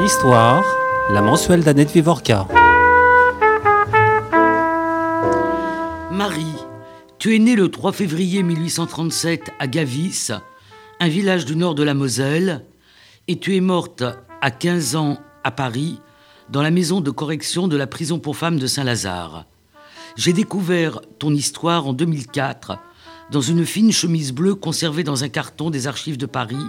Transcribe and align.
Histoire, 0.00 0.62
la 1.10 1.20
mensuelle 1.20 1.64
d'Annette 1.64 1.90
Vivorca. 1.90 2.46
Marie, 6.12 6.44
tu 7.18 7.34
es 7.34 7.40
née 7.40 7.56
le 7.56 7.68
3 7.68 7.90
février 7.90 8.44
1837 8.44 9.50
à 9.58 9.66
Gavis, 9.66 10.30
un 11.00 11.08
village 11.08 11.46
du 11.46 11.56
nord 11.56 11.74
de 11.74 11.82
la 11.82 11.94
Moselle, 11.94 12.64
et 13.26 13.40
tu 13.40 13.56
es 13.56 13.60
morte 13.60 14.04
à 14.40 14.52
15 14.52 14.94
ans 14.94 15.18
à 15.42 15.50
Paris, 15.50 16.00
dans 16.48 16.62
la 16.62 16.70
maison 16.70 17.00
de 17.00 17.10
correction 17.10 17.66
de 17.66 17.76
la 17.76 17.88
prison 17.88 18.20
pour 18.20 18.36
femmes 18.36 18.60
de 18.60 18.68
Saint-Lazare. 18.68 19.46
J'ai 20.16 20.32
découvert 20.32 21.00
ton 21.18 21.34
histoire 21.34 21.88
en 21.88 21.92
2004 21.92 22.78
dans 23.32 23.40
une 23.40 23.66
fine 23.66 23.92
chemise 23.92 24.32
bleue 24.32 24.54
conservée 24.54 25.02
dans 25.02 25.24
un 25.24 25.28
carton 25.28 25.70
des 25.70 25.88
archives 25.88 26.18
de 26.18 26.26
Paris, 26.26 26.66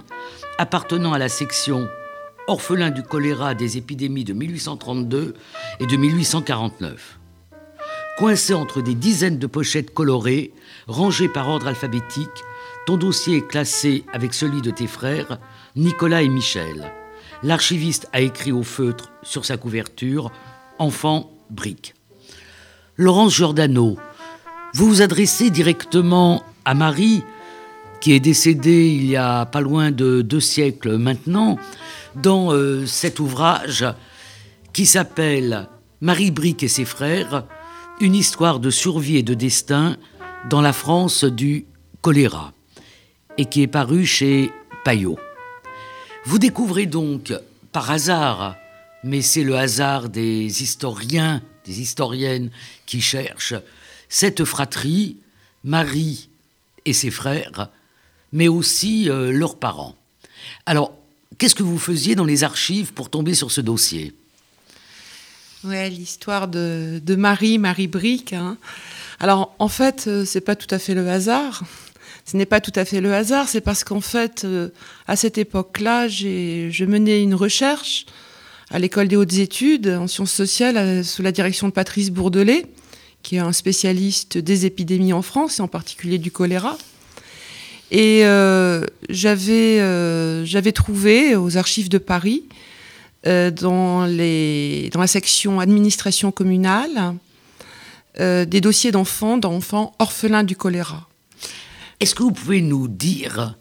appartenant 0.58 1.12
à 1.12 1.18
la 1.18 1.28
section 1.28 1.88
Orphelin 2.50 2.90
du 2.90 3.04
choléra 3.04 3.54
des 3.54 3.76
épidémies 3.76 4.24
de 4.24 4.32
1832 4.32 5.34
et 5.78 5.86
de 5.86 5.96
1849. 5.96 7.20
Coincé 8.18 8.54
entre 8.54 8.82
des 8.82 8.96
dizaines 8.96 9.38
de 9.38 9.46
pochettes 9.46 9.94
colorées, 9.94 10.52
rangées 10.88 11.28
par 11.28 11.48
ordre 11.48 11.68
alphabétique, 11.68 12.28
ton 12.88 12.96
dossier 12.96 13.36
est 13.36 13.46
classé 13.46 14.04
avec 14.12 14.34
celui 14.34 14.62
de 14.62 14.72
tes 14.72 14.88
frères, 14.88 15.38
Nicolas 15.76 16.22
et 16.22 16.28
Michel. 16.28 16.90
L'archiviste 17.44 18.08
a 18.12 18.20
écrit 18.20 18.50
au 18.50 18.64
feutre 18.64 19.12
sur 19.22 19.44
sa 19.44 19.56
couverture 19.56 20.32
Enfant 20.80 21.30
brique. 21.50 21.94
Laurence 22.96 23.36
Giordano, 23.36 23.96
vous 24.74 24.88
vous 24.88 25.02
adressez 25.02 25.50
directement 25.50 26.42
à 26.64 26.74
Marie, 26.74 27.22
qui 28.00 28.12
est 28.12 28.20
décédée 28.20 28.88
il 28.88 29.06
y 29.06 29.16
a 29.16 29.46
pas 29.46 29.60
loin 29.60 29.92
de 29.92 30.22
deux 30.22 30.40
siècles 30.40 30.96
maintenant, 30.96 31.58
dans 32.14 32.52
euh, 32.52 32.86
cet 32.86 33.20
ouvrage 33.20 33.84
qui 34.72 34.86
s'appelle 34.86 35.68
Marie 36.00 36.30
Brique 36.30 36.62
et 36.62 36.68
ses 36.68 36.84
frères, 36.84 37.44
une 38.00 38.14
histoire 38.14 38.60
de 38.60 38.70
survie 38.70 39.16
et 39.16 39.22
de 39.22 39.34
destin 39.34 39.96
dans 40.48 40.60
la 40.60 40.72
France 40.72 41.24
du 41.24 41.66
choléra, 42.00 42.52
et 43.36 43.44
qui 43.44 43.62
est 43.62 43.66
paru 43.66 44.06
chez 44.06 44.50
Payot. 44.84 45.18
Vous 46.24 46.38
découvrez 46.38 46.86
donc, 46.86 47.32
par 47.72 47.90
hasard, 47.90 48.56
mais 49.04 49.22
c'est 49.22 49.44
le 49.44 49.56
hasard 49.56 50.08
des 50.08 50.62
historiens, 50.62 51.42
des 51.64 51.80
historiennes 51.80 52.50
qui 52.86 53.00
cherchent, 53.00 53.54
cette 54.08 54.44
fratrie, 54.44 55.18
Marie 55.62 56.30
et 56.84 56.92
ses 56.92 57.10
frères, 57.10 57.68
mais 58.32 58.48
aussi 58.48 59.10
euh, 59.10 59.30
leurs 59.30 59.58
parents. 59.58 59.94
Alors, 60.66 60.92
qu'est-ce 61.38 61.54
que 61.54 61.62
vous 61.62 61.78
faisiez 61.78 62.14
dans 62.14 62.24
les 62.24 62.44
archives 62.44 62.92
pour 62.92 63.10
tomber 63.10 63.34
sur 63.34 63.50
ce 63.50 63.60
dossier? 63.60 64.12
Ouais, 65.64 65.90
l'histoire 65.90 66.48
de, 66.48 67.00
Marie, 67.16 67.58
Marie 67.58 67.88
Brique. 67.88 68.32
Hein. 68.32 68.56
Alors, 69.18 69.54
en 69.58 69.68
fait, 69.68 70.06
euh, 70.06 70.24
c'est 70.24 70.40
pas 70.40 70.56
tout 70.56 70.72
à 70.74 70.78
fait 70.78 70.94
le 70.94 71.08
hasard. 71.08 71.64
Ce 72.24 72.36
n'est 72.36 72.46
pas 72.46 72.60
tout 72.60 72.72
à 72.74 72.84
fait 72.84 73.00
le 73.00 73.12
hasard, 73.12 73.48
c'est 73.48 73.60
parce 73.60 73.84
qu'en 73.84 74.00
fait, 74.00 74.44
euh, 74.44 74.68
à 75.06 75.16
cette 75.16 75.36
époque-là, 75.36 76.08
je 76.08 76.84
menais 76.84 77.22
une 77.22 77.34
recherche 77.34 78.06
à 78.70 78.78
l'école 78.78 79.08
des 79.08 79.16
hautes 79.16 79.34
études 79.34 79.88
en 79.88 80.06
sciences 80.06 80.32
sociales 80.32 81.04
sous 81.04 81.22
la 81.22 81.32
direction 81.32 81.68
de 81.68 81.72
Patrice 81.72 82.10
Bourdelet, 82.10 82.66
qui 83.22 83.36
est 83.36 83.40
un 83.40 83.52
spécialiste 83.52 84.38
des 84.38 84.64
épidémies 84.64 85.12
en 85.12 85.22
France, 85.22 85.58
et 85.58 85.62
en 85.62 85.68
particulier 85.68 86.18
du 86.18 86.30
choléra. 86.30 86.78
Et 87.90 88.24
euh, 88.24 88.84
euh, 89.10 90.44
j'avais 90.44 90.72
trouvé 90.72 91.34
aux 91.34 91.56
archives 91.56 91.88
de 91.88 91.98
Paris, 91.98 92.44
euh, 93.26 93.50
dans, 93.50 94.06
les, 94.06 94.90
dans 94.92 95.00
la 95.00 95.06
section 95.06 95.60
administration 95.60 96.30
communale, 96.30 97.14
des 98.18 98.60
dossiers 98.60 98.90
d'enfants, 98.90 99.38
d'enfants 99.38 99.94
orphelins 99.98 100.44
du 100.44 100.54
choléra. 100.54 101.08
Est-ce 102.00 102.14
que 102.14 102.22
vous 102.22 102.32
pouvez 102.32 102.60
nous 102.60 102.86
dire, 102.86 103.56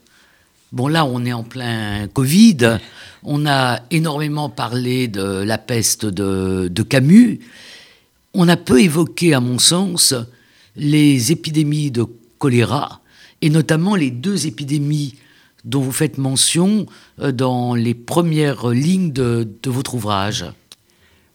bon 0.74 0.88
là 0.90 1.06
on 1.06 1.24
est 1.24 1.32
en 1.32 1.44
plein 1.44 2.08
Covid, 2.08 2.80
on 3.24 3.46
a 3.46 3.80
énormément 3.90 4.50
parlé 4.50 5.08
de 5.08 5.44
la 5.44 5.58
peste 5.60 6.06
de, 6.06 6.68
de 6.70 6.84
Camus, 6.84 7.40
on 8.34 8.50
a 8.50 8.58
peu 8.58 8.82
évoqué, 8.82 9.34
à 9.34 9.40
mon 9.40 9.60
sens, 9.60 10.14
les 10.76 11.32
épidémies 11.32 11.92
de 11.92 12.06
choléra, 12.38 13.02
et 13.42 13.50
notamment 13.50 13.96
les 13.96 14.12
deux 14.12 14.48
épidémies 14.48 15.16
dont 15.66 15.82
vous 15.82 15.92
faites 15.92 16.18
mention 16.18 16.86
euh, 17.20 17.32
dans 17.32 17.76
les 17.76 17.94
premières 17.94 18.70
lignes 18.70 19.12
de, 19.12 19.48
votre 19.66 19.96
ouvrage. 19.96 20.46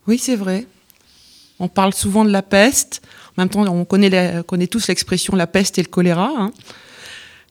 Oui, 0.07 0.19
c'est 0.19 0.37
vrai. 0.37 0.67
On 1.61 1.69
parle 1.69 1.95
souvent 1.95 2.25
de 2.25 2.31
la 2.31 2.43
peste. 2.43 3.03
En 3.37 3.43
même 3.43 3.49
temps, 3.49 3.67
on 3.67 3.85
connaît, 3.85 4.43
connaît 4.47 4.67
tous 4.67 4.89
l'expression 4.89 5.37
la 5.37 5.47
peste 5.47 5.79
et 5.79 5.83
le 5.83 5.89
choléra. 5.89 6.33
Hein. 6.37 6.53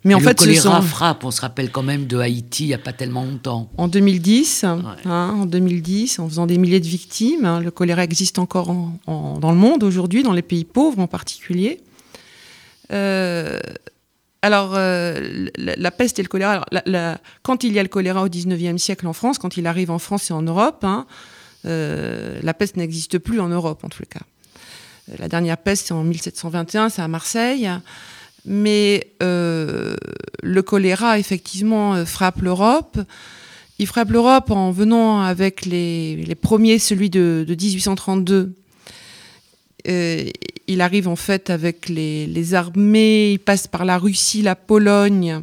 Mais 0.03 0.13
en 0.13 0.19
le 0.19 0.25
fait, 0.25 0.38
choléra 0.38 0.81
frappe, 0.81 1.24
on 1.24 1.31
se 1.31 1.40
rappelle 1.40 1.72
quand 1.72 1.84
même 1.84 2.08
de 2.08 2.18
Haïti 2.18 2.66
il 2.66 2.68
n'y 2.68 2.74
a 2.74 2.78
pas 2.78 2.92
tellement 2.92 3.24
longtemps. 3.24 3.69
En 3.78 3.88
2010, 3.88 4.66
hein, 4.66 4.97
en 5.06 5.46
2010, 5.46 6.19
en 6.19 6.28
faisant 6.28 6.46
des 6.46 6.58
milliers 6.58 6.81
de 6.81 6.88
victimes, 6.88 7.46
hein, 7.46 7.62
le 7.62 7.72
choléra 7.72 8.03
existe 8.03 8.38
encore 8.38 8.74
dans 9.08 9.52
le 9.52 9.58
monde 9.58 9.84
aujourd'hui, 9.84 10.24
dans 10.24 10.34
les 10.34 10.42
pays 10.42 10.66
pauvres 10.66 11.00
en 11.00 11.08
particulier. 11.08 11.80
Euh, 12.92 13.59
alors, 14.44 14.74
euh, 14.76 15.48
la, 15.56 15.92
peste 15.92 16.20
et 16.20 16.22
le 16.22 16.28
choléra, 16.28 16.66
quand 17.42 17.64
il 17.64 17.72
y 17.72 17.80
a 17.80 17.84
le 17.84 17.90
choléra 17.90 18.22
au 18.22 18.28
19e 18.28 18.78
siècle 18.78 19.08
en 19.08 19.14
France, 19.14 19.40
quand 19.40 19.58
il 19.58 19.66
arrive 19.66 19.90
en 19.90 20.00
France 20.00 20.30
et 20.30 20.34
en 20.34 20.42
Europe, 20.42 20.84
hein, 20.84 21.08
euh, 21.66 22.40
la 22.44 22.54
peste 22.54 22.76
n'existe 22.76 23.18
plus 23.20 23.40
en 23.40 23.48
Europe 23.48 23.84
en 23.84 23.90
tout 23.90 24.04
cas. 24.09 24.20
La 25.18 25.28
dernière 25.28 25.58
peste, 25.58 25.88
c'est 25.88 25.94
en 25.94 26.04
1721, 26.04 26.90
c'est 26.90 27.02
à 27.02 27.08
Marseille. 27.08 27.70
Mais 28.46 29.14
euh, 29.22 29.96
le 30.42 30.62
choléra, 30.62 31.20
effectivement, 31.20 31.96
euh, 31.96 32.06
frappe 32.06 32.42
l'Europe. 32.42 33.00
Il 33.80 33.88
frappe 33.88 34.12
l'Europe 34.12 34.52
en 34.52 34.72
venant 34.72 35.22
avec 35.22 35.66
les, 35.66 36.36
premiers, 36.42 36.80
celui 36.80 37.10
de, 37.10 37.46
1832. 37.48 38.54
Euh, 39.88 40.29
il 40.67 40.81
arrive 40.81 41.07
en 41.07 41.16
fait 41.16 41.49
avec 41.49 41.89
les, 41.89 42.53
armées, 42.53 43.33
il 43.33 43.39
passe 43.39 43.67
par 43.67 43.85
la 43.85 43.97
Russie, 43.97 44.41
la 44.41 44.55
Pologne 44.55 45.41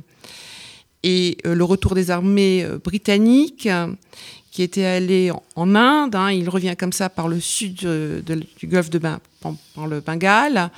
et 1.03 1.37
le 1.45 1.65
retour 1.65 1.95
des 1.95 2.11
armées 2.11 2.67
britanniques 2.83 3.69
qui 4.51 4.63
étaient 4.63 4.85
allées 4.85 5.31
en, 5.57 5.75
Inde. 5.75 6.15
Hein. 6.15 6.31
il 6.33 6.49
revient 6.49 6.75
comme 6.79 6.93
ça 6.93 7.09
par 7.09 7.29
le 7.29 7.41
sud 7.41 7.75
du 7.77 8.67
golfe 8.67 8.91
de 8.91 8.99
ben, 8.99 9.21
Bengale. 9.77 10.71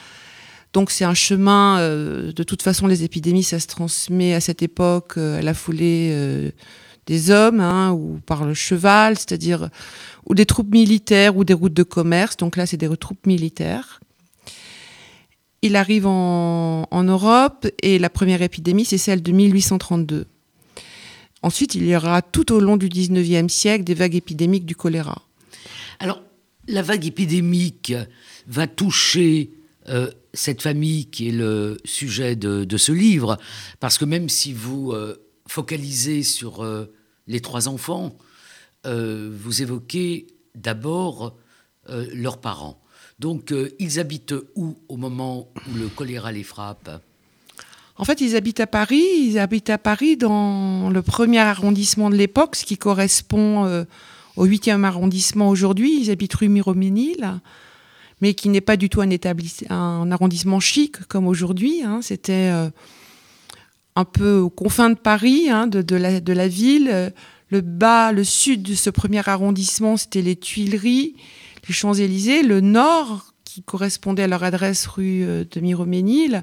Donc 0.72 0.90
c'est 0.90 1.04
un 1.04 1.14
chemin, 1.14 1.78
euh, 1.80 2.32
de 2.32 2.42
toute 2.42 2.62
façon 2.62 2.86
les 2.86 3.04
épidémies, 3.04 3.42
ça 3.42 3.60
se 3.60 3.66
transmet 3.66 4.32
à 4.34 4.40
cette 4.40 4.62
époque 4.62 5.14
euh, 5.18 5.38
à 5.38 5.42
la 5.42 5.52
foulée 5.52 6.10
euh, 6.12 6.50
des 7.06 7.30
hommes, 7.30 7.60
hein, 7.60 7.92
ou 7.92 8.20
par 8.24 8.44
le 8.44 8.54
cheval, 8.54 9.16
c'est-à-dire, 9.16 9.68
ou 10.26 10.34
des 10.34 10.46
troupes 10.46 10.70
militaires, 10.70 11.36
ou 11.36 11.44
des 11.44 11.54
routes 11.54 11.74
de 11.74 11.82
commerce, 11.82 12.36
donc 12.36 12.56
là 12.56 12.66
c'est 12.66 12.76
des 12.76 12.94
troupes 12.96 13.26
militaires. 13.26 14.00
Il 15.62 15.76
arrive 15.76 16.06
en, 16.06 17.04
Europe, 17.04 17.68
et 17.82 17.98
la 17.98 18.10
première 18.10 18.42
épidémie, 18.42 18.84
c'est 18.84 18.98
celle 18.98 19.22
de 19.22 19.30
1832. 19.30 20.26
Ensuite, 21.42 21.76
il 21.76 21.86
y 21.86 21.94
aura 21.94 22.20
tout 22.20 22.52
au 22.52 22.60
long 22.60 22.76
du 22.76 22.88
19e 22.88 23.48
siècle 23.48 23.84
des 23.84 23.94
vagues 23.94 24.16
épidémiques 24.16 24.66
du 24.66 24.74
choléra. 24.74 25.22
Alors, 26.00 26.20
la 26.66 26.82
vague 26.82 27.06
épidémique 27.06 27.94
va 28.48 28.66
toucher 28.66 29.50
euh, 29.88 30.10
cette 30.34 30.62
famille 30.62 31.06
qui 31.06 31.28
est 31.28 31.32
le 31.32 31.78
sujet 31.84 32.34
de, 32.34 32.76
ce 32.76 32.92
livre, 32.92 33.38
parce 33.78 33.98
que 33.98 34.04
même 34.04 34.28
si 34.28 34.52
vous 34.52 34.92
euh, 34.92 35.16
focalisez 35.46 36.22
sur 36.22 36.64
euh, 36.64 36.92
les 37.26 37.40
trois 37.40 37.68
enfants, 37.68 38.16
vous 38.84 39.62
évoquez 39.62 40.26
d'abord 40.56 41.36
leurs 41.88 42.40
parents. 42.40 42.82
Donc 43.20 43.54
ils 43.78 44.00
habitent 44.00 44.34
où 44.56 44.76
au 44.88 44.96
moment 44.96 45.52
où 45.68 45.78
le 45.78 45.86
choléra 45.86 46.32
les 46.32 46.42
frappe? 46.42 46.90
En 47.96 48.04
fait, 48.04 48.20
ils 48.20 48.34
habitent 48.34 48.58
à 48.58 48.66
Paris. 48.66 49.06
Ils 49.20 49.38
habitent 49.38 49.70
à 49.70 49.78
Paris 49.78 50.16
dans 50.16 50.90
le 50.90 51.00
premier 51.00 51.38
arrondissement 51.38 52.10
de 52.10 52.16
l'époque, 52.16 52.56
ce 52.56 52.64
qui 52.64 52.76
correspond 52.76 53.84
au 54.34 54.44
huitième 54.44 54.84
arrondissement 54.84 55.48
aujourd'hui. 55.48 56.00
Ils 56.00 56.10
habitent 56.10 56.34
rue 56.34 56.48
Miroménil 56.48 57.40
mais 58.22 58.34
qui 58.34 58.48
n'est 58.48 58.62
pas 58.62 58.76
du 58.78 58.88
tout 58.88 59.02
un, 59.02 60.10
arrondissement 60.12 60.60
chic 60.60 60.96
comme 61.08 61.26
aujourd'hui. 61.26 61.82
Hein. 61.82 62.00
C'était 62.02 62.50
euh, 62.52 62.70
un 63.96 64.04
peu 64.04 64.38
aux 64.38 64.50
confins 64.50 64.90
de 64.90 64.98
Paris, 64.98 65.50
hein, 65.50 65.66
de, 65.66 65.96
la, 65.96 66.48
ville. 66.48 67.12
Le 67.50 67.60
bas, 67.60 68.12
le 68.12 68.24
sud 68.24 68.62
de 68.62 68.74
ce 68.74 68.90
premier 68.90 69.26
arrondissement, 69.28 69.96
c'était 69.96 70.22
les 70.22 70.36
Tuileries, 70.36 71.14
les 71.68 71.74
Champs-Élysées. 71.74 72.42
Le 72.42 72.60
nord, 72.60 73.34
qui 73.44 73.62
correspondait 73.62 74.22
à 74.22 74.28
leur 74.28 74.44
adresse 74.44 74.86
rue 74.86 75.24
euh, 75.24 75.44
de 75.50 75.60
Miroménil, 75.60 76.42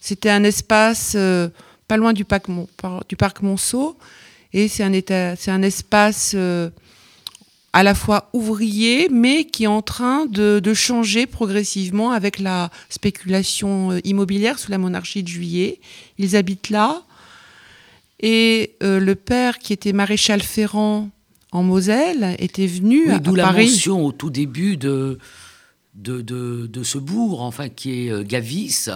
c'était 0.00 0.28
un 0.28 0.44
espace 0.44 1.14
euh, 1.16 1.48
pas 1.88 1.96
loin 1.96 2.12
du 2.12 2.26
parc, 2.26 2.46
du 3.08 3.16
parc 3.16 3.40
Monceau. 3.40 3.96
Et 4.52 4.68
c'est 4.68 4.82
un, 4.82 4.92
un, 4.92 5.62
espace 5.62 6.36
à 7.72 7.82
la 7.82 7.94
fois 7.94 8.28
ouvrier, 8.32 9.08
mais 9.10 9.44
qui 9.44 9.64
est 9.64 9.68
en 9.68 9.82
train 9.82 10.26
de, 10.26 10.60
changer 10.74 11.26
progressivement 11.26 12.12
avec 12.12 12.38
la 12.38 12.70
spéculation 12.88 13.92
euh, 13.92 14.00
immobilière 14.04 14.58
sous 14.58 14.70
la 14.70 14.78
monarchie 14.78 15.22
de 15.22 15.28
Juillet. 15.28 15.80
Ils 16.18 16.34
habitent 16.36 16.70
là. 16.70 17.02
Et 18.20 18.76
euh, 18.82 19.00
le 19.00 19.14
père, 19.14 19.58
qui 19.58 19.72
était 19.72 19.92
maréchal 19.92 20.42
ferrant 20.42 21.10
en 21.50 21.62
Moselle, 21.62 22.36
était 22.38 22.66
venu 22.66 23.10
à, 23.10 23.18
d'où 23.18 23.34
la 23.34 23.52
mention 23.52 24.04
au 24.04 24.12
tout 24.12 24.30
début 24.30 24.76
de, 24.76 25.18
de, 25.94 26.20
de, 26.22 26.82
ce 26.82 26.98
bourg, 26.98 27.42
enfin, 27.42 27.68
qui 27.68 28.06
est 28.06 28.10
euh, 28.10 28.22
Gavis, 28.22 28.88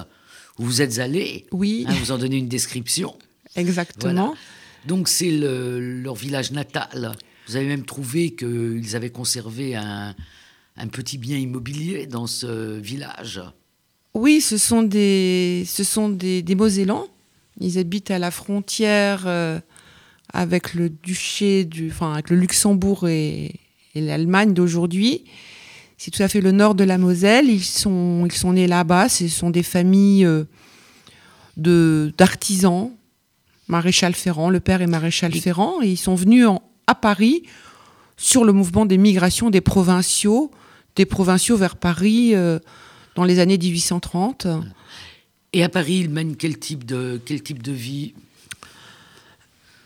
où 0.58 0.64
vous 0.64 0.82
êtes 0.82 0.98
allé. 0.98 1.46
Oui. 1.50 1.84
Hein, 1.88 1.94
vous 2.00 2.12
en 2.12 2.18
donnez 2.18 2.36
une 2.36 2.48
description. 2.48 3.16
Exactement. 3.56 4.34
Donc 4.86 5.08
c'est 5.08 5.30
leur 5.30 6.14
village 6.14 6.52
natal. 6.52 7.16
Vous 7.46 7.56
avez 7.56 7.66
même 7.66 7.84
trouvé 7.84 8.34
qu'ils 8.34 8.96
avaient 8.96 9.10
conservé 9.10 9.76
un, 9.76 10.14
petit 10.90 11.18
bien 11.18 11.36
immobilier 11.36 12.06
dans 12.06 12.26
ce 12.26 12.78
village. 12.78 13.40
Oui, 14.14 14.40
ce 14.40 14.56
sont 14.56 14.82
des, 14.82 15.64
ce 15.66 15.84
sont 15.84 16.08
des, 16.08 16.42
des 16.42 16.54
Mosellans. 16.54 17.06
Ils 17.60 17.78
habitent 17.78 18.10
à 18.10 18.18
la 18.18 18.30
frontière 18.30 19.24
euh, 19.26 19.60
avec 20.32 20.74
le 20.74 20.90
duché, 20.90 21.64
du, 21.64 21.90
enfin 21.90 22.14
avec 22.14 22.30
le 22.30 22.36
Luxembourg 22.36 23.08
et, 23.08 23.60
l'Allemagne 23.94 24.52
d'aujourd'hui. 24.52 25.24
C'est 25.96 26.10
tout 26.10 26.22
à 26.22 26.28
fait 26.28 26.42
le 26.42 26.52
nord 26.52 26.74
de 26.74 26.84
la 26.84 26.98
Moselle. 26.98 27.48
Ils 27.48 27.64
sont, 27.64 28.26
ils 28.26 28.32
sont 28.32 28.52
nés 28.52 28.66
là-bas. 28.66 29.08
Ce 29.08 29.26
sont 29.28 29.48
des 29.48 29.62
familles 29.62 30.26
euh, 30.26 30.44
de 31.56 32.12
d'artisans. 32.18 32.90
Maréchal 33.68 34.14
Ferrand, 34.14 34.50
le 34.50 34.60
père 34.60 34.82
est 34.82 34.86
maréchal 34.86 35.32
Ferrand, 35.32 35.82
et 35.82 35.88
ils 35.88 35.96
sont 35.96 36.14
venus 36.14 36.46
en, 36.46 36.62
à 36.86 36.94
Paris 36.94 37.42
sur 38.16 38.44
le 38.44 38.52
mouvement 38.52 38.86
des 38.86 38.98
migrations 38.98 39.50
des 39.50 39.60
provinciaux, 39.60 40.50
des 40.94 41.06
provinciaux 41.06 41.56
vers 41.56 41.76
Paris 41.76 42.34
euh, 42.34 42.58
dans 43.14 43.24
les 43.24 43.38
années 43.38 43.58
1830. 43.58 44.46
Et 45.52 45.62
à 45.62 45.68
Paris, 45.68 46.00
ils 46.00 46.10
mènent 46.10 46.36
quel 46.36 46.58
type 46.58 46.84
de, 46.84 47.20
quel 47.24 47.42
type 47.42 47.62
de 47.62 47.72
vie? 47.72 48.14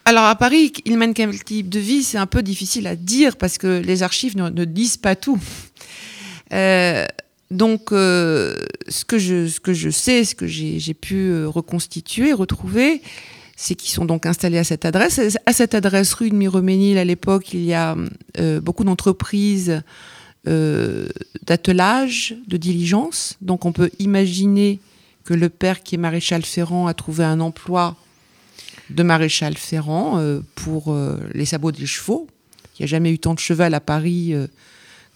Alors 0.04 0.24
à 0.24 0.34
Paris, 0.34 0.72
ils 0.84 0.96
mènent 0.96 1.14
quel 1.14 1.42
type 1.42 1.68
de 1.68 1.78
vie? 1.78 2.02
C'est 2.02 2.18
un 2.18 2.26
peu 2.26 2.42
difficile 2.42 2.86
à 2.86 2.96
dire 2.96 3.36
parce 3.36 3.58
que 3.58 3.80
les 3.80 4.02
archives 4.02 4.36
ne, 4.36 4.64
disent 4.64 4.96
pas 4.96 5.14
tout. 5.14 5.38
Euh, 6.52 7.06
donc, 7.50 7.92
euh, 7.92 8.56
ce, 8.88 9.04
que 9.04 9.18
je, 9.18 9.46
ce 9.46 9.60
que 9.60 9.72
je 9.72 9.90
sais, 9.90 10.24
ce 10.24 10.34
que 10.34 10.46
j'ai 10.46 10.94
pu 10.94 11.44
reconstituer, 11.44 12.32
retrouver, 12.32 13.02
c'est 13.60 13.74
qu'ils 13.74 13.90
sont 13.90 14.06
donc 14.06 14.24
installés 14.24 14.56
à 14.56 14.64
cette 14.64 14.86
adresse. 14.86 15.20
À 15.44 15.52
cette 15.52 15.74
adresse 15.74 16.14
rue 16.14 16.30
de 16.30 16.34
Miroménil, 16.34 16.96
à 16.96 17.04
l'époque, 17.04 17.52
il 17.52 17.62
y 17.62 17.74
a 17.74 17.94
euh, 18.38 18.58
beaucoup 18.58 18.84
d'entreprises 18.84 19.82
euh, 20.48 21.08
d'attelage, 21.42 22.36
de 22.48 22.56
diligence. 22.56 23.36
Donc 23.42 23.66
on 23.66 23.72
peut 23.72 23.90
imaginer 23.98 24.80
que 25.24 25.34
le 25.34 25.50
père 25.50 25.82
qui 25.82 25.96
est 25.96 25.98
maréchal 25.98 26.42
ferrant 26.42 26.86
a 26.86 26.94
trouvé 26.94 27.22
un 27.22 27.38
emploi 27.38 27.96
de 28.88 29.02
maréchal 29.02 29.58
ferrant 29.58 30.16
euh, 30.16 30.40
pour 30.54 30.96
les 31.34 31.44
sabots 31.44 31.70
des 31.70 31.84
chevaux. 31.84 32.28
Il 32.78 32.82
n'y 32.82 32.84
a 32.84 32.86
jamais 32.86 33.12
eu 33.12 33.18
tant 33.18 33.34
de 33.34 33.40
cheval 33.40 33.74
à 33.74 33.80
Paris 33.80 34.32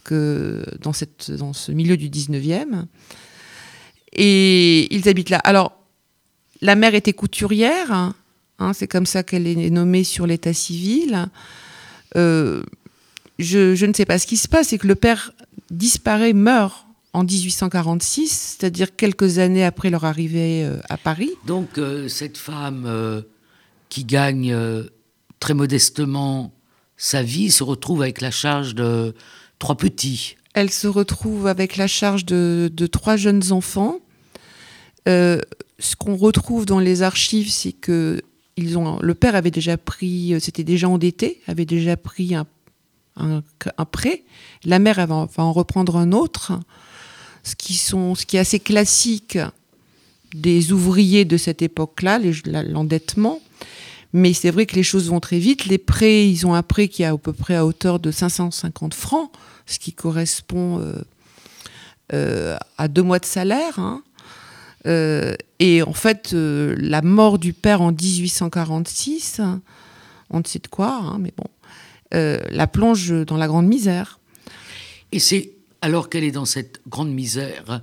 que 0.03 0.63
dans, 0.81 0.91
dans 1.35 1.53
ce 1.53 1.71
milieu 1.71 1.97
du 1.97 2.09
19e. 2.09 2.85
Et 4.13 4.95
ils 4.95 5.09
habitent 5.09 5.31
là. 5.31 5.39
Alors, 5.39 5.79
la 6.61 6.75
mère 6.75 6.93
était 6.93 7.13
couturière, 7.13 8.13
hein, 8.59 8.73
c'est 8.73 8.87
comme 8.87 9.05
ça 9.05 9.23
qu'elle 9.23 9.47
est 9.47 9.69
nommée 9.69 10.03
sur 10.03 10.27
l'état 10.27 10.53
civil. 10.53 11.29
Euh, 12.15 12.63
je, 13.39 13.85
ne 13.85 13.93
sais 13.93 14.05
pas 14.05 14.17
ce 14.19 14.27
qui 14.27 14.37
se 14.37 14.47
passe, 14.47 14.69
c'est 14.69 14.77
que 14.77 14.87
le 14.87 14.95
père 14.95 15.31
disparaît, 15.69 16.33
meurt 16.33 16.85
en 17.13 17.23
1846, 17.23 18.57
c'est-à-dire 18.59 18.95
quelques 18.95 19.39
années 19.39 19.63
après 19.63 19.89
leur 19.89 20.05
arrivée 20.05 20.65
euh, 20.65 20.77
à 20.89 20.97
Paris. 20.97 21.31
Donc 21.45 21.77
euh, 21.77 22.07
cette 22.07 22.37
femme 22.37 23.23
qui 23.89 24.03
gagne 24.03 24.55
très 25.39 25.53
modestement 25.53 26.51
sa 26.97 27.23
vie 27.23 27.51
se 27.51 27.63
retrouve 27.63 28.01
avec 28.01 28.21
la 28.21 28.31
charge 28.31 28.73
de 28.73 29.13
trois 29.59 29.75
petits. 29.75 30.37
Elle 30.53 30.71
se 30.71 30.87
retrouve 30.87 31.47
avec 31.47 31.75
la 31.75 31.87
charge 31.87 32.25
de, 32.25 32.71
de 32.73 32.87
trois 32.87 33.17
jeunes 33.17 33.51
enfants. 33.51 33.99
ce 35.05 35.41
qu'on 35.99 36.15
retrouve 36.15 36.65
dans 36.65 36.79
les 36.79 37.01
archives, 37.01 37.51
c'est 37.51 37.73
que 37.73 38.21
ont, 38.77 38.99
le 39.01 39.13
père 39.13 39.35
avait 39.35 39.51
déjà 39.51 39.77
pris, 39.77 40.33
euh, 40.33 40.39
c'était 40.39 40.63
déjà 40.63 40.89
endetté, 40.89 41.41
avait 41.47 41.65
déjà 41.65 41.97
pris 41.97 42.35
un, 42.35 42.45
prêt. 43.91 44.23
La 44.63 44.79
mère 44.79 45.05
va, 45.05 45.27
en 45.37 45.53
reprendre 45.53 45.97
un 45.97 46.11
autre. 46.11 46.53
Ce 47.43 47.55
qui, 47.55 47.75
sont, 47.75 48.15
ce 48.15 48.25
qui 48.25 48.37
est 48.37 48.39
assez 48.39 48.59
classique 48.59 49.37
des 50.33 50.73
ouvriers 50.73 51.25
de 51.25 51.37
cette 51.37 51.61
époque-là, 51.61 52.19
l'endettement. 52.45 53.39
Mais 54.13 54.33
c'est 54.33 54.49
vrai 54.49 54.65
que 54.65 54.75
les 54.75 54.83
choses 54.83 55.09
vont 55.09 55.19
très 55.19 55.39
vite. 55.39 55.65
Les 55.65 55.77
prêts, 55.77 56.27
ils 56.27 56.47
ont 56.47 56.53
un 56.53 56.63
prêt 56.63 56.87
qui 56.87 57.03
est 57.03 57.07
à 57.07 57.17
peu 57.17 57.33
près 57.33 57.55
à 57.55 57.65
hauteur 57.65 57.99
de 57.99 58.11
550 58.11 58.93
francs, 58.93 59.29
ce 59.65 59.77
qui 59.77 59.93
correspond 59.93 60.79
euh, 60.79 60.95
euh, 62.13 62.57
à 62.77 62.87
deux 62.87 63.03
mois 63.03 63.19
de 63.19 63.25
salaire. 63.25 63.77
Hein. 63.77 64.03
Euh, 64.85 65.35
et 65.59 65.81
en 65.81 65.93
fait, 65.93 66.31
euh, 66.33 66.75
la 66.77 67.01
mort 67.01 67.39
du 67.39 67.53
père 67.53 67.81
en 67.81 67.91
1846, 67.91 69.41
on 70.29 70.39
ne 70.39 70.43
sait 70.43 70.59
de 70.59 70.67
quoi, 70.67 70.93
hein, 70.93 71.17
mais 71.19 71.33
bon, 71.35 71.47
euh, 72.13 72.39
la 72.51 72.67
plonge 72.67 73.11
dans 73.25 73.37
la 73.37 73.47
grande 73.47 73.67
misère. 73.67 74.19
Et 75.11 75.19
c'est 75.19 75.51
alors 75.81 76.09
qu'elle 76.09 76.23
est 76.23 76.31
dans 76.31 76.45
cette 76.45 76.81
grande 76.87 77.11
misère 77.11 77.81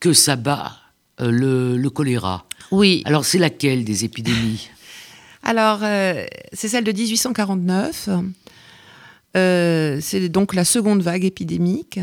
que 0.00 0.12
s'abat 0.12 0.72
le, 1.18 1.76
le, 1.76 1.90
choléra. 1.90 2.46
Oui. 2.70 3.02
Alors 3.06 3.24
c'est 3.24 3.38
laquelle 3.38 3.84
des 3.84 4.04
épidémies? 4.04 4.68
Alors 5.42 5.78
c'est 6.52 6.68
celle 6.68 6.82
de 6.82 6.90
1849. 6.90 8.08
c'est 9.34 10.28
donc 10.28 10.54
la 10.54 10.64
seconde 10.64 11.02
vague 11.02 11.24
épidémique. 11.24 12.00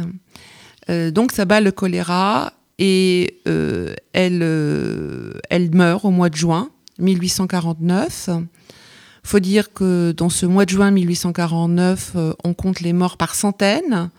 donc 0.88 1.34
ça 1.34 1.44
bat 1.44 1.60
le 1.60 1.74
choléra 1.74 2.54
et 2.80 3.40
euh, 3.48 3.94
elle, 4.14 4.42
euh, 4.42 5.34
elle 5.50 5.74
meurt 5.76 6.06
au 6.06 6.12
mois 6.12 6.30
de 6.30 6.36
juin 6.36 6.70
1849. 7.00 8.30
Faut 9.24 9.40
dire 9.40 9.72
que 9.74 10.12
dans 10.12 10.30
ce 10.30 10.46
mois 10.46 10.66
de 10.66 10.72
juin 10.72 10.92
1849, 10.92 12.14
euh, 12.16 12.34
on 12.44 12.54
compte 12.54 12.82
les 12.82 12.94
morts 12.94 13.18
par 13.18 13.36
centaines. 13.36 14.10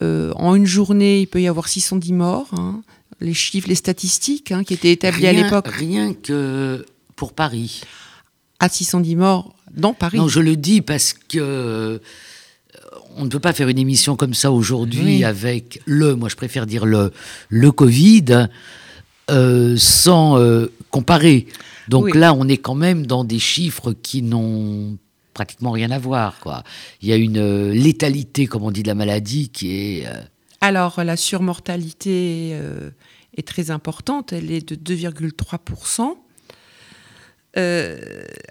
en 0.00 0.54
une 0.54 0.66
journée, 0.66 1.20
il 1.20 1.26
peut 1.26 1.42
y 1.42 1.48
avoir 1.48 1.68
610 1.68 2.12
morts. 2.12 2.48
Hein. 2.56 2.82
Les 3.20 3.34
chiffres, 3.34 3.68
les 3.68 3.74
statistiques 3.74 4.50
hein, 4.52 4.64
qui 4.64 4.72
étaient 4.72 4.92
établis 4.92 5.26
à 5.26 5.32
l'époque. 5.32 5.68
Rien 5.68 6.14
que 6.14 6.86
pour 7.16 7.34
Paris. 7.34 7.82
À 8.60 8.68
610 8.68 9.16
morts 9.16 9.54
dans 9.70 9.92
Paris. 9.92 10.18
Non, 10.18 10.28
je 10.28 10.40
le 10.40 10.56
dis 10.56 10.80
parce 10.80 11.12
que 11.12 12.00
on 13.16 13.24
ne 13.24 13.28
peut 13.28 13.40
pas 13.40 13.52
faire 13.52 13.68
une 13.68 13.78
émission 13.78 14.16
comme 14.16 14.34
ça 14.34 14.52
aujourd'hui 14.52 15.24
avec 15.24 15.80
le, 15.84 16.14
moi 16.14 16.28
je 16.28 16.36
préfère 16.36 16.66
dire 16.66 16.86
le, 16.86 17.12
le 17.48 17.72
Covid, 17.72 18.48
euh, 19.30 19.76
sans 19.76 20.38
euh, 20.38 20.72
comparer. 20.90 21.46
Donc 21.88 22.14
là, 22.14 22.34
on 22.34 22.48
est 22.48 22.56
quand 22.56 22.74
même 22.74 23.06
dans 23.06 23.22
des 23.24 23.38
chiffres 23.38 23.92
qui 23.92 24.22
n'ont 24.22 24.98
pratiquement 25.34 25.70
rien 25.70 25.90
à 25.92 25.98
voir. 25.98 26.40
Quoi. 26.40 26.64
Il 27.00 27.08
y 27.08 27.12
a 27.12 27.16
une 27.16 27.38
euh, 27.38 27.72
létalité, 27.72 28.46
comme 28.46 28.64
on 28.64 28.72
dit, 28.72 28.82
de 28.82 28.88
la 28.88 28.96
maladie 28.96 29.48
qui 29.48 29.72
est... 29.72 30.08
Alors, 30.60 31.02
la 31.02 31.16
surmortalité 31.16 32.58
est 33.36 33.46
très 33.46 33.70
importante, 33.70 34.34
elle 34.34 34.50
est 34.50 34.68
de 34.68 34.94
2,3%. 34.94 36.16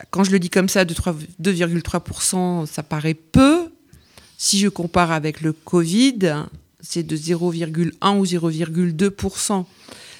quand 0.09 0.23
je 0.23 0.31
le 0.31 0.39
dis 0.39 0.49
comme 0.49 0.69
ça, 0.69 0.85
de 0.85 0.93
2,3%, 0.95 2.65
ça 2.65 2.81
paraît 2.81 3.13
peu, 3.13 3.69
si 4.41 4.57
je 4.57 4.69
compare 4.69 5.11
avec 5.11 5.41
le 5.41 5.51
Covid, 5.51 6.45
c'est 6.79 7.03
de 7.03 7.17
0,1 7.17 8.17
ou 8.17 8.23
0,2%. 8.23 9.65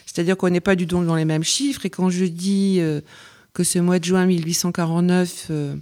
C'est-à-dire 0.05 0.35
qu'on 0.35 0.49
n'est 0.49 0.59
pas 0.59 0.75
du 0.75 0.85
tout 0.85 1.01
dans 1.05 1.15
les 1.15 1.23
mêmes 1.23 1.45
chiffres. 1.45 1.85
Et 1.85 1.89
quand 1.89 2.09
je 2.09 2.25
dis 2.25 2.79
euh, 2.81 2.99
que 3.53 3.63
ce 3.63 3.79
mois 3.79 3.97
de 3.97 4.03
juin 4.03 4.25
1849, 4.25 5.47
euh, 5.51 5.75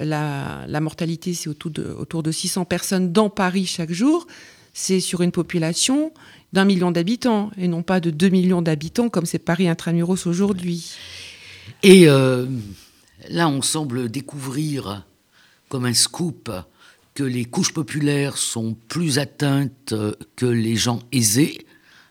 la, 0.00 0.80
mortalité, 0.80 1.34
c'est 1.34 1.50
autour 1.50 1.70
de, 1.70 1.84
autour 1.84 2.22
de 2.22 2.32
600 2.32 2.64
personnes 2.64 3.12
dans 3.12 3.28
Paris 3.28 3.66
chaque 3.66 3.92
jour, 3.92 4.26
c'est 4.72 5.00
sur 5.00 5.20
une 5.20 5.30
population 5.30 6.14
d'un 6.54 6.64
million 6.64 6.92
d'habitants 6.92 7.50
et 7.58 7.68
non 7.68 7.82
pas 7.82 8.00
de 8.00 8.08
2 8.08 8.30
millions 8.30 8.62
d'habitants 8.62 9.10
comme 9.10 9.26
c'est 9.26 9.38
Paris 9.38 9.68
intramuros 9.68 10.26
aujourd'hui. 10.26 10.92
Et 11.82 12.08
euh, 12.08 12.46
là, 13.28 13.50
on 13.50 13.60
semble 13.60 14.08
découvrir 14.08 15.04
comme 15.68 15.84
un 15.84 15.92
scoop 15.92 16.50
que 17.14 17.22
les 17.22 17.44
couches 17.44 17.72
populaires 17.72 18.36
sont 18.36 18.76
plus 18.88 19.18
atteintes 19.18 19.92
euh, 19.92 20.12
que 20.36 20.46
les 20.46 20.76
gens 20.76 21.00
aisés. 21.12 21.66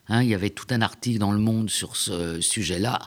Hein, 0.08 0.24
il 0.24 0.30
y 0.30 0.34
avait 0.34 0.50
tout 0.50 0.68
un 0.70 0.82
article 0.82 1.20
dans 1.20 1.32
Le 1.32 1.40
Monde 1.40 1.70
sur 1.70 1.96
ce 1.96 2.42
sujet-là. 2.42 3.00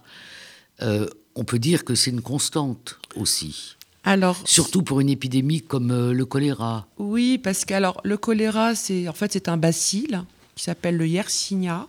Euh, 0.83 1.07
on 1.35 1.45
peut 1.45 1.59
dire 1.59 1.85
que 1.85 1.95
c'est 1.95 2.11
une 2.11 2.23
constante 2.23 2.99
aussi. 3.17 3.77
Alors, 4.05 4.41
Surtout 4.45 4.83
pour 4.83 5.01
une 5.01 5.09
épidémie 5.09 5.63
comme 5.63 5.91
euh, 5.91 6.13
le 6.13 6.25
choléra. 6.25 6.87
Oui, 6.99 7.39
parce 7.39 7.65
que 7.65 7.75
alors, 7.75 8.01
le 8.05 8.17
choléra, 8.17 8.75
c'est 8.75 9.09
en 9.09 9.13
fait 9.13 9.33
c'est 9.33 9.49
un 9.49 9.57
bacille 9.57 10.21
qui 10.55 10.65
s'appelle 10.65 10.97
le 10.97 11.09
Yersinia, 11.09 11.89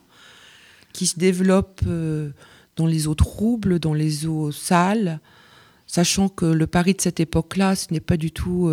qui 0.94 1.06
se 1.06 1.20
développe 1.20 1.82
euh, 1.86 2.32
dans 2.76 2.88
les 2.88 3.08
eaux 3.08 3.16
troubles, 3.16 3.80
dans 3.80 3.94
les 3.94 4.26
eaux 4.26 4.52
sales, 4.52 5.20
sachant 5.86 6.28
que 6.28 6.46
le 6.46 6.66
Paris 6.66 6.96
de 6.96 7.02
cette 7.02 7.20
époque-là, 7.20 7.76
ce 7.76 7.94
n'est 7.94 8.00
pas 8.00 8.18
du 8.18 8.32
tout 8.32 8.70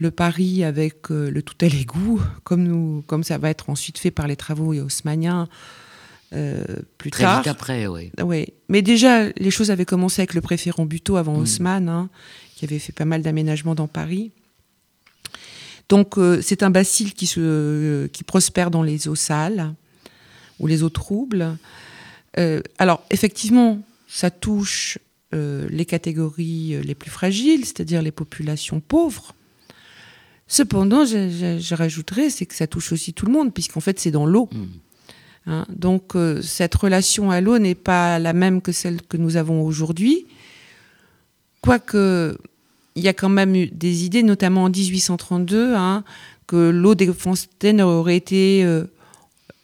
le 0.00 0.10
Paris 0.10 0.64
avec 0.64 1.10
euh, 1.10 1.30
le 1.30 1.42
tout 1.42 1.54
à 1.60 1.68
l'égout, 1.68 2.20
comme, 2.42 2.64
nous, 2.64 3.04
comme 3.06 3.22
ça 3.22 3.36
va 3.38 3.50
être 3.50 3.68
ensuite 3.68 3.98
fait 3.98 4.10
par 4.10 4.26
les 4.26 4.34
travaux 4.34 4.72
haussmanniens 4.74 5.46
euh, 6.32 6.64
plus 6.96 7.10
Très 7.10 7.24
tard. 7.24 7.42
vite 7.42 7.48
après, 7.48 7.86
oui. 7.86 8.10
Mais 8.68 8.82
déjà, 8.82 9.28
les 9.36 9.50
choses 9.50 9.70
avaient 9.70 9.84
commencé 9.84 10.22
avec 10.22 10.34
le 10.34 10.40
préfet 10.40 10.70
Rambuteau 10.70 11.16
avant 11.16 11.36
Mm. 11.36 11.42
Haussmann, 11.42 11.88
hein, 11.88 12.08
qui 12.56 12.64
avait 12.64 12.78
fait 12.78 12.92
pas 12.92 13.04
mal 13.04 13.20
d'aménagements 13.20 13.74
dans 13.74 13.88
Paris. 13.88 14.32
Donc, 15.90 16.16
euh, 16.16 16.40
c'est 16.40 16.62
un 16.62 16.70
bacille 16.70 17.12
qui, 17.12 17.26
se, 17.26 17.40
euh, 17.40 18.08
qui 18.08 18.24
prospère 18.24 18.70
dans 18.70 18.82
les 18.82 19.06
eaux 19.06 19.16
sales 19.16 19.74
ou 20.58 20.66
les 20.66 20.82
eaux 20.82 20.90
troubles. 20.90 21.56
Alors, 22.78 23.02
effectivement, 23.10 23.82
ça 24.08 24.30
touche 24.30 24.98
les 25.32 25.84
catégories 25.84 26.80
les 26.82 26.94
plus 26.94 27.10
fragiles, 27.10 27.64
c'est-à-dire 27.66 28.02
les 28.02 28.12
populations 28.12 28.80
pauvres. 28.80 29.34
Cependant, 30.52 31.04
je, 31.04 31.30
je- 31.30 31.58
je 31.60 31.74
rajouterais, 31.76 32.28
c'est 32.28 32.44
que 32.44 32.56
ça 32.56 32.66
touche 32.66 32.90
aussi 32.92 33.12
tout 33.12 33.24
le 33.24 33.30
monde, 33.32 33.54
puisqu'en 33.54 33.78
fait, 33.78 34.00
c'est 34.00 34.10
dans 34.10 34.26
l'eau. 34.26 34.48
Mm. 34.52 34.64
Hein, 35.46 35.64
donc 35.70 36.16
euh, 36.16 36.42
cette 36.42 36.74
relation 36.74 37.30
à 37.30 37.40
l'eau 37.40 37.58
n'est 37.58 37.76
pas 37.76 38.18
la 38.18 38.32
même 38.32 38.60
que 38.60 38.72
celle 38.72 39.00
que 39.02 39.16
nous 39.16 39.36
avons 39.36 39.62
aujourd'hui. 39.62 40.26
Quoique, 41.62 42.36
il 42.96 43.02
y 43.04 43.08
a 43.08 43.12
quand 43.12 43.28
même 43.28 43.54
eu 43.54 43.66
des 43.68 44.04
idées, 44.04 44.22
notamment 44.24 44.64
en 44.64 44.70
1832, 44.70 45.74
hein, 45.76 46.04
que 46.46 46.70
l'eau 46.70 46.94
des 46.94 47.12
fontaines 47.12 47.80
aurait 47.80 48.16
été... 48.16 48.64
euh, 48.64 48.84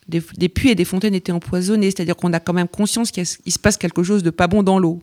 des, 0.08 0.22
des 0.36 0.48
puits 0.48 0.70
et 0.70 0.76
des 0.76 0.84
fontaines 0.84 1.14
étaient 1.14 1.32
empoisonnés, 1.32 1.90
c'est-à-dire 1.90 2.14
qu'on 2.14 2.32
a 2.32 2.38
quand 2.38 2.52
même 2.52 2.68
conscience 2.68 3.10
qu'il 3.10 3.26
se 3.26 3.58
passe 3.58 3.76
quelque 3.76 4.04
chose 4.04 4.22
de 4.22 4.30
pas 4.30 4.46
bon 4.46 4.62
dans 4.62 4.78
l'eau. 4.78 5.02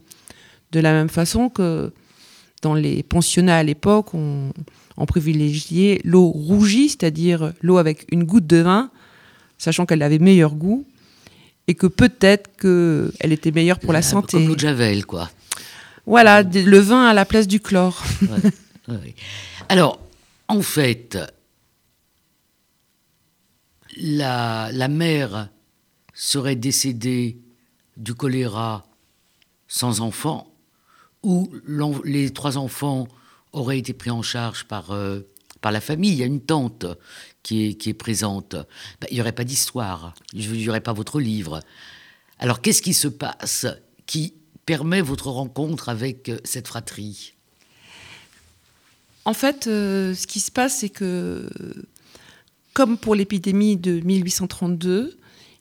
De 0.72 0.80
la 0.80 0.94
même 0.94 1.10
façon 1.10 1.50
que 1.50 1.92
dans 2.62 2.74
les 2.74 3.04
pensionnats 3.04 3.58
à 3.58 3.64
l'époque, 3.64 4.14
on, 4.14 4.54
on 4.98 5.06
privilégiait 5.06 6.02
l'eau 6.04 6.28
rougie, 6.28 6.90
c'est-à-dire 6.90 7.54
l'eau 7.62 7.78
avec 7.78 8.06
une 8.12 8.24
goutte 8.24 8.48
de 8.48 8.58
vin, 8.58 8.92
sachant 9.58 9.86
qu'elle 9.86 10.02
avait 10.02 10.20
meilleur 10.20 10.54
goût 10.56 10.86
et 11.68 11.76
que 11.76 11.88
peut-être 11.88 12.50
qu'elle 12.58 13.32
était 13.32 13.52
meilleure 13.52 13.80
pour 13.80 13.94
la 13.94 14.00
Euh, 14.00 14.02
santé. 14.02 14.38
Comme 14.38 14.48
l'eau 14.48 14.56
de 14.56 14.60
Javel, 14.60 15.06
quoi. 15.06 15.30
Voilà, 16.06 16.44
le 16.44 16.80
vin 16.80 17.06
à 17.06 17.14
la 17.14 17.26
place 17.26 17.48
du 17.48 17.60
chlore. 17.62 18.04
Ouais, 18.22 18.52
ouais. 18.96 19.16
Alors, 19.70 20.00
en 20.50 20.62
fait, 20.62 21.18
la, 23.98 24.70
la 24.74 24.88
mère 24.90 25.50
serait 26.14 26.56
décédée 26.56 27.38
du 27.96 28.14
choléra 28.14 28.86
sans 29.68 30.02
enfant, 30.02 30.52
ou 31.24 31.50
les 32.04 32.32
trois 32.32 32.58
enfants 32.58 33.08
auraient 33.54 33.78
été 33.78 33.94
pris 33.94 34.10
en 34.10 34.22
charge 34.22 34.66
par, 34.66 34.92
euh, 34.92 35.22
par 35.62 35.72
la 35.72 35.80
famille. 35.80 36.12
Il 36.12 36.18
y 36.18 36.24
a 36.24 36.26
une 36.26 36.42
tante 36.42 36.86
qui 37.44 37.68
est, 37.68 37.74
qui 37.76 37.90
est 37.90 37.94
présente. 37.94 38.56
Ben, 39.00 39.08
il 39.10 39.16
n'y 39.16 39.22
aurait 39.22 39.32
pas 39.32 39.44
d'histoire, 39.44 40.14
il 40.34 40.52
n'y 40.52 40.70
aurait 40.70 40.82
pas 40.82 40.94
votre 40.94 41.20
livre. 41.20 41.62
Alors, 42.40 42.62
qu'est-ce 42.62 42.82
qui 42.82 42.94
se 42.94 43.08
passe 43.08 43.66
qui 44.06 44.34
permet 44.66 45.02
votre 45.02 45.30
rencontre 45.30 45.90
avec 45.90 46.30
euh, 46.30 46.40
cette 46.44 46.68
fratrie? 46.68 47.36
En 49.26 49.34
fait, 49.34 49.68
euh, 49.68 50.14
ce 50.14 50.28
qui 50.28 50.42
se 50.42 50.52
passe, 50.52 50.80
c'est 50.80 50.90
que, 50.90 51.48
comme 52.74 52.98
pour 52.98 53.16
l'épidémie 53.16 53.78
de 53.78 54.02
1832, 54.02 55.18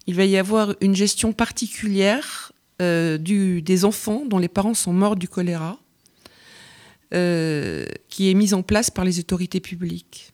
il 0.09 0.15
va 0.17 0.25
y 0.25 0.37
avoir 0.37 0.75
une 0.81 0.97
gestion 0.97 1.33
particulière 1.33 2.53
des 2.81 3.85
enfants 3.85 4.25
dont 4.27 4.39
les 4.39 4.49
parents 4.49 4.75
sont 4.75 4.93
morts 4.93 5.15
du 5.15 5.29
choléra, 5.29 5.79
euh, 7.15 7.85
qui 8.09 8.31
est 8.31 8.35
mise 8.35 8.55
en 8.55 8.63
place 8.63 8.91
par 8.91 9.05
les 9.05 9.19
autorités 9.19 9.61
publiques. 9.61 10.33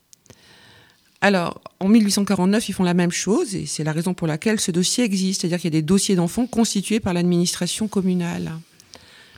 Alors, 1.21 1.61
en 1.81 1.89
1849, 1.89 2.69
ils 2.69 2.73
font 2.73 2.85
la 2.85 2.95
même 2.95 3.11
chose, 3.11 3.57
et 3.57 3.67
c'est 3.67 3.83
la 3.83 3.93
raison 3.93 4.15
pour 4.15 4.29
laquelle 4.29 4.61
ce 4.61 4.71
dossier 4.71 5.03
existe, 5.05 5.41
c'est-à-dire 5.41 5.59
qu'il 5.59 5.75
y 5.75 5.77
a 5.77 5.81
des 5.81 5.83
dossiers 5.83 6.15
d'enfants 6.15 6.47
constitués 6.47 7.01
par 7.01 7.13
l'administration 7.13 7.89
communale. 7.89 8.53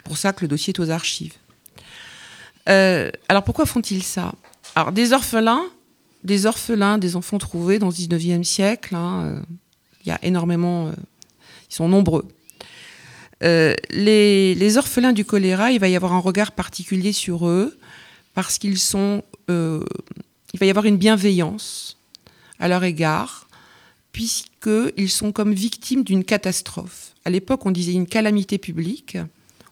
Pour 0.04 0.18
ça 0.18 0.32
que 0.34 0.42
le 0.42 0.48
dossier 0.48 0.74
est 0.74 0.80
aux 0.80 0.90
archives. 0.90 1.34
Euh, 2.68 3.10
alors 3.28 3.44
pourquoi 3.44 3.64
font-ils 3.64 4.02
ça? 4.02 4.34
Alors 4.74 4.92
des 4.92 5.14
orphelins, 5.14 5.64
des 6.22 6.44
orphelins, 6.44 6.98
des 6.98 7.16
enfants 7.16 7.38
trouvés 7.38 7.78
dans 7.78 7.88
le 7.88 7.94
19e 7.94 8.44
siècle, 8.44 8.94
hein, 8.94 9.24
euh, 9.24 9.40
il 10.04 10.08
y 10.10 10.12
a 10.12 10.18
énormément, 10.22 10.92
ils 11.70 11.74
sont 11.74 11.88
nombreux. 11.88 12.28
Euh, 13.42 13.74
les, 13.90 14.54
les 14.54 14.76
orphelins 14.76 15.12
du 15.12 15.24
choléra, 15.24 15.72
il 15.72 15.80
va 15.80 15.88
y 15.88 15.96
avoir 15.96 16.12
un 16.12 16.18
regard 16.18 16.52
particulier 16.52 17.12
sur 17.12 17.48
eux 17.48 17.78
parce 18.34 18.58
qu'ils 18.58 18.78
sont, 18.78 19.22
euh, 19.48 19.82
il 20.52 20.60
va 20.60 20.66
y 20.66 20.70
avoir 20.70 20.84
une 20.84 20.98
bienveillance 20.98 21.96
à 22.58 22.68
leur 22.68 22.84
égard 22.84 23.48
puisqu'ils 24.12 25.10
sont 25.10 25.32
comme 25.32 25.54
victimes 25.54 26.04
d'une 26.04 26.24
catastrophe. 26.24 27.14
À 27.24 27.30
l'époque, 27.30 27.64
on 27.64 27.70
disait 27.70 27.92
une 27.92 28.06
calamité 28.06 28.58
publique. 28.58 29.16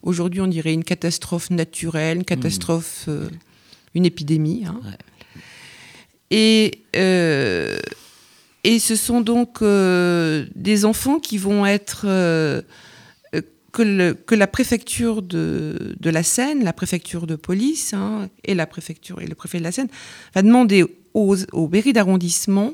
Aujourd'hui, 0.02 0.40
on 0.40 0.46
dirait 0.46 0.72
une 0.72 0.84
catastrophe 0.84 1.50
naturelle, 1.50 2.18
une 2.18 2.24
catastrophe, 2.24 3.04
euh, 3.08 3.28
une 3.94 4.06
épidémie. 4.06 4.64
hein. 4.66 4.80
Ouais. 4.84 4.96
Et, 6.30 6.82
euh, 6.96 7.78
et 8.64 8.78
ce 8.78 8.96
sont 8.96 9.20
donc 9.20 9.60
euh, 9.62 10.46
des 10.54 10.84
enfants 10.84 11.18
qui 11.18 11.38
vont 11.38 11.66
être 11.66 12.06
que, 13.72 13.82
le- 13.82 14.14
que 14.14 14.34
la 14.34 14.46
préfecture 14.46 15.22
de, 15.22 15.94
de 16.00 16.10
la 16.10 16.22
Seine, 16.22 16.64
la 16.64 16.72
préfecture 16.72 17.26
de 17.26 17.36
police 17.36 17.92
hein, 17.94 18.28
et 18.44 18.54
la 18.54 18.66
préfecture 18.66 19.20
et 19.20 19.26
le 19.26 19.34
préfet 19.34 19.58
de 19.58 19.64
la 19.64 19.72
Seine 19.72 19.88
va 20.34 20.42
demander 20.42 20.84
aux, 21.14 21.36
aux 21.52 21.68
mairies 21.68 21.92
d'arrondissement 21.92 22.72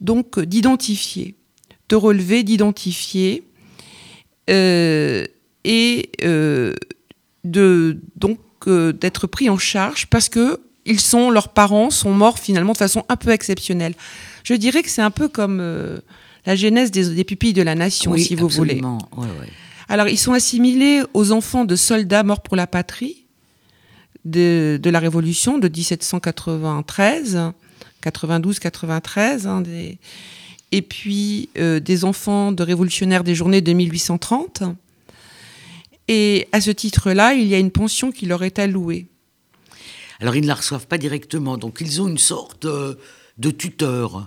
donc 0.00 0.38
d'identifier, 0.40 1.34
de 1.88 1.96
relever, 1.96 2.42
d'identifier 2.42 3.44
euh, 4.50 5.24
et 5.64 6.10
euh, 6.22 6.74
de 7.44 7.98
donc 8.16 8.38
euh, 8.66 8.92
d'être 8.92 9.26
pris 9.26 9.48
en 9.50 9.58
charge 9.58 10.06
parce 10.06 10.28
que 10.28 10.60
ils 10.84 11.00
sont 11.00 11.30
leurs 11.30 11.48
parents 11.48 11.90
sont 11.90 12.12
morts 12.12 12.38
finalement 12.38 12.72
de 12.72 12.78
façon 12.78 13.04
un 13.08 13.16
peu 13.16 13.30
exceptionnelle. 13.30 13.94
Je 14.44 14.54
dirais 14.54 14.82
que 14.82 14.88
c'est 14.90 15.02
un 15.02 15.10
peu 15.10 15.28
comme 15.28 15.60
la 16.46 16.54
genèse 16.54 16.92
des, 16.92 17.10
des 17.10 17.24
pupilles 17.24 17.52
de 17.54 17.62
la 17.62 17.74
nation, 17.74 18.12
Oui, 18.12 18.22
si 18.22 18.36
vous 18.36 18.46
voulez. 18.48 18.74
absolument. 18.74 18.98
Ouais, 19.16 19.26
ouais. 19.26 19.48
Alors, 19.88 20.08
ils 20.08 20.18
sont 20.18 20.32
assimilés 20.32 21.02
aux 21.14 21.32
enfants 21.32 21.64
de 21.64 21.76
soldats 21.76 22.22
morts 22.24 22.42
pour 22.42 22.56
la 22.56 22.66
patrie 22.66 23.24
de, 24.24 24.80
la 24.84 24.98
Révolution 24.98 25.58
de 25.58 25.68
1793, 25.68 27.38
92-93, 28.02 29.46
hein, 29.46 29.60
des- 29.60 29.98
et 30.72 30.82
puis 30.82 31.48
euh, 31.58 31.78
des 31.78 32.04
enfants 32.04 32.50
de 32.50 32.62
révolutionnaires 32.64 33.22
des 33.22 33.36
journées 33.36 33.60
de 33.60 33.72
1830. 33.72 34.64
Et 36.08 36.48
à 36.52 36.60
ce 36.60 36.72
titre-là, 36.72 37.34
il 37.34 37.46
y 37.46 37.54
a 37.54 37.58
une 37.58 37.70
pension 37.70 38.10
qui 38.10 38.26
leur 38.26 38.42
est 38.42 38.58
allouée. 38.58 39.06
Alors, 40.20 40.34
ils 40.34 40.42
ne 40.42 40.46
la 40.48 40.54
reçoivent 40.54 40.86
pas 40.86 40.98
directement, 40.98 41.56
donc 41.58 41.78
ils 41.80 42.00
ont 42.02 42.08
une 42.08 42.18
sorte 42.18 42.64
euh, 42.64 42.94
de 43.38 43.50
tuteur. 43.52 44.26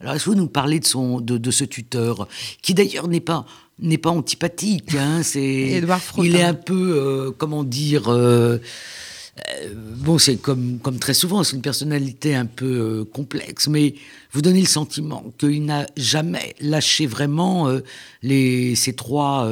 Alors, 0.00 0.14
est-ce 0.14 0.24
que 0.24 0.30
vous 0.30 0.36
nous 0.36 0.48
parlez 0.48 0.80
de, 0.80 0.86
son, 0.86 1.20
de 1.20 1.50
ce 1.50 1.64
tuteur, 1.64 2.26
qui 2.62 2.74
d'ailleurs 2.74 3.06
n'est 3.08 3.20
pas, 3.20 3.46
n'est 3.78 3.98
pas 3.98 4.10
antipathique 4.10 4.94
hein, 4.94 5.22
c'est, 5.22 5.42
Édouard. 5.42 6.00
Il 6.18 6.36
est 6.36 6.42
un 6.42 6.54
peu, 6.54 6.94
euh, 6.96 7.30
comment 7.36 7.64
dire, 7.64 8.10
euh, 8.10 8.58
euh, 9.48 9.74
bon, 9.74 10.18
c'est 10.18 10.36
comme, 10.36 10.78
comme 10.78 10.98
très 10.98 11.14
souvent, 11.14 11.44
c'est 11.44 11.56
une 11.56 11.62
personnalité 11.62 12.34
un 12.34 12.46
peu 12.46 13.04
complexe, 13.12 13.68
mais 13.68 13.94
vous 14.32 14.42
donnez 14.42 14.60
le 14.60 14.66
sentiment 14.66 15.24
qu'il 15.38 15.64
n'a 15.64 15.86
jamais 15.96 16.54
lâché 16.60 17.06
vraiment 17.06 17.70
les, 18.22 18.74
ces, 18.76 18.94
trois, 18.94 19.50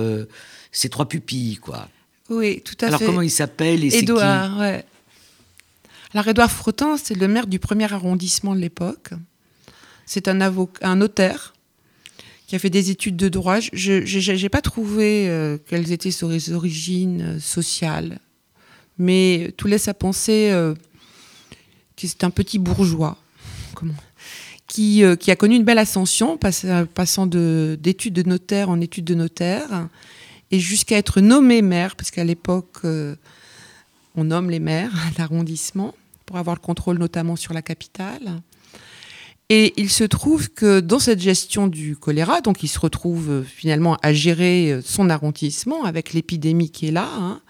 ces 0.72 0.88
trois 0.88 1.06
pupilles, 1.06 1.56
quoi. 1.56 1.88
Oui, 2.30 2.62
tout 2.64 2.76
à 2.80 2.86
Alors, 2.86 3.00
fait. 3.00 3.06
comment 3.06 3.20
il 3.20 3.30
s'appelle 3.30 3.84
et 3.84 3.90
c'est 3.90 3.98
qui 3.98 4.04
Édouard, 4.04 4.58
ouais. 4.58 4.84
Alors, 6.14 6.28
Édouard 6.28 6.50
Frottin, 6.50 6.96
c'est 6.96 7.14
le 7.14 7.28
maire 7.28 7.46
du 7.46 7.58
premier 7.58 7.92
arrondissement 7.92 8.54
de 8.54 8.60
l'époque. 8.60 9.10
C'est 10.06 10.28
un, 10.28 10.40
avocat, 10.40 10.88
un 10.88 10.96
notaire 10.96 11.53
qui 12.46 12.56
a 12.56 12.58
fait 12.58 12.70
des 12.70 12.90
études 12.90 13.16
de 13.16 13.28
droit. 13.28 13.58
Je 13.60 14.42
n'ai 14.42 14.48
pas 14.48 14.60
trouvé 14.60 15.28
euh, 15.28 15.58
quelles 15.66 15.92
étaient 15.92 16.10
ses 16.10 16.52
origines 16.52 17.22
euh, 17.22 17.40
sociales, 17.40 18.18
mais 18.98 19.52
tout 19.56 19.66
laisse 19.66 19.88
à 19.88 19.94
penser 19.94 20.50
euh, 20.50 20.74
que 21.96 22.06
c'est 22.06 22.24
un 22.24 22.30
petit 22.30 22.58
bourgeois 22.58 23.16
qui, 24.66 25.04
a 25.04 25.36
connu 25.36 25.56
une 25.56 25.64
belle 25.64 25.78
ascension, 25.78 26.36
pass- 26.36 26.66
passant 26.94 27.26
de- 27.26 27.78
d'études 27.80 28.14
de, 28.14 28.22
notaire 28.28 28.70
en 28.70 28.80
études 28.80 29.04
de 29.04 29.14
notaire, 29.14 29.88
et 30.50 30.58
jusqu'à 30.58 30.96
être 30.96 31.20
nommé 31.20 31.62
maire, 31.62 31.96
parce 31.96 32.10
qu'à 32.10 32.24
l'époque, 32.24 32.78
on 34.16 34.24
nomme 34.24 34.50
les 34.50 34.60
maires 34.60 34.92
d'arrondissement 35.16 35.94
pour 36.26 36.38
avoir 36.38 36.56
le 36.56 36.60
contrôle 36.60 36.98
notamment 36.98 37.36
sur 37.36 37.52
la 37.52 37.62
capitale. 37.62 38.40
Et 39.50 39.74
il 39.76 39.90
se 39.90 40.04
trouve 40.04 40.48
que 40.50 40.80
dans 40.80 40.98
cette 40.98 41.20
gestion 41.20 41.66
du 41.66 41.96
choléra, 41.96 42.40
donc 42.40 42.62
il 42.62 42.68
se 42.68 42.78
retrouve 42.78 43.30
euh, 43.30 43.42
finalement 43.42 43.98
à 44.02 44.14
gérer 44.14 44.72
euh, 44.72 44.80
son 44.82 45.10
arrondissement 45.10 45.84
avec 45.84 46.14
l'épidémie 46.14 46.70
qui 46.70 46.88
est 46.88 46.90
là, 46.90 47.08
hein, 47.18 47.42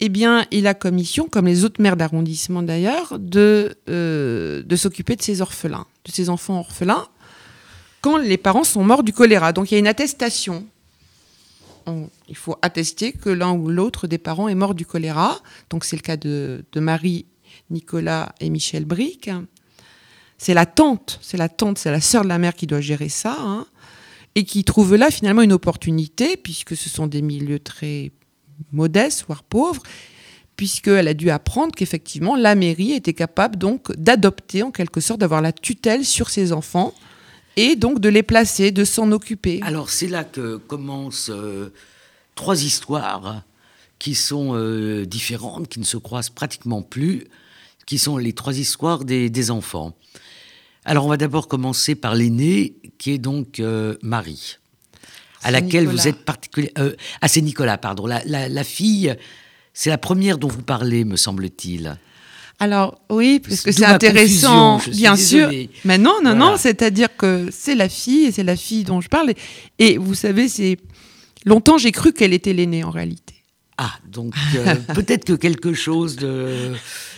eh 0.00 0.08
bien, 0.08 0.44
il 0.50 0.66
a 0.66 0.74
commission, 0.74 1.28
comme 1.28 1.46
les 1.46 1.64
autres 1.64 1.80
maires 1.80 1.96
d'arrondissement 1.96 2.62
d'ailleurs, 2.62 3.18
de, 3.20 3.76
euh, 3.88 4.62
de 4.64 4.76
s'occuper 4.76 5.14
de 5.14 5.22
ses 5.22 5.40
orphelins, 5.40 5.86
de 6.04 6.10
ses 6.10 6.28
enfants 6.28 6.58
orphelins, 6.58 7.06
quand 8.00 8.18
les 8.18 8.36
parents 8.36 8.64
sont 8.64 8.84
morts 8.84 9.04
du 9.04 9.12
choléra. 9.12 9.52
Donc 9.52 9.70
il 9.70 9.74
y 9.74 9.76
a 9.76 9.80
une 9.80 9.86
attestation. 9.86 10.66
il 12.28 12.36
faut 12.36 12.56
attester 12.62 13.12
que 13.12 13.30
l'un 13.30 13.52
ou 13.52 13.68
l'autre 13.68 14.08
des 14.08 14.18
parents 14.18 14.48
est 14.48 14.54
mort 14.56 14.74
du 14.74 14.84
choléra. 14.84 15.40
Donc 15.70 15.84
c'est 15.84 15.96
le 15.96 16.02
cas 16.02 16.16
de, 16.16 16.64
de 16.72 16.80
Marie, 16.80 17.26
Nicolas 17.70 18.34
et 18.40 18.50
Michel 18.50 18.84
Bric. 18.84 19.30
C'est 20.38 20.54
la 20.54 20.66
tante, 20.66 21.18
c'est 21.22 21.36
la 21.36 21.48
tante, 21.48 21.78
c'est 21.78 21.90
la 21.90 22.00
sœur 22.00 22.22
de 22.22 22.28
la 22.28 22.38
mère 22.38 22.54
qui 22.54 22.66
doit 22.66 22.80
gérer 22.80 23.08
ça, 23.08 23.36
hein, 23.38 23.66
et 24.34 24.44
qui 24.44 24.64
trouve 24.64 24.94
là 24.96 25.10
finalement 25.10 25.42
une 25.42 25.52
opportunité, 25.52 26.36
puisque 26.36 26.76
ce 26.76 26.88
sont 26.88 27.06
des 27.06 27.22
milieux 27.22 27.58
très 27.58 28.12
modeste, 28.72 29.24
voire 29.26 29.42
pauvre, 29.42 29.82
puisqu'elle 30.56 31.08
a 31.08 31.14
dû 31.14 31.30
apprendre 31.30 31.74
qu'effectivement 31.74 32.36
la 32.36 32.54
mairie 32.54 32.92
était 32.92 33.14
capable 33.14 33.56
donc 33.56 33.92
d'adopter 33.96 34.62
en 34.62 34.70
quelque 34.70 35.00
sorte, 35.00 35.20
d'avoir 35.20 35.42
la 35.42 35.52
tutelle 35.52 36.04
sur 36.04 36.30
ses 36.30 36.52
enfants 36.52 36.94
et 37.56 37.76
donc 37.76 38.00
de 38.00 38.08
les 38.08 38.22
placer, 38.22 38.70
de 38.70 38.84
s'en 38.84 39.12
occuper. 39.12 39.60
Alors 39.62 39.90
c'est 39.90 40.08
là 40.08 40.24
que 40.24 40.56
commencent 40.56 41.30
euh, 41.30 41.72
trois 42.34 42.62
histoires 42.62 43.42
qui 43.98 44.14
sont 44.14 44.54
euh, 44.54 45.06
différentes, 45.06 45.68
qui 45.68 45.80
ne 45.80 45.84
se 45.84 45.96
croisent 45.96 46.30
pratiquement 46.30 46.82
plus, 46.82 47.24
qui 47.86 47.98
sont 47.98 48.18
les 48.18 48.32
trois 48.32 48.58
histoires 48.58 49.04
des, 49.04 49.50
enfants. 49.50 49.96
Alors 50.84 51.06
on 51.06 51.08
va 51.08 51.16
d'abord 51.16 51.48
commencer 51.48 51.94
par 51.94 52.14
l'aîné, 52.14 52.74
qui 52.98 53.12
est 53.12 53.18
donc 53.18 53.60
euh, 53.60 53.96
Marie 54.02 54.58
à 55.46 55.52
laquelle 55.52 55.86
vous 55.86 56.08
êtes 56.08 56.24
particulièrement... 56.24 56.90
Euh, 56.90 56.96
ah, 57.20 57.28
c'est 57.28 57.40
Nicolas, 57.40 57.78
pardon. 57.78 58.06
La, 58.06 58.64
fille, 58.64 59.14
c'est 59.72 59.90
la 59.90 59.98
première 59.98 60.38
dont 60.38 60.48
vous 60.48 60.62
parlez, 60.62 61.04
me 61.04 61.16
semble-t-il. 61.16 61.96
Alors 62.58 62.98
oui, 63.10 63.38
parce 63.38 63.60
que 63.60 63.70
c'est 63.70 63.84
intéressant, 63.84 64.80
bien 64.88 65.14
sûr. 65.14 65.50
Mais 65.84 65.98
non, 65.98 66.16
non, 66.24 66.34
non, 66.34 66.56
c'est-à-dire 66.56 67.16
que 67.16 67.48
c'est 67.52 67.76
la 67.76 67.88
fille, 67.88 68.24
et 68.24 68.32
c'est 68.32 68.42
la 68.42 68.56
fille 68.56 68.82
dont 68.82 69.00
je 69.00 69.08
parle. 69.08 69.34
Et, 69.78 69.98
vous 69.98 70.14
savez, 70.14 70.48
c'est 70.48 70.78
longtemps 71.44 71.78
j'ai 71.78 71.92
cru 71.92 72.12
qu'elle 72.12 72.32
était 72.32 72.52
l'aînée 72.52 72.82
en 72.82 72.90
réalité. 72.90 73.34
Ah, 73.78 73.92
donc 74.08 74.34
euh, 74.56 74.74
peut-être 74.94 75.26
que 75.26 75.34
quelque 75.34 75.74
chose 75.74 76.16
de 76.16 76.72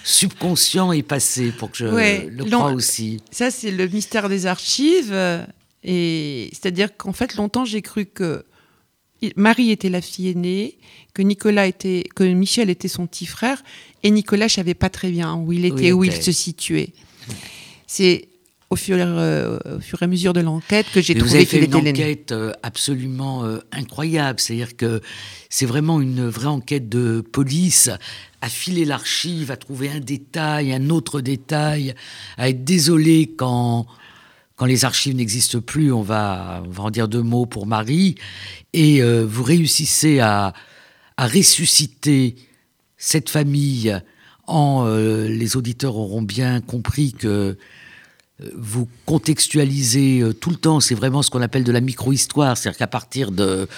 subconscient 0.08 0.92
est 0.92 1.02
passé 1.02 1.52
pour 1.52 1.70
que 1.70 1.76
je 1.78 1.84
le 2.28 2.44
croie 2.44 2.72
aussi. 2.72 3.20
Ça, 3.30 3.50
c'est 3.50 3.70
le 3.70 3.86
mystère 3.86 4.28
des 4.28 4.46
archives. 4.46 5.14
Et 5.84 6.50
c'est-à-dire 6.52 6.96
qu'en 6.96 7.12
fait, 7.12 7.36
longtemps, 7.36 7.64
j'ai 7.64 7.82
cru 7.82 8.06
que 8.06 8.44
Marie 9.36 9.70
était 9.70 9.90
la 9.90 10.00
fille 10.00 10.28
aînée, 10.28 10.78
que 11.12 11.22
Nicolas 11.22 11.66
était, 11.66 12.04
que 12.14 12.24
Michel 12.24 12.70
était 12.70 12.88
son 12.88 13.06
petit 13.06 13.26
frère, 13.26 13.62
et 14.02 14.10
Nicolas, 14.10 14.48
je 14.48 14.54
savais 14.54 14.74
pas 14.74 14.90
très 14.90 15.10
bien 15.10 15.34
où 15.36 15.52
il 15.52 15.64
était, 15.64 15.92
où 15.92 16.04
il 16.04 16.12
se 16.12 16.32
situait. 16.32 16.92
C'est 17.86 18.28
au 18.70 18.76
fur, 18.76 18.96
euh, 18.98 19.58
au 19.76 19.80
fur, 19.80 20.02
et 20.02 20.04
à 20.04 20.08
mesure 20.08 20.32
de 20.32 20.40
l'enquête 20.40 20.86
que 20.92 21.00
j'ai 21.00 21.14
trouvé 21.14 21.46
qu'il 21.46 21.62
était 21.62 21.78
une 21.78 21.88
enquête 21.88 22.32
euh, 22.32 22.52
absolument 22.62 23.44
euh, 23.44 23.58
incroyable. 23.72 24.40
C'est-à-dire 24.40 24.76
que 24.76 25.00
c'est 25.48 25.64
vraiment 25.64 26.00
une 26.00 26.28
vraie 26.28 26.48
enquête 26.48 26.88
de 26.88 27.20
police. 27.20 27.90
À 28.40 28.48
filer 28.48 28.84
l'archive, 28.84 29.50
à 29.50 29.56
trouver 29.56 29.90
un 29.90 30.00
détail, 30.00 30.72
un 30.72 30.90
autre 30.90 31.20
détail, 31.20 31.94
à 32.36 32.50
être 32.50 32.64
désolé 32.64 33.34
quand 33.36 33.86
quand 34.56 34.66
les 34.66 34.84
archives 34.84 35.14
n'existent 35.14 35.60
plus, 35.60 35.92
on 35.92 36.02
va, 36.02 36.64
on 36.66 36.70
va 36.70 36.82
en 36.82 36.90
dire 36.90 37.06
deux 37.06 37.22
mots 37.22 37.46
pour 37.46 37.64
Marie, 37.64 38.16
et 38.72 39.00
vous 39.22 39.44
réussissez 39.44 40.18
à, 40.18 40.52
ressusciter 41.16 42.34
cette 42.96 43.30
famille 43.30 43.96
en, 44.48 44.84
les 44.88 45.56
auditeurs 45.56 45.94
auront 45.96 46.22
bien 46.22 46.60
compris 46.60 47.12
que 47.12 47.56
vous 48.54 48.88
contextualisez 49.04 50.22
tout 50.40 50.50
le 50.50 50.56
temps, 50.56 50.80
c'est 50.80 50.94
vraiment 50.94 51.22
ce 51.22 51.30
qu'on 51.30 51.42
appelle 51.42 51.64
de 51.64 51.72
la 51.72 51.80
micro-histoire, 51.80 52.56
c'est-à-dire 52.56 52.78
qu'à 52.78 52.86
partir 52.86 53.32
de, 53.32 53.68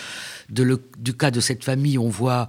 du 0.50 1.14
cas 1.14 1.30
de 1.30 1.40
cette 1.40 1.64
famille, 1.64 1.98
on 1.98 2.08
voit 2.08 2.48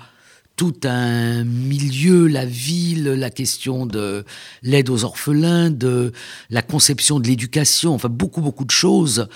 tout 0.56 0.76
un 0.84 1.44
milieu, 1.44 2.28
la 2.28 2.46
ville, 2.46 3.06
la 3.06 3.30
question 3.30 3.86
de 3.86 4.26
l'aide 4.62 4.90
aux 4.92 5.04
orphelins, 5.04 5.72
de 5.72 6.12
la 6.50 6.62
conception 6.62 7.20
de 7.20 7.28
l'éducation, 7.28 7.96
enfin 7.96 8.10
beaucoup, 8.10 8.42
beaucoup 8.42 8.66
de 8.66 8.72
choses 8.72 9.28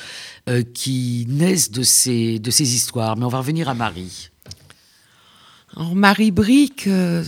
euh, 0.50 0.62
qui 0.62 1.26
naissent 1.28 1.72
de 1.72 1.82
ces, 1.82 2.38
de 2.38 2.52
ces 2.52 2.76
histoires. 2.76 3.18
Mais 3.18 3.26
on 3.26 3.30
va 3.30 3.40
revenir 3.40 3.70
à 3.70 3.74
Marie. 3.74 4.30
Alors 5.76 5.96
Marie 5.96 6.32
Brick, 6.32 6.86
euh, 6.86 7.24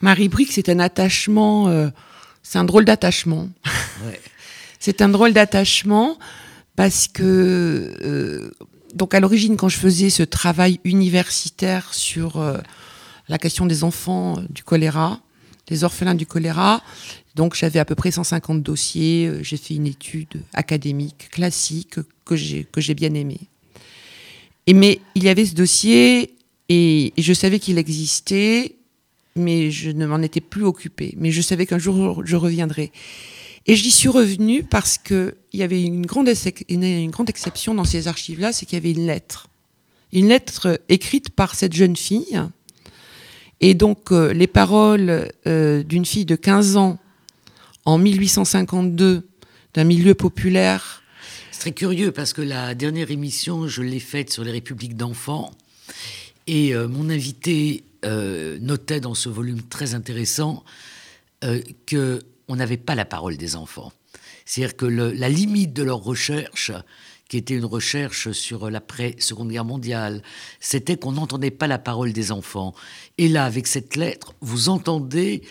Marie 0.00 0.28
Brick, 0.28 0.50
c'est 0.50 0.68
un 0.68 0.80
attachement, 0.80 1.68
euh, 1.68 1.88
c'est 2.42 2.58
un 2.58 2.64
drôle 2.64 2.84
d'attachement. 2.84 3.48
C'est 4.78 5.02
un 5.02 5.08
drôle 5.08 5.32
d'attachement 5.32 6.18
parce 6.74 7.08
que, 7.08 8.52
donc 8.94 9.14
à 9.14 9.20
l'origine, 9.20 9.56
quand 9.56 9.68
je 9.68 9.78
faisais 9.78 10.10
ce 10.10 10.22
travail 10.22 10.80
universitaire 10.84 11.94
sur 11.94 12.40
la 13.28 13.38
question 13.38 13.66
des 13.66 13.84
enfants 13.84 14.38
euh, 14.38 14.42
du 14.50 14.62
choléra, 14.62 15.20
des 15.66 15.84
orphelins 15.84 16.14
du 16.14 16.26
choléra. 16.26 16.82
Donc 17.34 17.54
j'avais 17.54 17.78
à 17.78 17.84
peu 17.84 17.94
près 17.94 18.10
150 18.10 18.62
dossiers, 18.62 19.26
euh, 19.26 19.42
j'ai 19.42 19.56
fait 19.56 19.74
une 19.74 19.86
étude 19.86 20.42
académique 20.54 21.28
classique 21.30 21.96
que 22.24 22.36
j'ai 22.36 22.64
que 22.64 22.80
j'ai 22.80 22.94
bien 22.94 23.14
aimée. 23.14 23.40
Et 24.66 24.74
mais 24.74 25.00
il 25.14 25.24
y 25.24 25.28
avait 25.28 25.46
ce 25.46 25.54
dossier 25.54 26.34
et, 26.68 27.12
je 27.16 27.32
savais 27.32 27.60
qu'il 27.60 27.78
existait, 27.78 28.74
mais 29.36 29.70
je 29.70 29.90
ne 29.90 30.06
m'en 30.06 30.20
étais 30.22 30.40
plus 30.40 30.64
occupée. 30.64 31.14
Mais 31.16 31.30
je 31.30 31.40
savais 31.40 31.66
qu'un 31.66 31.78
jour 31.78 32.22
je 32.24 32.36
reviendrais. 32.36 32.90
Et 33.66 33.76
j'y 33.76 33.90
suis 33.90 34.08
revenue 34.08 34.62
parce 34.62 34.96
que 34.98 35.34
il 35.52 35.60
y 35.60 35.62
avait 35.62 35.82
une 35.82 36.06
grande, 36.06 36.30
une 36.68 37.10
grande 37.10 37.30
exception 37.30 37.74
dans 37.74 37.84
ces 37.84 38.08
archives-là, 38.08 38.52
c'est 38.52 38.66
qu'il 38.66 38.76
y 38.76 38.80
avait 38.80 38.92
une 38.92 39.06
lettre, 39.06 39.48
une 40.12 40.28
lettre 40.28 40.80
écrite 40.88 41.30
par 41.30 41.54
cette 41.54 41.72
jeune 41.72 41.96
fille 41.96 42.40
et 43.60 43.74
donc, 43.74 44.12
euh, 44.12 44.32
les 44.32 44.46
paroles 44.46 45.30
euh, 45.46 45.82
d'une 45.82 46.04
fille 46.04 46.24
de 46.24 46.36
15 46.36 46.76
ans 46.76 46.98
en 47.84 47.98
1852 47.98 49.26
d'un 49.74 49.84
milieu 49.84 50.14
populaire. 50.14 51.02
C'est 51.50 51.60
très 51.60 51.72
curieux 51.72 52.12
parce 52.12 52.32
que 52.32 52.42
la 52.42 52.74
dernière 52.74 53.10
émission, 53.10 53.66
je 53.66 53.82
l'ai 53.82 54.00
faite 54.00 54.30
sur 54.30 54.44
les 54.44 54.50
républiques 54.50 54.96
d'enfants. 54.96 55.52
Et 56.46 56.74
euh, 56.74 56.88
mon 56.88 57.10
invité 57.10 57.82
notait 58.60 59.00
dans 59.00 59.14
ce 59.14 59.28
volume 59.28 59.62
très 59.62 59.94
intéressant 59.94 60.62
que 61.86 62.22
on 62.48 62.56
n'avait 62.56 62.76
pas 62.76 62.94
la 62.94 63.04
parole 63.04 63.36
des 63.36 63.56
enfants. 63.56 63.92
C'est-à-dire 64.44 64.76
que 64.76 64.86
la 64.86 65.28
limite 65.28 65.72
de 65.72 65.82
leur 65.82 66.02
recherche, 66.02 66.72
qui 67.28 67.36
était 67.36 67.54
une 67.54 67.64
recherche 67.64 68.30
sur 68.30 68.70
l'après-seconde 68.70 69.50
guerre 69.50 69.64
mondiale, 69.64 70.22
c'était 70.60 70.96
qu'on 70.96 71.12
n'entendait 71.12 71.50
pas 71.50 71.66
la 71.66 71.78
parole 71.78 72.12
des 72.12 72.30
enfants. 72.30 72.72
Et 73.18 73.28
là, 73.28 73.44
avec 73.44 73.66
cette 73.66 73.96
lettre, 73.96 74.34
vous 74.40 74.68
entendez 74.68 75.42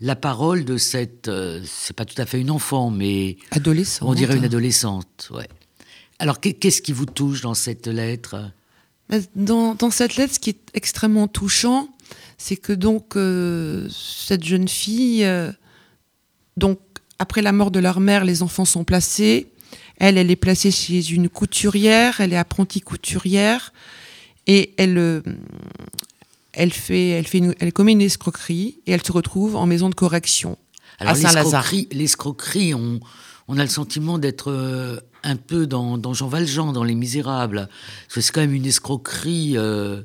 la 0.00 0.16
parole 0.16 0.64
de 0.64 0.76
cette, 0.76 1.28
euh, 1.28 1.62
c'est 1.64 1.94
pas 1.94 2.04
tout 2.04 2.20
à 2.20 2.26
fait 2.26 2.40
une 2.40 2.50
enfant, 2.50 2.90
mais 2.90 3.36
adolescente. 3.52 4.08
On 4.08 4.14
dirait 4.14 4.36
une 4.36 4.44
adolescente, 4.44 5.28
ouais. 5.30 5.48
Alors 6.18 6.40
qu'est-ce 6.40 6.82
qui 6.82 6.92
vous 6.92 7.06
touche 7.06 7.40
dans 7.40 7.54
cette 7.54 7.86
lettre? 7.86 8.50
Dans, 9.34 9.74
dans, 9.74 9.90
cette 9.90 10.16
lettre, 10.16 10.34
ce 10.34 10.38
qui 10.38 10.50
est 10.50 10.70
extrêmement 10.74 11.28
touchant, 11.28 11.88
c'est 12.38 12.56
que 12.56 12.72
donc 12.72 13.16
euh, 13.16 13.88
cette 13.90 14.44
jeune 14.44 14.68
fille, 14.68 15.24
euh, 15.24 15.52
donc 16.56 16.78
après 17.18 17.42
la 17.42 17.52
mort 17.52 17.70
de 17.70 17.78
leur 17.78 18.00
mère, 18.00 18.24
les 18.24 18.42
enfants 18.42 18.64
sont 18.64 18.84
placés 18.84 19.52
elle, 20.02 20.18
elle 20.18 20.32
est 20.32 20.36
placée 20.36 20.72
chez 20.72 21.10
une 21.12 21.28
couturière, 21.28 22.20
elle 22.20 22.32
est 22.32 22.36
apprentie 22.36 22.80
couturière 22.80 23.72
et 24.48 24.74
elle, 24.76 24.98
euh, 24.98 25.22
elle 26.52 26.72
fait, 26.72 27.10
elle 27.10 27.26
fait, 27.26 27.40
elle 27.60 27.72
commet 27.72 27.92
une 27.92 28.02
escroquerie 28.02 28.80
et 28.86 28.92
elle 28.92 29.04
se 29.04 29.12
retrouve 29.12 29.54
en 29.54 29.66
maison 29.66 29.88
de 29.88 29.94
correction 29.94 30.58
à 30.98 31.14
Saint-Lazare. 31.14 31.72
L'escroquerie, 31.92 32.74
on, 32.74 32.98
on, 33.46 33.58
a 33.58 33.62
le 33.62 33.68
sentiment 33.68 34.18
d'être 34.18 34.50
euh, 34.50 34.98
un 35.22 35.36
peu 35.36 35.68
dans, 35.68 36.14
Jean 36.14 36.26
Valjean, 36.26 36.72
dans 36.72 36.82
Les 36.82 36.96
Misérables. 36.96 37.68
C'est 38.08 38.28
quand 38.32 38.40
même 38.40 38.54
une 38.54 38.66
escroquerie. 38.66 39.52
Euh, 39.56 40.02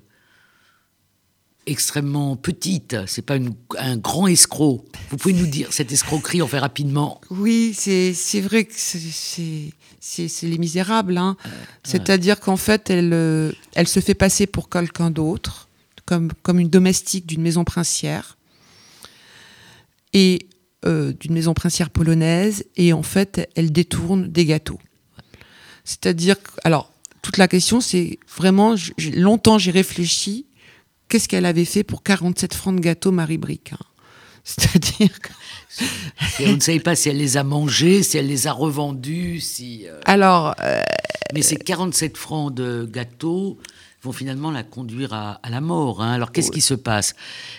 extrêmement 1.67 2.35
petite. 2.35 2.95
C'est 3.05 3.21
pas 3.21 3.37
un 3.77 3.97
grand 3.97 4.25
escroc. 4.27 4.85
Vous 5.11 5.17
pouvez 5.17 5.33
nous 5.33 5.45
dire 5.45 5.71
cette 5.71 5.91
escroquerie, 5.91 6.41
on 6.41 6.47
fait 6.47 6.59
rapidement. 6.59 7.21
Oui, 7.29 7.73
c'est 7.75 8.41
vrai 8.41 8.65
que 8.65 8.73
c'est 8.75 10.47
les 10.47 10.57
misérables. 10.57 11.17
Hein. 11.17 11.37
C'est-à-dire 11.83 12.39
qu'en 12.39 12.57
fait, 12.57 12.89
elle, 12.89 13.13
euh, 13.13 13.51
elle 13.75 13.87
se 13.87 13.99
fait 13.99 14.15
passer 14.15 14.47
pour 14.47 14.69
quelqu'un 14.69 15.11
d'autre, 15.11 15.67
comme, 16.05 16.31
comme 16.41 16.59
une 16.59 16.69
domestique 16.69 17.27
d'une 17.27 17.41
maison 17.41 17.63
princière. 17.63 18.37
et 20.13 20.47
d'une 20.83 21.33
maison 21.33 21.53
princière 21.53 21.89
polonaise, 21.89 22.63
et 22.77 22.93
en 22.93 23.03
fait, 23.03 23.49
elle 23.55 23.73
détourne 23.73 24.31
des 24.31 24.45
gâteaux. 24.45 24.79
C'est-à-dire, 25.83 26.37
alors, 26.63 26.91
toute 27.21 27.37
la 27.37 27.49
question, 27.49 27.81
c'est 27.81 28.19
vraiment, 28.37 28.75
longtemps 29.13 29.57
j'ai 29.57 29.71
réfléchi, 29.71 30.46
qu'est-ce 31.07 31.27
qu'elle 31.27 31.45
avait 31.45 31.65
fait 31.65 31.83
pour 31.83 32.03
47 32.03 32.53
francs 32.53 32.75
de 32.75 32.81
gâteau 32.81 33.11
Marie 33.11 33.37
Bric 33.37 33.73
hein? 33.73 33.77
C'est-à-dire 34.47 35.19
que... 35.19 35.33
on 36.45 36.53
ne 36.55 36.59
savait 36.61 36.79
pas 36.79 36.95
si 36.95 37.09
elle 37.09 37.17
les 37.17 37.35
a 37.35 37.43
mangés, 37.43 38.01
si 38.01 38.17
elle 38.17 38.27
les 38.27 38.47
a 38.47 38.53
revendus, 38.53 39.41
si... 39.41 39.85
Euh, 39.85 39.99
alors... 40.05 40.55
Euh, 40.63 40.81
Mais 41.33 41.41
ces 41.41 41.57
47 41.57 42.15
francs 42.15 42.53
de 42.53 42.89
gâteau 42.89 43.57
vont 44.03 44.13
finalement 44.13 44.49
la 44.49 44.63
conduire 44.63 45.11
à, 45.13 45.41
la 45.49 45.59
mort. 45.59 46.01
Hein. 46.01 46.13
Alors 46.13 46.31
qu'est-ce 46.31 46.51
qui 46.51 46.61
se 46.61 46.75
passe? 46.75 47.13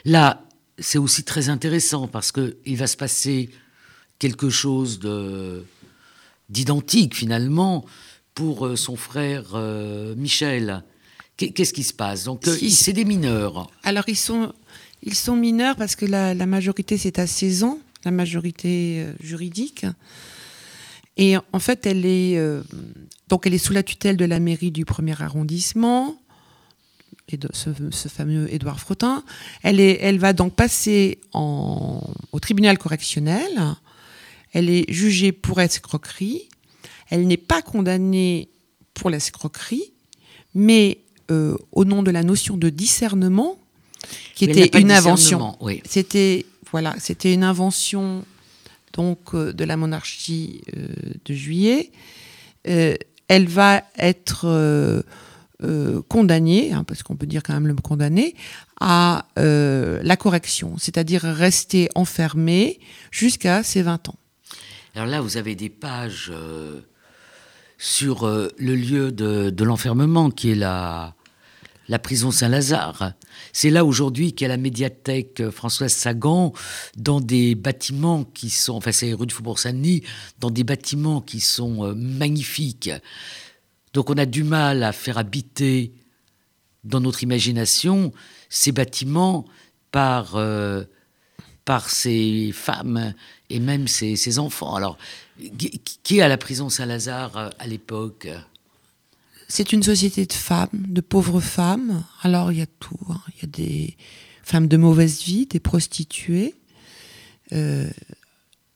Là, 0.06 0.42
c'est 0.78 0.96
aussi 0.96 1.24
très 1.24 1.50
intéressant 1.50 2.08
parce 2.08 2.32
qu'il 2.32 2.76
va 2.78 2.87
se 2.87 2.96
passer 2.96 3.50
quelque 4.18 4.48
chose 4.48 4.98
de 4.98 5.66
d'identique 6.48 7.14
finalement 7.14 7.84
pour 8.32 8.66
euh, 8.66 8.76
son 8.76 8.96
frère 8.96 9.54
Michel. 10.16 10.82
Qu'est-ce 11.38 11.72
qui 11.72 11.85
se 11.85 11.94
passe? 11.94 12.24
Donc, 12.24 12.44
c'est 12.44 12.92
des 12.92 13.05
mineurs. 13.05 13.70
Alors, 13.85 14.05
ils 14.09 14.16
sont, 14.16 14.53
ils 15.03 15.14
sont 15.14 15.37
mineurs 15.37 15.77
parce 15.77 15.94
que 15.94 16.05
la, 16.05 16.35
majorité, 16.46 16.98
c'est 16.98 17.20
à 17.20 17.29
16 17.29 17.62
ans, 17.62 17.79
la 18.05 18.11
majorité 18.11 19.05
euh, 19.05 19.12
juridique. 19.20 19.87
Et 21.16 21.37
en 21.37 21.59
fait, 21.61 21.87
elle 21.87 22.05
est, 22.05 22.37
euh, 22.38 22.62
donc 23.29 23.46
elle 23.46 23.55
est 23.55 23.59
sous 23.59 23.72
la 23.72 23.85
tutelle 23.85 24.16
de 24.16 24.24
la 24.24 24.40
mairie 24.40 24.72
du 24.72 24.85
premier 24.85 25.20
arrondissement, 25.20 26.20
et 27.29 27.37
de 27.37 27.48
ce, 27.53 27.70
fameux 28.09 28.53
Édouard 28.53 28.81
Frottin. 28.81 29.22
Elle, 29.62 29.81
est, 29.81 29.98
elle 30.01 30.18
va 30.18 30.33
donc 30.33 30.55
passer 30.55 31.20
en, 31.33 32.03
au 32.33 32.40
tribunal 32.40 32.79
correctionnel. 32.79 33.77
Elle 34.53 34.70
est 34.70 34.90
jugée 34.90 35.33
pour 35.33 35.61
escroquerie. 35.61 36.48
Elle 37.11 37.27
n'est 37.27 37.37
pas 37.37 37.62
condamnée 37.62 38.48
pour 38.94 39.11
l'escroquerie, 39.11 39.92
mais 40.55 40.98
euh, 41.30 41.58
au 41.72 41.84
nom 41.84 42.02
de 42.02 42.10
la 42.10 42.22
notion 42.22 42.56
de 42.56 42.70
discernement, 42.70 43.58
qui 44.34 44.46
était 44.46 44.80
une 44.80 44.90
invention. 44.90 45.58
C'était 45.84 46.46
voilà, 46.70 46.94
c'était 46.98 47.34
une 47.34 47.44
invention 47.44 48.24
donc 48.94 49.34
euh, 49.34 49.52
de 49.52 49.64
la 49.64 49.76
monarchie 49.76 50.62
euh, 50.74 50.88
de 51.26 51.34
Juillet. 51.34 51.90
Elle 52.64 53.48
va 53.48 53.82
être 53.98 55.04
condamnée, 56.08 56.72
hein, 56.72 56.84
parce 56.84 57.02
qu'on 57.02 57.16
peut 57.16 57.26
dire 57.26 57.42
quand 57.42 57.52
même 57.52 57.66
le 57.66 57.74
condamner, 57.74 58.34
à 58.80 59.26
la 59.36 60.16
correction, 60.16 60.78
c'est-à-dire 60.78 61.22
rester 61.22 61.90
enfermée 61.94 62.80
jusqu'à 63.10 63.62
ses 63.62 63.82
20 63.82 64.08
ans. 64.08 64.16
Alors 64.94 65.06
là, 65.06 65.20
vous 65.20 65.36
avez 65.36 65.54
des 65.54 65.68
pages 65.68 66.32
sur 67.76 68.26
le 68.26 68.74
lieu 68.74 69.12
de, 69.12 69.50
de 69.50 69.64
l'enfermement, 69.64 70.30
qui 70.30 70.50
est 70.50 70.54
la, 70.54 71.14
la 71.88 71.98
prison 71.98 72.31
Saint-Lazare. 72.31 73.14
C'est 73.53 73.70
là 73.70 73.85
aujourd'hui 73.85 74.35
qu'est 74.35 74.48
la 74.48 74.57
médiathèque 74.57 75.48
Françoise 75.51 75.92
Sagan, 75.92 76.53
dans 76.96 77.20
des 77.20 77.55
bâtiments 77.55 78.24
qui 78.24 78.51
sont, 78.51 78.74
enfin 78.74 78.92
c'est 78.92 79.12
rue 79.12 79.27
de 79.27 79.33
Faubourg-Saint-Denis, 79.33 80.03
dans 80.38 80.51
des 80.51 80.64
bâtiments 80.64 81.20
qui 81.20 81.40
sont 81.40 81.85
euh, 81.85 81.94
magnifiques. 81.94 82.90
Donc 83.94 84.11
on 84.11 84.18
a 84.18 84.27
du 84.27 84.44
mal 84.44 84.83
à 84.83 84.92
faire 84.92 85.18
habiter 85.18 85.92
dans 86.85 87.01
notre 87.01 87.22
imagination 87.22 88.12
ces 88.48 88.72
bâtiments 88.72 89.46
par, 89.90 90.37
euh, 90.37 90.85
par 91.64 91.88
ces 91.88 92.51
femmes 92.53 93.14
et 93.51 93.61
même 93.61 93.88
ces, 93.88 94.38
enfants. 94.38 94.74
Alors, 94.74 94.98
qui 96.03 96.18
est 96.18 96.22
à 96.22 96.29
la 96.29 96.37
prison 96.37 96.68
Saint-Lazare 96.68 97.37
euh, 97.37 97.51
à 97.59 97.66
l'époque? 97.66 98.29
C'est 99.48 99.72
une 99.72 99.82
société 99.82 100.26
de 100.26 100.32
femmes, 100.32 100.68
de 100.72 101.00
pauvres 101.00 101.40
femmes. 101.40 102.04
Alors 102.22 102.52
il 102.52 102.58
y 102.58 102.62
a 102.62 102.66
tout. 102.66 102.98
Hein. 103.08 103.20
Il 103.34 103.42
y 103.42 103.44
a 103.44 103.48
des 103.48 103.96
femmes 104.42 104.68
de 104.68 104.76
mauvaise 104.76 105.22
vie, 105.22 105.46
des 105.46 105.61
prostituées. 105.61 106.54
Euh, 107.52 107.88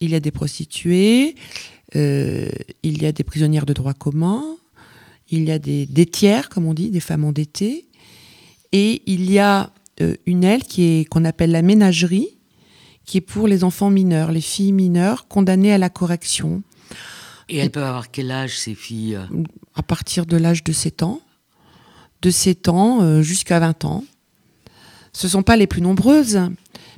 il 0.01 0.11
y 0.11 0.15
a 0.15 0.21
des 0.21 0.31
prostituées. 0.31 1.37
Euh, 1.95 2.49
il 2.83 3.03
y 3.03 3.07
a 3.07 3.13
des 3.13 3.23
prisonnières 3.23 3.67
de 3.67 3.75
droit 3.75 3.93
commun. 3.93 4.43
Il 5.29 5.45
y 5.45 5.53
a 5.53 5.59
des, 5.59 5.87
des 5.87 6.07
tiers, 6.07 6.49
comme 6.49 6.67
on 6.67 6.75
dit, 6.75 6.91
des 6.91 7.01
femmes 7.01 7.25
endettées. 7.25 7.87
Et 8.73 9.03
il 9.07 9.31
y 9.31 9.39
a 9.39 9.71
euh, 10.01 10.15
une 10.25 10.43
aile 10.43 10.65
qui 10.65 10.85
est 10.85 11.05
qu'on 11.05 11.27
appelle 11.27 11.51
la 11.51 11.63
ménagerie, 11.63 12.39
qui 13.05 13.19
est 13.19 13.23
pour 13.23 13.47
les 13.47 13.63
enfants 13.63 13.91
mineurs, 13.91 14.33
les 14.33 14.41
filles 14.41 14.73
mineures 14.73 15.29
condamnées 15.29 15.73
à 15.73 15.79
la 15.79 15.91
correction. 15.91 16.63
Et 17.51 17.59
elles 17.59 17.71
peuvent 17.71 17.83
avoir 17.83 18.11
quel 18.11 18.31
âge, 18.31 18.59
ces 18.59 18.75
filles? 18.75 19.19
À 19.75 19.83
partir 19.83 20.27
de 20.27 20.37
l'âge 20.37 20.65
de 20.65 20.73
7 20.73 21.03
ans. 21.03 21.21
De 22.21 22.31
7 22.31 22.69
ans 22.69 23.03
euh, 23.03 23.23
jusqu'à 23.23 23.59
20 23.59 23.85
ans. 23.85 24.05
Ce 25.13 25.27
ne 25.27 25.31
sont 25.31 25.43
pas 25.43 25.57
les 25.57 25.67
plus 25.67 25.83
nombreuses, 25.83 26.41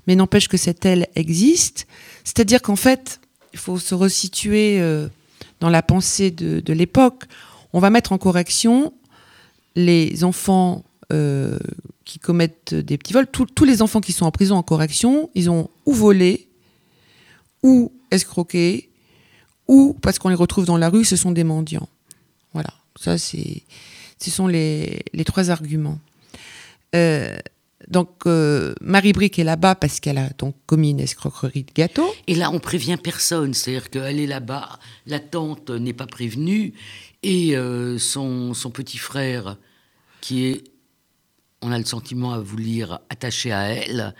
mais 0.07 0.15
n'empêche 0.15 0.49
que 0.49 0.57
cette 0.57 0.85
aile 0.85 1.09
existe. 1.15 1.87
C'est-à-dire 2.23 2.63
qu'en 2.63 2.77
fait, 2.77 3.21
il 3.53 3.59
faut 3.59 3.79
se 3.79 3.95
resituer 3.95 4.81
euh, 4.81 5.09
dans 5.61 5.71
la 5.71 5.83
pensée 5.83 6.31
de, 6.31 6.73
l'époque. 6.73 7.25
On 7.73 7.81
va 7.81 7.91
mettre 7.91 8.13
en 8.13 8.19
correction 8.19 8.93
les 9.77 10.23
enfants 10.23 10.85
euh, 11.13 11.59
qui 12.05 12.19
commettent 12.19 12.75
des 12.75 12.99
petits 12.99 13.13
vols. 13.13 13.27
tous 13.27 13.65
les 13.65 13.83
enfants 13.83 14.01
qui 14.01 14.13
sont 14.13 14.27
en 14.27 14.31
prison 14.31 14.57
en 14.57 14.63
correction, 14.63 15.31
ils 15.35 15.51
ont 15.51 15.71
ou 15.87 15.93
volé, 15.93 16.49
ou 17.63 17.93
escroqué, 18.11 18.91
ou 19.67 19.97
parce 20.03 20.19
qu'on 20.19 20.29
les 20.29 20.35
retrouve 20.35 20.67
dans 20.67 20.77
la 20.77 20.91
rue, 20.91 21.05
ce 21.05 21.17
sont 21.17 21.33
des 21.33 21.45
mendiants. 21.45 21.89
Voilà, 22.55 22.71
ça 22.99 23.19
c'est, 23.19 23.63
ce 24.19 24.31
sont 24.31 24.47
les, 24.47 25.03
les 25.13 25.25
trois 25.25 25.51
arguments. 25.51 25.99
Euh, 26.95 27.37
donc 27.89 28.27
euh, 28.27 28.75
Marie 28.81 29.13
Bric 29.13 29.39
est 29.39 29.45
là-bas 29.45 29.75
parce 29.75 30.01
qu'elle 30.01 30.17
a 30.17 30.31
donc 30.39 30.55
commis 30.67 30.91
une 30.91 31.01
escroquerie 31.01 31.65
de 31.65 31.73
gâteau. 31.75 32.11
Et 32.27 32.35
là, 32.35 32.51
on 32.51 32.61
prévient 32.61 32.97
personne, 32.97 33.53
c'est-à-dire 33.53 33.91
qu'elle 33.91 34.21
est 34.21 34.27
là-bas, 34.27 34.79
la 35.07 35.21
tante 35.21 35.71
n'est 35.71 35.93
pas 35.93 36.07
prévenue 36.07 36.73
et 37.23 37.57
euh, 37.57 37.99
son, 37.99 38.55
son 38.55 38.71
petit 38.71 38.99
frère, 38.99 39.59
qui 40.21 40.47
est, 40.47 40.65
on 41.61 41.73
a 41.73 41.79
le 41.79 41.85
sentiment 41.85 42.33
à 42.33 42.41
vous 42.41 42.57
lire, 42.57 43.01
attaché 43.11 43.53
à 43.53 43.69
elle, 43.69 44.15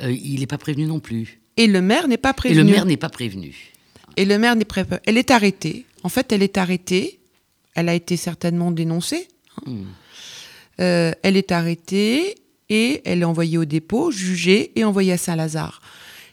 il 0.00 0.40
n'est 0.40 0.46
pas 0.46 0.58
prévenu 0.58 0.84
non 0.84 1.00
plus. 1.00 1.40
Et 1.56 1.66
le 1.66 1.80
maire 1.80 2.06
n'est 2.08 2.18
pas 2.18 2.34
prévenu. 2.34 2.60
Et 2.60 2.64
le 2.64 2.70
maire 2.70 2.84
n'est 2.84 2.96
pas 2.98 3.08
prévenu. 3.08 3.72
Et 4.16 4.24
le 4.24 4.38
maire 4.38 4.56
n'est 4.56 4.64
prêt. 4.64 4.86
Elle 5.06 5.18
est 5.18 5.30
arrêtée. 5.30 5.86
En 6.02 6.08
fait, 6.08 6.32
elle 6.32 6.42
est 6.42 6.58
arrêtée. 6.58 7.18
Elle 7.76 7.88
a 7.88 7.94
été 7.94 8.16
certainement 8.16 8.72
dénoncée. 8.72 9.28
Hein. 9.58 9.70
Hmm. 9.70 9.84
Euh, 10.80 11.12
elle 11.22 11.36
est 11.36 11.52
arrêtée 11.52 12.34
et 12.68 13.00
elle 13.04 13.22
est 13.22 13.24
envoyée 13.24 13.58
au 13.58 13.64
dépôt, 13.64 14.10
jugée 14.10 14.72
et 14.74 14.84
envoyée 14.84 15.12
à 15.12 15.18
Saint-Lazare. 15.18 15.80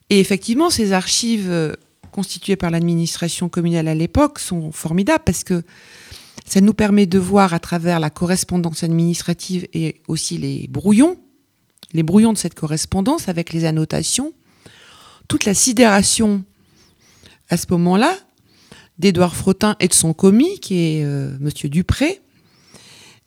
Et 0.10 0.20
effectivement, 0.20 0.70
ces 0.70 0.92
archives 0.92 1.50
euh, 1.50 1.74
constituées 2.12 2.56
par 2.56 2.72
l'administration 2.72 3.50
communale 3.50 3.88
à 3.88 3.96
l'époque 3.96 4.40
sont 4.40 4.72
formidables 4.72 5.24
parce 5.26 5.44
que 5.44 5.64
ça 6.46 6.62
nous 6.62 6.74
permet 6.74 7.06
de 7.06 7.20
voir 7.20 7.54
à 7.54 7.60
travers 7.60 8.00
la 8.00 8.10
correspondance 8.10 8.84
administrative 8.84 9.68
et 9.74 10.02
aussi 10.08 10.38
les 10.38 10.68
brouillons, 10.68 11.18
les 11.94 12.04
brouillons 12.04 12.34
de 12.34 12.38
cette 12.38 12.56
correspondance 12.56 13.30
avec 13.30 13.54
les 13.54 13.66
annotations, 13.66 14.34
toute 15.28 15.46
la 15.46 15.54
sidération 15.54 16.44
à 17.50 17.58
ce 17.58 17.68
moment-là 17.72 18.18
d'Édouard 19.00 19.36
Frottin 19.36 19.76
et 19.80 19.88
de 19.88 19.94
son 19.94 20.14
commis, 20.14 20.60
qui 20.60 20.76
est 20.80 21.04
euh, 21.04 21.36
Monsieur 21.40 21.70
Dupré, 21.70 22.22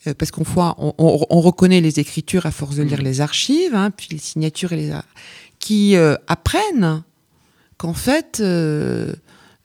euh, 0.06 0.14
parce 0.14 0.30
qu'on 0.30 0.44
on, 0.56 0.94
on, 0.98 1.40
reconnaît 1.40 1.80
les 1.80 1.98
écritures 2.00 2.46
à 2.46 2.50
force 2.50 2.76
de 2.76 2.82
lire 2.82 3.00
mm. 3.00 3.04
les 3.04 3.20
archives, 3.20 3.74
hein, 3.74 3.90
puis 3.90 4.08
les 4.10 4.18
signatures 4.18 4.72
et 4.72 4.76
les 4.76 4.92
qui 5.58 5.96
euh, 5.96 6.14
apprennent 6.26 7.02
qu'en 7.78 7.94
fait 7.94 8.40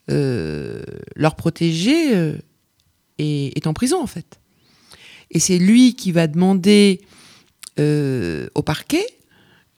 leur 0.08 1.36
protégé 1.36 2.34
est, 3.18 3.68
en 3.68 3.74
prison 3.74 4.02
en 4.02 4.08
fait. 4.08 4.40
Et 5.30 5.40
c'est 5.40 5.58
lui 5.58 5.96
qui 5.96 6.12
va 6.12 6.28
demander 6.28 7.02
au 7.78 8.62
parquet 8.64 9.06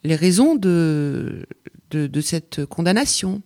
les 0.02 0.16
raisons 0.16 0.56
de, 0.56 1.46
de 1.90 2.20
cette 2.20 2.64
condamnation. 2.66 3.40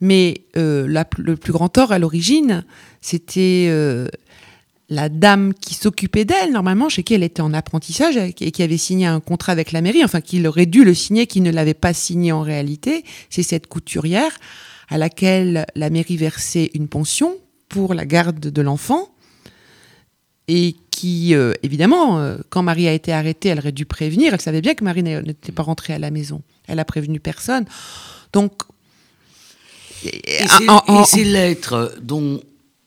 Mais 0.00 0.42
euh, 0.56 0.86
le 1.18 1.36
plus 1.36 1.52
grand 1.52 1.68
tort 1.68 1.92
à 1.92 1.98
l'origine, 1.98 2.64
c'était 3.00 3.66
euh, 3.68 4.08
la 4.88 5.08
dame 5.08 5.52
qui 5.52 5.74
s'occupait 5.74 6.24
d'elle, 6.24 6.52
normalement, 6.52 6.88
chez 6.88 7.02
qui 7.02 7.14
elle 7.14 7.22
était 7.22 7.42
en 7.42 7.52
apprentissage 7.52 8.16
et 8.16 8.32
qui 8.32 8.62
avait 8.62 8.78
signé 8.78 9.06
un 9.06 9.20
contrat 9.20 9.52
avec 9.52 9.72
la 9.72 9.82
mairie, 9.82 10.02
enfin, 10.04 10.20
qu'il 10.20 10.46
aurait 10.46 10.66
dû 10.66 10.84
le 10.84 10.94
signer, 10.94 11.26
qui 11.26 11.42
ne 11.42 11.50
l'avait 11.50 11.74
pas 11.74 11.92
signé 11.92 12.32
en 12.32 12.40
réalité. 12.40 13.04
C'est 13.28 13.42
cette 13.42 13.66
couturière 13.66 14.32
à 14.88 14.96
laquelle 14.96 15.66
la 15.74 15.90
mairie 15.90 16.16
versait 16.16 16.70
une 16.74 16.88
pension 16.88 17.36
pour 17.68 17.94
la 17.94 18.06
garde 18.06 18.40
de 18.40 18.62
l'enfant 18.62 19.14
et 20.48 20.74
qui, 20.90 21.34
euh, 21.34 21.52
évidemment, 21.62 22.36
quand 22.48 22.62
Marie 22.62 22.88
a 22.88 22.92
été 22.92 23.12
arrêtée, 23.12 23.50
elle 23.50 23.58
aurait 23.58 23.70
dû 23.70 23.84
prévenir. 23.84 24.32
Elle 24.32 24.40
savait 24.40 24.62
bien 24.62 24.74
que 24.74 24.82
Marie 24.82 25.02
n'était 25.02 25.52
pas 25.52 25.62
rentrée 25.62 25.92
à 25.92 25.98
la 25.98 26.10
maison. 26.10 26.42
Elle 26.66 26.80
a 26.80 26.84
prévenu 26.84 27.20
personne. 27.20 27.66
Donc, 28.32 28.62
Et, 30.04 30.44
ces, 31.06 31.24
lettres 31.24 31.94
dont 32.00 32.42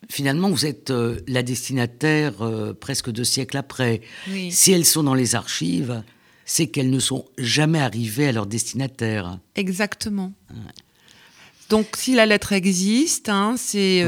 finalement 0.10 0.50
vous 0.50 0.66
êtes 0.66 0.92
euh, 0.92 1.20
la 1.28 1.44
destinataire 1.44 2.42
euh, 2.42 2.74
presque 2.74 3.12
deux 3.12 3.24
siècles 3.24 3.58
après, 3.58 4.02
si 4.50 4.72
elles 4.72 4.86
sont 4.86 5.04
dans 5.04 5.14
les 5.14 5.36
archives, 5.36 6.04
c'est 6.46 6.68
qu'elles 6.68 6.90
ne 6.90 7.00
sont 7.00 7.26
jamais 7.38 7.80
arrivées 7.80 8.28
à 8.28 8.32
leur 8.32 8.46
destinataire. 8.46 9.38
Exactement. 9.56 10.34
Donc 11.70 11.88
si 11.96 12.16
la 12.16 12.26
lettre 12.26 12.54
existe, 12.54 13.30
hein, 13.30 13.56
c'est 13.58 14.06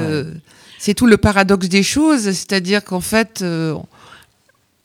c'est 0.77 0.93
tout 0.93 1.07
le 1.07 1.17
paradoxe 1.17 1.69
des 1.69 1.83
choses, 1.83 2.23
c'est-à-dire 2.23 2.83
qu'en 2.83 3.01
fait, 3.01 3.43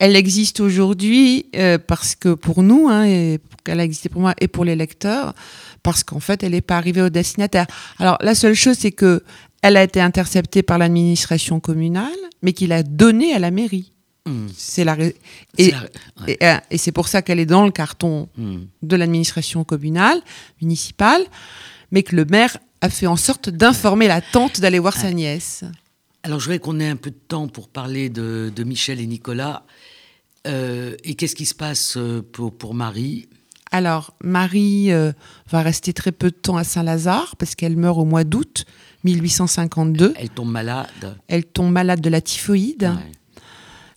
elle 0.00 0.16
existe 0.16 0.58
aujourd'hui 0.58 1.46
parce 1.86 2.16
que 2.16 2.34
pour 2.34 2.64
nous, 2.64 2.88
hein, 2.88 3.04
et 3.04 3.38
qu'elle 3.64 3.78
a 3.78 3.84
existé 3.84 4.08
pour 4.08 4.22
moi 4.22 4.34
et 4.40 4.48
pour 4.48 4.64
les 4.64 4.74
lecteurs, 4.74 5.34
parce 5.82 6.02
qu'en 6.02 6.20
fait, 6.20 6.42
elle 6.42 6.52
n'est 6.52 6.60
pas 6.60 6.76
arrivée 6.76 7.02
au 7.02 7.10
destinataire. 7.10 7.66
Alors, 7.98 8.18
la 8.20 8.34
seule 8.34 8.54
chose, 8.54 8.76
c'est 8.78 8.92
que 8.92 9.22
elle 9.62 9.76
a 9.76 9.82
été 9.82 10.00
interceptée 10.00 10.62
par 10.62 10.78
l'administration 10.78 11.60
communale, 11.60 12.16
mais 12.42 12.52
qu'il 12.52 12.72
a 12.72 12.82
donnée 12.82 13.34
à 13.34 13.38
la 13.38 13.50
mairie. 13.50 13.92
Hmm. 14.26 14.46
C'est 14.56 14.84
la 14.84 14.96
et, 15.58 15.74
euh, 16.42 16.56
et, 16.70 16.78
c'est 16.78 16.92
pour 16.92 17.08
ça 17.08 17.22
qu'elle 17.22 17.38
est 17.38 17.46
dans 17.46 17.64
le 17.64 17.70
carton 17.70 18.28
hmm. 18.36 18.60
de 18.82 18.96
l'administration 18.96 19.64
communale, 19.64 20.20
municipale, 20.60 21.22
mais 21.90 22.02
que 22.02 22.16
le 22.16 22.24
maire 22.24 22.56
a 22.80 22.90
fait 22.90 23.06
en 23.06 23.16
sorte 23.16 23.50
d'informer 23.50 24.08
la 24.08 24.20
tante 24.20 24.60
d'aller 24.60 24.78
voir 24.78 24.96
sa 24.96 25.10
nièce. 25.10 25.64
Alors 26.22 26.38
je 26.38 26.44
voudrais 26.44 26.58
qu'on 26.58 26.80
ait 26.80 26.88
un 26.88 26.96
peu 26.96 27.10
de 27.10 27.18
temps 27.28 27.48
pour 27.48 27.68
parler 27.68 28.08
de, 28.10 28.52
Michel 28.64 29.00
et 29.00 29.06
Nicolas. 29.06 29.64
Euh, 30.46 30.96
et 31.04 31.14
qu'est-ce 31.14 31.34
qui 31.34 31.46
se 31.46 31.54
passe 31.54 31.96
euh, 31.96 32.22
pour, 32.32 32.56
pour 32.56 32.74
Marie? 32.74 33.28
Alors, 33.72 34.14
Marie 34.22 34.90
euh, 34.90 35.12
va 35.50 35.62
rester 35.62 35.92
très 35.92 36.12
peu 36.12 36.30
de 36.30 36.36
temps 36.36 36.56
à 36.56 36.64
Saint-Lazare 36.64 37.36
parce 37.36 37.54
qu'elle 37.54 37.76
meurt 37.76 37.98
au 37.98 38.04
mois 38.04 38.24
d'août 38.24 38.64
1852. 39.04 40.14
Elle 40.16 40.30
tombe 40.30 40.50
malade. 40.50 41.16
Elle 41.28 41.44
tombe 41.44 41.70
malade 41.72 42.00
de 42.00 42.10
la 42.10 42.20
typhoïde. 42.20 42.92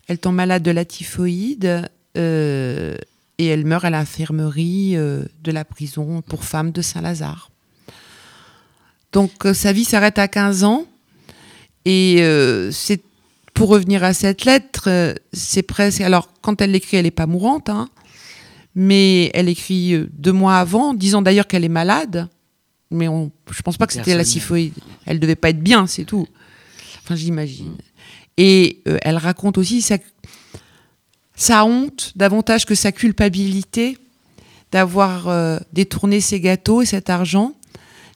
Elle 0.08 0.20
tombe 0.20 0.36
malade 0.36 0.64
de 0.64 0.72
la 0.72 0.86
typhoïde 0.86 1.90
euh, 2.18 2.96
et 3.38 3.48
elle 3.48 3.66
meurt 3.66 3.86
à 3.86 3.90
l'infirmerie 3.90 4.96
de 4.96 5.52
la 5.52 5.66
prison 5.66 6.22
pour 6.22 6.44
femmes 6.44 6.72
de 6.72 6.82
Saint-Lazare. 6.82 7.50
Donc 9.12 9.32
sa 9.54 9.74
vie 9.74 9.86
s'arrête 9.86 10.20
à 10.20 10.28
15 10.28 10.66
ans 10.66 10.86
et 11.86 12.18
c'est 12.72 13.02
pour 13.54 13.70
revenir 13.70 14.04
à 14.04 14.14
cette 14.14 14.46
lettre, 14.46 15.16
c'est 15.32 15.64
presque 15.64 16.02
alors 16.02 16.30
quand 16.42 16.62
elle 16.62 16.72
l'écrit, 16.72 16.98
elle 16.98 17.06
n'est 17.06 17.12
pas 17.12 17.28
mourante. 17.28 17.70
Hein, 17.70 17.90
mais 18.76 19.30
elle 19.34 19.50
écrit 19.50 19.94
euh, 19.94 20.10
deux 20.14 20.32
mois 20.32 20.58
avant, 20.58 20.94
disant 20.94 21.22
d'ailleurs 21.22 21.48
qu'elle 21.48 21.66
est 21.66 21.70
malade. 21.70 22.28
Mais 22.90 23.08
on, 23.08 23.32
je 23.52 23.62
pense 23.62 23.78
pas 23.78 23.88
que 23.88 23.94
c'était 23.94 24.16
la 24.16 24.24
syphoïde. 24.24 24.74
Elle 25.06 25.20
devait 25.20 25.36
pas 25.36 25.50
être 25.50 25.62
bien, 25.62 25.88
c'est 25.88 26.06
tout. 26.06 26.28
Enfin, 27.04 27.16
j'imagine. 27.16 27.76
Et 28.38 28.82
euh, 28.88 28.98
elle 29.02 29.18
raconte 29.18 29.58
aussi 29.58 29.82
sa, 29.82 29.98
sa, 31.36 31.66
honte, 31.66 32.14
davantage 32.16 32.66
que 32.66 32.76
sa 32.76 32.92
culpabilité, 32.92 33.98
d'avoir 34.72 35.28
euh, 35.28 35.60
détourné 35.72 36.22
ses 36.22 36.40
gâteaux 36.40 36.82
et 36.82 36.86
cet 36.86 37.10
argent. 37.10 37.54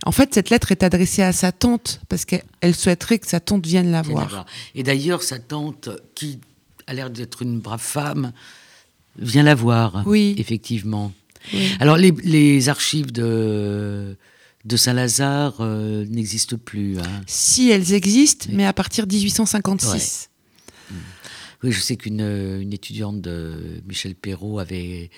En 0.07 0.13
fait, 0.13 0.33
cette 0.33 0.49
lettre 0.49 0.71
est 0.71 0.83
adressée 0.83 1.21
à 1.21 1.33
sa 1.33 1.51
tante, 1.51 1.99
parce 2.07 2.23
qu'elle 2.23 2.73
souhaiterait 2.73 3.19
que 3.19 3.27
sa 3.27 3.41
tante 3.41 3.65
vienne 3.65 3.91
la 3.91 4.01
voir. 4.01 4.45
Et 4.73 4.81
d'ailleurs, 4.81 5.21
sa 5.21 5.37
tante, 5.37 5.89
qui 6.15 6.39
a 6.87 6.93
l'air 6.93 7.09
d'être 7.09 7.41
une 7.41 7.59
brave 7.59 7.81
femme, 7.81 8.31
Viens 9.19 9.43
la 9.43 9.55
voir. 9.55 10.03
Oui. 10.05 10.35
Effectivement. 10.37 11.11
Alors, 11.79 11.97
les, 11.97 12.69
archives 12.69 13.11
de, 13.11 14.15
de 14.63 14.77
Saint-Lazare 14.77 15.55
euh, 15.59 16.05
n'existent 16.05 16.57
plus. 16.57 16.99
Hein. 16.99 17.21
Si, 17.25 17.69
elles 17.69 17.93
existent, 17.93 18.47
mais 18.53 18.65
à 18.65 18.73
partir 18.73 19.07
de 19.07 19.13
1856. 19.13 20.29
Oui, 21.63 21.71
je 21.71 21.79
sais 21.79 21.97
qu'une 21.97 22.21
une 22.21 22.71
étudiante 22.71 23.19
de 23.19 23.81
Michel 23.87 24.13
Perrault 24.13 24.59
avait 24.59 25.09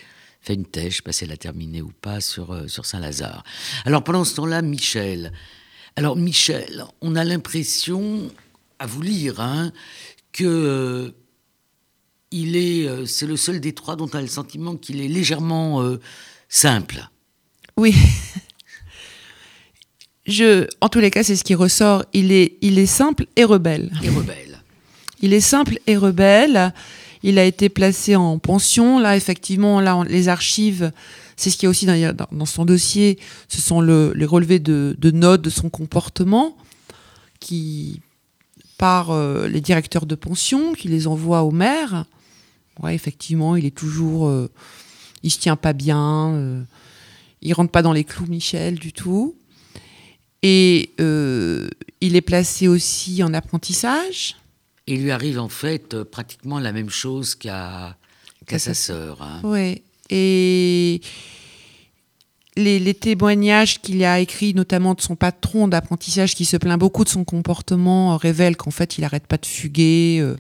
fait 0.50 0.56
une 0.56 0.66
thèse, 0.66 0.90
je 0.90 0.96
sais 0.98 1.02
pas 1.04 1.12
si 1.12 1.26
elle 1.26 1.32
a 1.32 1.38
terminé 1.38 1.82
ou 1.84 1.92
pas, 2.02 2.22
sur, 2.22 2.52
euh, 2.52 2.68
sur 2.68 2.88
Saint-Lazare. 2.88 3.44
Alors, 3.86 4.04
pendant 4.04 4.24
ce 4.24 4.34
temps-là, 4.36 4.64
Michel. 4.64 5.32
Alors, 5.96 6.16
Michel, 6.16 6.86
on 7.02 7.16
a 7.16 7.24
l'impression, 7.24 8.32
à 8.80 8.88
vous 8.88 9.04
lire, 9.04 9.40
hein, 9.40 9.72
que 10.32 11.14
il 12.32 12.56
est, 12.56 12.88
euh, 12.88 13.06
c'est 13.06 13.28
le 13.28 13.38
seul 13.38 13.60
des 13.60 13.74
trois 13.74 13.96
dont 13.96 14.10
on 14.12 14.18
a 14.18 14.22
le 14.22 14.28
sentiment 14.28 14.76
qu'il 14.76 15.02
est 15.02 15.08
légèrement 15.08 15.84
euh, 15.84 16.00
simple. 16.48 17.08
Oui. 17.78 17.94
Je, 20.26 20.68
en 20.82 20.90
tous 20.90 21.00
les 21.00 21.12
cas, 21.12 21.24
c'est 21.24 21.36
ce 21.36 21.44
qui 21.44 21.54
ressort. 21.54 22.06
Il 22.14 22.32
est, 22.32 22.58
il 22.62 22.80
est 22.80 22.88
simple 22.88 23.26
et 23.36 23.44
rebelle. 23.44 23.92
Et 24.04 24.10
rebelle. 24.10 24.64
Il 25.22 25.34
est 25.34 25.42
simple 25.42 25.80
et 25.86 25.96
rebelle. 25.96 26.74
Il 27.24 27.38
a 27.40 27.46
été 27.46 27.70
placé 27.70 28.16
en 28.16 28.40
pension. 28.40 29.00
Là, 29.00 29.18
effectivement, 29.18 29.82
là, 29.82 30.04
les 30.08 30.30
archives, 30.30 30.92
c'est 31.36 31.50
ce 31.50 31.58
qu'il 31.58 31.64
y 31.64 31.68
a 31.68 31.70
aussi 31.70 31.86
dans, 31.86 32.46
son 32.46 32.66
dossier. 32.66 33.20
Ce 33.48 33.62
sont 33.62 33.82
le, 33.82 34.14
les 34.16 34.26
relevés 34.26 34.60
de, 34.60 34.96
de, 34.98 35.12
notes 35.12 35.42
de 35.42 35.50
son 35.50 35.70
comportement 35.70 36.56
qui 37.40 38.02
par 38.78 39.12
euh, 39.12 39.50
les 39.50 39.60
directeurs 39.60 40.06
de 40.06 40.16
pension, 40.16 40.72
qui 40.74 40.88
les 40.88 41.06
envoient 41.06 41.44
au 41.44 41.52
maire 41.52 42.06
ouais, 42.82 42.96
effectivement, 42.96 43.56
il 43.56 43.66
est 43.66 43.76
toujours, 43.76 44.28
euh, 44.28 44.50
il 45.24 45.32
se 45.32 45.40
tient 45.40 45.56
pas 45.56 45.74
bien, 45.74 46.34
euh, 46.34 46.64
il 47.42 47.54
rentre 47.54 47.72
pas 47.72 47.82
dans 47.82 47.94
les 47.94 48.04
clous, 48.04 48.28
Michel, 48.28 48.80
du 48.80 48.94
tout. 48.94 49.36
Et 50.42 50.92
euh, 51.02 51.70
il 52.02 52.16
est 52.16 52.22
placé 52.22 52.68
aussi 52.68 53.22
en 53.24 53.34
apprentissage. 53.34 54.38
Il 54.92 55.04
lui 55.04 55.12
arrive 55.12 55.40
en 55.40 55.50
fait 55.50 56.04
pratiquement 56.04 56.60
la 56.60 56.72
même 56.72 56.90
chose 56.90 57.36
qu'à 57.36 57.96
sa 58.58 58.74
sœur. 58.74 59.22
Hein. 59.22 59.42
Oui. 59.44 59.84
Et 60.10 61.02
les, 62.56 62.80
les 62.80 62.94
témoignages 62.94 63.80
qu'il 63.82 64.04
a 64.04 64.20
écrits, 64.20 64.54
notamment 64.54 64.96
de 64.96 65.02
son 65.02 65.16
patron 65.16 65.68
d'apprentissage 65.68 66.34
qui 66.34 66.46
se 66.46 66.58
plaint 66.58 66.80
beaucoup 66.80 67.04
de 67.04 67.10
son 67.10 67.24
comportement, 67.24 68.18
révèlent 68.18 68.58
qu'en 68.58 68.72
fait 68.72 68.98
il 68.98 69.02
n'arrête 69.02 69.28
pas 69.28 69.38
de 69.38 69.46
fuguer 69.46 70.36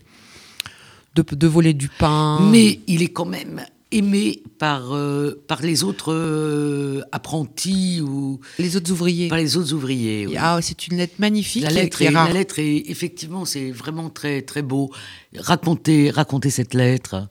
de, 1.16 1.48
voler 1.48 1.74
du 1.74 1.90
pain. 1.90 2.40
Mais 2.52 2.80
il 2.88 3.02
est 3.02 3.10
quand 3.10 3.26
même 3.26 3.66
aimé 3.92 4.44
par, 4.58 4.94
euh, 4.94 5.44
par 5.48 5.62
les 5.62 5.84
autres 5.84 6.14
euh, 6.14 7.02
apprentis 7.12 8.02
ou 8.02 8.40
les 8.60 8.76
autres 8.76 8.92
ouvriers. 8.92 9.30
Par 9.30 9.38
les 9.38 9.58
autres 9.58 9.74
ouvriers. 9.74 10.28
Ah, 10.38 10.60
c'est 10.62 10.88
une 10.88 10.98
lettre 10.98 11.16
magnifique. 11.20 11.64
La 11.64 11.72
lettre, 11.72 12.02
est, 12.02 12.12
la 12.12 12.32
lettre 12.32 12.60
est 12.60 12.90
effectivement, 12.90 13.46
c'est 13.46 13.72
vraiment 13.72 14.10
très 14.10 14.42
très 14.42 14.62
beau. 14.62 14.92
Racontez, 15.36 16.12
racontez 16.12 16.50
cette 16.50 16.74
lettre. 16.74 17.28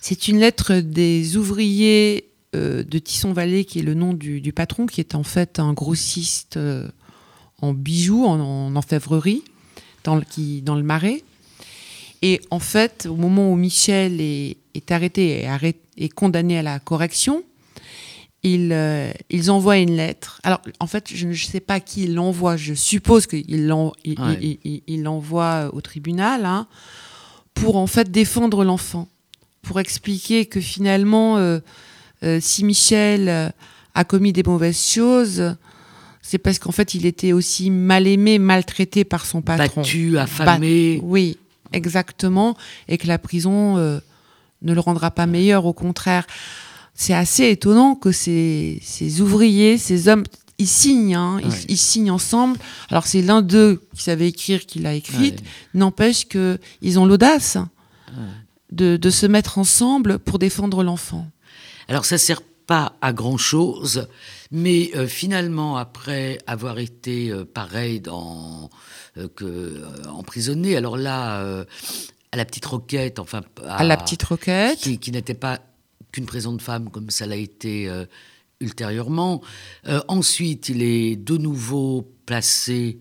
C'est 0.00 0.28
une 0.28 0.38
lettre 0.38 0.76
des 0.76 1.36
ouvriers 1.36 2.30
euh, 2.54 2.82
de 2.84 2.98
Tisson-Vallée, 2.98 3.64
qui 3.64 3.80
est 3.80 3.82
le 3.82 3.94
nom 3.94 4.14
du, 4.14 4.52
patron, 4.52 4.86
qui 4.86 5.00
est 5.00 5.14
en 5.14 5.24
fait 5.24 5.58
un 5.58 5.72
grossiste 5.72 6.58
en 7.62 7.72
bijoux, 7.72 8.24
en, 8.24 8.40
en 8.40 8.76
orfèvrerie, 8.76 9.42
dans 10.04 10.16
le, 10.16 10.22
qui, 10.22 10.62
dans 10.62 10.76
le 10.76 10.82
Marais. 10.82 11.22
Et 12.22 12.40
en 12.50 12.58
fait, 12.58 13.06
au 13.10 13.16
moment 13.16 13.50
où 13.50 13.56
Michel 13.56 14.20
est, 14.74 14.90
arrêté 14.90 15.46
et, 15.96 16.08
condamné 16.08 16.58
à 16.58 16.62
la 16.62 16.78
correction, 16.78 17.44
euh, 18.46 19.12
ils, 19.28 19.50
envoient 19.50 19.76
une 19.76 19.96
lettre. 19.96 20.40
Alors, 20.42 20.60
en 20.78 20.86
fait, 20.86 21.08
je 21.14 21.26
ne 21.26 21.34
sais 21.34 21.60
pas 21.60 21.78
qui 21.78 22.06
l'envoie. 22.06 22.56
Je 22.56 22.72
suppose 22.72 23.26
qu'il 23.26 23.68
l'envoie 23.68 25.74
au 25.74 25.80
tribunal 25.80 26.46
hein, 26.46 26.66
pour 27.52 27.76
en 27.76 27.86
fait 27.86 28.10
défendre 28.10 28.64
l'enfant, 28.64 29.08
pour 29.60 29.78
expliquer 29.78 30.46
que 30.46 30.60
finalement, 30.60 31.36
euh, 31.36 31.58
euh, 32.22 32.38
si 32.40 32.64
Michel 32.64 33.52
a 33.94 34.04
commis 34.04 34.32
des 34.32 34.42
mauvaises 34.42 34.82
choses, 34.82 35.54
c'est 36.22 36.38
parce 36.38 36.58
qu'en 36.58 36.72
fait, 36.72 36.94
il 36.94 37.04
était 37.04 37.32
aussi 37.32 37.70
mal 37.70 38.06
aimé, 38.06 38.38
maltraité 38.38 39.04
par 39.04 39.26
son 39.26 39.42
patron. 39.42 39.82
Battu, 39.82 40.18
affamé. 40.18 41.00
oui 41.02 41.36
exactement 41.72 42.56
et 42.88 42.98
que 42.98 43.06
la 43.06 43.18
prison 43.18 44.00
ne 44.62 44.72
le 44.72 44.80
rendra 44.80 45.10
pas 45.10 45.26
meilleur, 45.26 45.66
au 45.66 45.72
contraire. 45.72 46.26
C'est 46.94 47.14
assez 47.14 47.48
étonnant 47.48 47.94
que 47.94 48.12
ces, 48.12 48.80
ouvriers, 49.20 49.78
ces 49.78 50.08
hommes, 50.08 50.24
ils 50.58 50.68
signent, 50.68 51.14
hein, 51.14 51.40
ils, 51.68 51.78
signent 51.78 52.10
ensemble. 52.10 52.58
Alors 52.90 53.06
c'est 53.06 53.22
l'un 53.22 53.40
d'eux 53.40 53.82
qui 53.94 54.02
savait 54.02 54.28
écrire 54.28 54.66
qui 54.66 54.80
l'a 54.80 54.94
écrite, 54.94 55.42
n'empêche 55.72 56.28
qu'ils 56.28 56.98
ont 56.98 57.06
l'audace 57.06 57.56
de, 58.70 59.10
se 59.10 59.26
mettre 59.26 59.58
ensemble 59.58 60.18
pour 60.18 60.38
défendre 60.38 60.82
l'enfant. 60.82 61.26
Alors 61.88 62.04
ça 62.04 62.18
sert 62.18 62.42
pas 62.66 62.92
à 63.00 63.12
grand 63.12 63.38
chose, 63.38 64.06
mais 64.52 64.90
euh, 64.94 65.08
finalement 65.08 65.76
après 65.76 66.38
avoir 66.46 66.78
été 66.78 67.30
euh, 67.30 67.44
pareil 67.44 67.98
dans 67.98 68.70
euh, 69.16 69.26
que 69.34 69.82
emprisonné. 70.08 70.76
Alors 70.76 70.96
là, 70.96 71.64
à 72.32 72.36
la 72.36 72.44
petite 72.44 72.66
roquette, 72.66 73.18
enfin. 73.18 73.42
À, 73.66 73.84
la 73.84 73.96
petite 73.96 74.22
roquette. 74.22 74.78
Qui, 74.78 75.10
n'était 75.10 75.34
pas 75.34 75.58
qu'une 76.12 76.26
prison 76.26 76.52
de 76.52 76.62
femmes, 76.62 76.90
comme 76.90 77.10
ça 77.10 77.26
l'a 77.26 77.36
été 77.36 77.88
ultérieurement. 78.60 79.40
Euh, 79.88 80.00
ensuite, 80.08 80.68
il 80.68 80.82
est 80.82 81.16
de 81.16 81.36
nouveau 81.36 82.06
placé. 82.26 82.98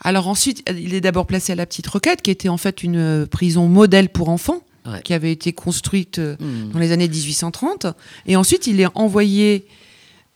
Alors 0.00 0.28
ensuite, 0.28 0.62
il 0.68 0.94
est 0.94 1.00
d'abord 1.00 1.26
placé 1.26 1.52
à 1.52 1.54
la 1.54 1.66
Petite 1.66 1.86
Roquette, 1.86 2.22
qui 2.22 2.30
était 2.30 2.48
en 2.48 2.56
fait 2.56 2.82
une 2.82 3.26
prison 3.26 3.66
modèle 3.66 4.08
pour 4.08 4.28
enfants, 4.30 4.62
qui 5.04 5.12
avait 5.12 5.30
été 5.30 5.52
construite 5.52 6.18
hmm. 6.18 6.70
dans 6.72 6.78
les 6.78 6.92
années 6.92 7.08
1830. 7.08 7.86
Et 8.26 8.34
ensuite, 8.36 8.66
il 8.66 8.80
est 8.80 8.88
envoyé 8.94 9.66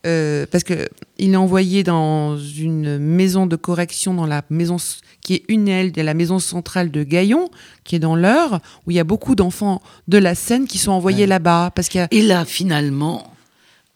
euh, 0.07 0.47
parce 0.51 0.64
que 0.64 0.88
il 1.19 1.33
est 1.33 1.37
envoyé 1.37 1.83
dans 1.83 2.37
une 2.37 2.99
maison 2.99 3.47
de 3.47 3.57
correction 3.57 4.12
dans 4.14 4.27
la 4.27 4.43
maison 4.51 4.77
qui 5.23 5.35
est 5.35 5.45
une 5.49 5.69
aile 5.69 5.93
de 5.93 6.03
la 6.03 6.12
maison 6.12 6.38
centrale 6.38 6.90
de 6.90 7.03
Gaillon, 7.03 7.49
qui 7.85 7.97
est 7.97 8.01
dans 8.01 8.17
l'Eure, 8.17 8.61
où 8.87 8.90
il 8.90 8.97
y 8.97 9.01
a 9.01 9.05
beaucoup 9.05 9.35
d'enfants 9.35 9.81
de 10.09 10.19
la 10.19 10.35
Seine 10.35 10.67
qui 10.67 10.79
sont 10.79 10.93
envoyés 10.93 11.27
là-bas. 11.27 11.71
Parce 11.75 11.88
qu'il 11.88 12.07
Et 12.11 12.23
là, 12.23 12.45
finalement, 12.45 13.35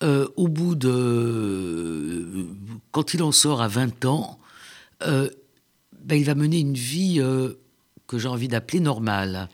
euh, 0.03 0.27
au 0.37 0.49
bout 0.49 0.75
de, 0.77 2.47
quand 2.93 3.13
il 3.13 3.23
en 3.23 3.33
sort 3.33 3.61
à 3.61 3.69
20 3.69 4.05
ans, 4.07 4.39
euh, 5.07 5.29
ben, 6.05 6.17
il 6.17 6.25
va 6.25 6.35
mener 6.35 6.59
une 6.61 6.75
vie 6.75 7.21
que 8.07 8.19
j'ai 8.19 8.29
envie 8.29 8.49
d'appeler 8.49 8.81
normale. 8.81 9.49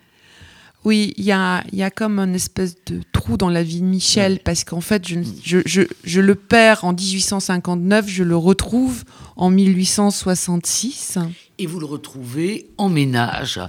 Oui, 0.84 1.14
il 1.16 1.24
y 1.24 1.32
a, 1.32 1.64
y 1.72 1.82
a, 1.82 1.90
comme 1.90 2.18
un 2.18 2.34
espèce 2.34 2.76
de 2.84 3.00
trou 3.12 3.38
dans 3.38 3.48
la 3.48 3.62
vie 3.62 3.80
de 3.80 3.86
Michel, 3.86 4.40
parce 4.44 4.64
qu'en 4.64 4.82
fait, 4.82 5.08
je, 5.08 5.20
je, 5.42 5.58
je, 5.64 5.82
je, 6.04 6.20
le 6.20 6.34
perds 6.34 6.84
en 6.84 6.92
1859, 6.92 8.06
je 8.06 8.22
le 8.22 8.36
retrouve 8.36 9.04
en 9.36 9.48
1866. 9.48 11.18
Et 11.58 11.66
vous 11.66 11.80
le 11.80 11.86
retrouvez 11.86 12.68
en 12.76 12.90
ménage. 12.90 13.60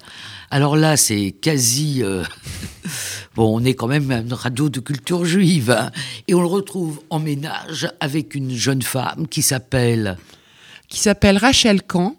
Alors 0.51 0.75
là, 0.75 0.97
c'est 0.97 1.31
quasi... 1.31 2.03
Euh, 2.03 2.23
bon, 3.35 3.61
on 3.61 3.63
est 3.63 3.75
quand 3.75 3.87
même 3.87 4.11
une 4.11 4.33
radio 4.33 4.67
de 4.67 4.81
culture 4.81 5.23
juive. 5.23 5.71
Hein. 5.71 5.91
et 6.27 6.33
on 6.33 6.41
le 6.41 6.47
retrouve 6.47 6.99
en 7.09 7.19
ménage 7.19 7.87
avec 8.01 8.35
une 8.35 8.53
jeune 8.53 8.81
femme 8.81 9.27
qui 9.29 9.41
s'appelle... 9.41 10.17
Qui 10.89 10.99
s'appelle 10.99 11.37
Rachel 11.37 11.81
Kahn. 11.81 12.13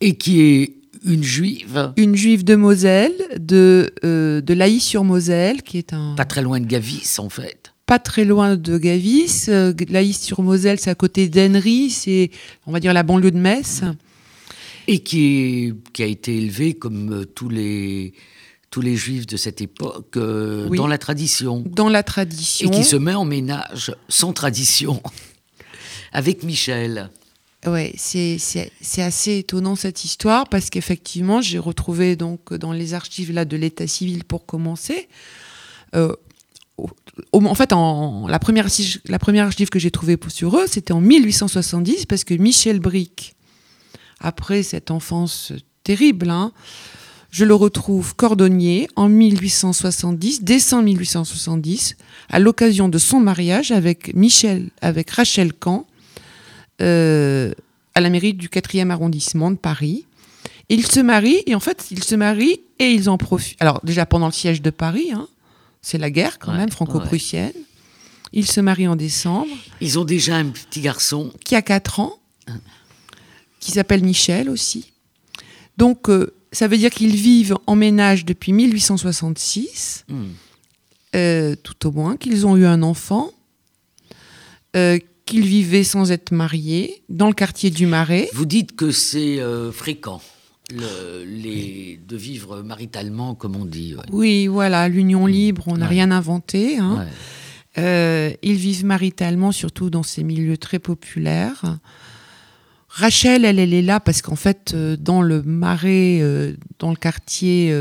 Et 0.00 0.16
qui 0.16 0.40
est 0.40 0.83
une 1.04 1.22
juive 1.22 1.92
Une 1.96 2.16
juive 2.16 2.44
de 2.44 2.56
Moselle, 2.56 3.14
de, 3.38 3.92
euh, 4.04 4.40
de 4.40 4.54
Laïs-sur-Moselle, 4.54 5.62
qui 5.62 5.78
est 5.78 5.92
un... 5.92 6.14
Pas 6.16 6.24
très 6.24 6.42
loin 6.42 6.60
de 6.60 6.66
Gavis, 6.66 7.18
en 7.18 7.28
fait. 7.28 7.72
Pas 7.86 7.98
très 7.98 8.24
loin 8.24 8.56
de 8.56 8.78
Gavis. 8.78 9.46
Euh, 9.48 9.74
Laïs-sur-Moselle, 9.88 10.80
c'est 10.80 10.90
à 10.90 10.94
côté 10.94 11.28
d'Henry, 11.28 11.90
c'est, 11.90 12.30
on 12.66 12.72
va 12.72 12.80
dire, 12.80 12.94
la 12.94 13.02
banlieue 13.02 13.30
de 13.30 13.38
Metz. 13.38 13.82
Et 14.88 15.00
qui, 15.00 15.26
est, 15.26 15.74
qui 15.92 16.02
a 16.02 16.06
été 16.06 16.36
élevée 16.36 16.74
comme 16.74 17.12
euh, 17.12 17.24
tous 17.24 17.48
les 17.48 18.12
tous 18.70 18.80
les 18.80 18.96
juifs 18.96 19.28
de 19.28 19.36
cette 19.36 19.60
époque 19.60 20.18
dans 20.18 20.88
la 20.88 20.98
tradition. 20.98 21.62
Dans 21.64 21.88
la 21.88 22.02
tradition. 22.02 22.68
Et 22.68 22.74
qui 22.74 22.82
se 22.82 22.96
met 22.96 23.14
en 23.14 23.24
ménage 23.24 23.94
sans 24.08 24.32
tradition 24.32 25.00
avec 26.12 26.42
Michel. 26.42 27.08
Ouais, 27.66 27.94
c'est 27.96 28.38
assez 28.98 29.38
étonnant 29.38 29.74
cette 29.74 30.04
histoire 30.04 30.48
parce 30.48 30.68
qu'effectivement, 30.68 31.40
j'ai 31.40 31.58
retrouvé 31.58 32.14
donc 32.16 32.52
dans 32.52 32.72
les 32.72 32.94
archives 32.94 33.32
là 33.32 33.44
de 33.44 33.56
l'état 33.56 33.86
civil 33.86 34.24
pour 34.24 34.44
commencer. 34.44 35.08
Euh, 35.94 36.14
en 37.32 37.54
fait, 37.54 37.70
la, 37.72 38.38
première, 38.38 38.66
archive 39.46 39.68
que 39.68 39.78
j'ai 39.78 39.90
trouvée 39.90 40.18
sur 40.28 40.56
eux, 40.58 40.66
c'était 40.66 40.92
en 40.92 41.00
1870 41.00 42.06
parce 42.06 42.24
que 42.24 42.34
Michel 42.34 42.80
Brick, 42.80 43.36
après 44.20 44.62
cette 44.62 44.90
enfance 44.90 45.52
terrible, 45.84 46.30
hein, 46.30 46.52
je 47.30 47.44
le 47.44 47.54
retrouve 47.54 48.14
cordonnier 48.16 48.88
en 48.96 49.08
1870, 49.08 50.42
décembre 50.42 50.84
1870, 50.84 51.96
à 52.30 52.38
l'occasion 52.38 52.88
de 52.88 52.98
son 52.98 53.20
mariage 53.20 53.70
avec 53.70 54.14
Michel, 54.14 54.70
avec 54.80 55.10
Rachel 55.10 55.52
Kahn, 55.52 55.82
à 56.80 58.00
la 58.00 58.10
mairie 58.10 58.34
du 58.34 58.48
4e 58.48 58.90
arrondissement 58.90 59.50
de 59.50 59.56
Paris. 59.56 60.06
Ils 60.68 60.86
se 60.86 61.00
marient, 61.00 61.42
et 61.46 61.54
en 61.54 61.60
fait, 61.60 61.86
ils 61.90 62.02
se 62.02 62.14
marient 62.14 62.60
et 62.78 62.90
ils 62.90 63.08
en 63.10 63.18
profitent. 63.18 63.60
Alors, 63.60 63.80
déjà 63.84 64.06
pendant 64.06 64.26
le 64.26 64.32
siège 64.32 64.62
de 64.62 64.70
Paris, 64.70 65.12
hein, 65.12 65.28
c'est 65.82 65.98
la 65.98 66.10
guerre 66.10 66.38
quand 66.38 66.54
même, 66.54 66.70
franco-prussienne. 66.70 67.52
Ils 68.32 68.46
se 68.46 68.60
marient 68.60 68.88
en 68.88 68.96
décembre. 68.96 69.54
Ils 69.80 69.98
ont 69.98 70.04
déjà 70.04 70.36
un 70.36 70.46
petit 70.46 70.80
garçon. 70.80 71.30
Qui 71.44 71.54
a 71.54 71.62
4 71.62 72.00
ans, 72.00 72.18
qui 73.60 73.70
s'appelle 73.70 74.02
Michel 74.02 74.50
aussi. 74.50 74.92
Donc, 75.76 76.08
euh, 76.08 76.34
ça 76.52 76.68
veut 76.68 76.78
dire 76.78 76.90
qu'ils 76.90 77.16
vivent 77.16 77.56
en 77.66 77.76
ménage 77.76 78.24
depuis 78.24 78.52
1866, 78.52 80.04
hmm. 80.08 80.24
euh, 81.16 81.56
tout 81.62 81.88
au 81.88 81.92
moins, 81.92 82.16
qu'ils 82.16 82.46
ont 82.46 82.56
eu 82.56 82.64
un 82.64 82.82
enfant, 82.82 83.30
euh, 84.76 84.98
qu'il 85.26 85.46
vivait 85.46 85.84
sans 85.84 86.12
être 86.12 86.32
marié 86.32 87.02
dans 87.08 87.28
le 87.28 87.32
quartier 87.32 87.70
du 87.70 87.86
Marais. 87.86 88.28
Vous 88.34 88.46
dites 88.46 88.76
que 88.76 88.90
c'est 88.90 89.40
euh, 89.40 89.72
fréquent. 89.72 90.20
les, 90.70 92.00
de 92.06 92.16
vivre 92.16 92.62
maritalement, 92.62 93.34
comme 93.34 93.56
on 93.56 93.64
dit. 93.64 93.96
Oui, 94.12 94.46
voilà, 94.46 94.88
l'union 94.88 95.26
libre, 95.26 95.64
on 95.66 95.78
n'a 95.78 95.86
rien 95.86 96.10
inventé. 96.10 96.78
Hein. 96.78 97.06
Euh, 97.78 98.32
ils 98.42 98.56
vivent 98.56 98.84
maritalement, 98.84 99.50
surtout 99.50 99.90
dans 99.90 100.02
ces 100.02 100.22
milieux 100.22 100.58
très 100.58 100.78
populaires. 100.78 101.78
Rachel, 102.88 103.44
elle, 103.44 103.58
elle 103.58 103.74
est 103.74 103.82
là 103.82 103.98
parce 103.98 104.22
qu'en 104.22 104.36
fait, 104.36 104.72
euh, 104.74 104.96
dans 104.96 105.22
le 105.22 105.42
marais, 105.42 106.22
dans 106.78 106.90
le 106.90 106.96
quartier 106.96 107.72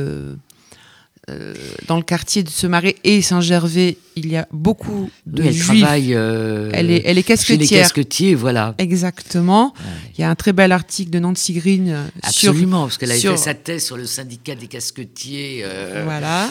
euh, 1.30 1.54
dans 1.88 1.96
le 1.96 2.04
quartier 2.04 2.44
de 2.44 2.50
ce 2.50 2.68
marais 2.68 2.98
et 3.06 3.22
Saint-Gervais, 3.22 3.98
il 4.18 4.28
y 4.28 4.36
a 4.36 4.46
beaucoup 4.52 5.10
de 5.26 5.44
elle 5.44 5.54
juifs. 5.54 5.80
Travaille, 5.80 6.14
euh, 6.14 6.70
elle 6.74 6.92
est, 6.92 7.02
elle 7.06 7.18
est 7.18 7.24
casquetière. 7.24 7.60
les 7.60 7.68
casquetiers, 7.68 8.36
voilà. 8.36 8.76
Exactement. 8.78 9.74
Il 10.18 10.22
y 10.22 10.26
a 10.26 10.30
un 10.30 10.36
très 10.36 10.52
bel 10.52 10.74
article 10.74 11.12
de 11.12 11.20
Nancy 11.20 11.54
Green. 11.54 11.90
Euh, 11.90 12.04
Absolument, 12.22 12.84
parce 12.84 12.98
qu'elle 12.98 13.12
a 13.12 13.16
fait 13.16 13.38
sa 13.38 13.54
thèse 13.54 13.86
sur 13.86 13.96
le 13.96 14.06
syndicat 14.06 14.56
des 14.56 14.68
casquetiers. 14.68 15.66
voilà. 16.04 16.50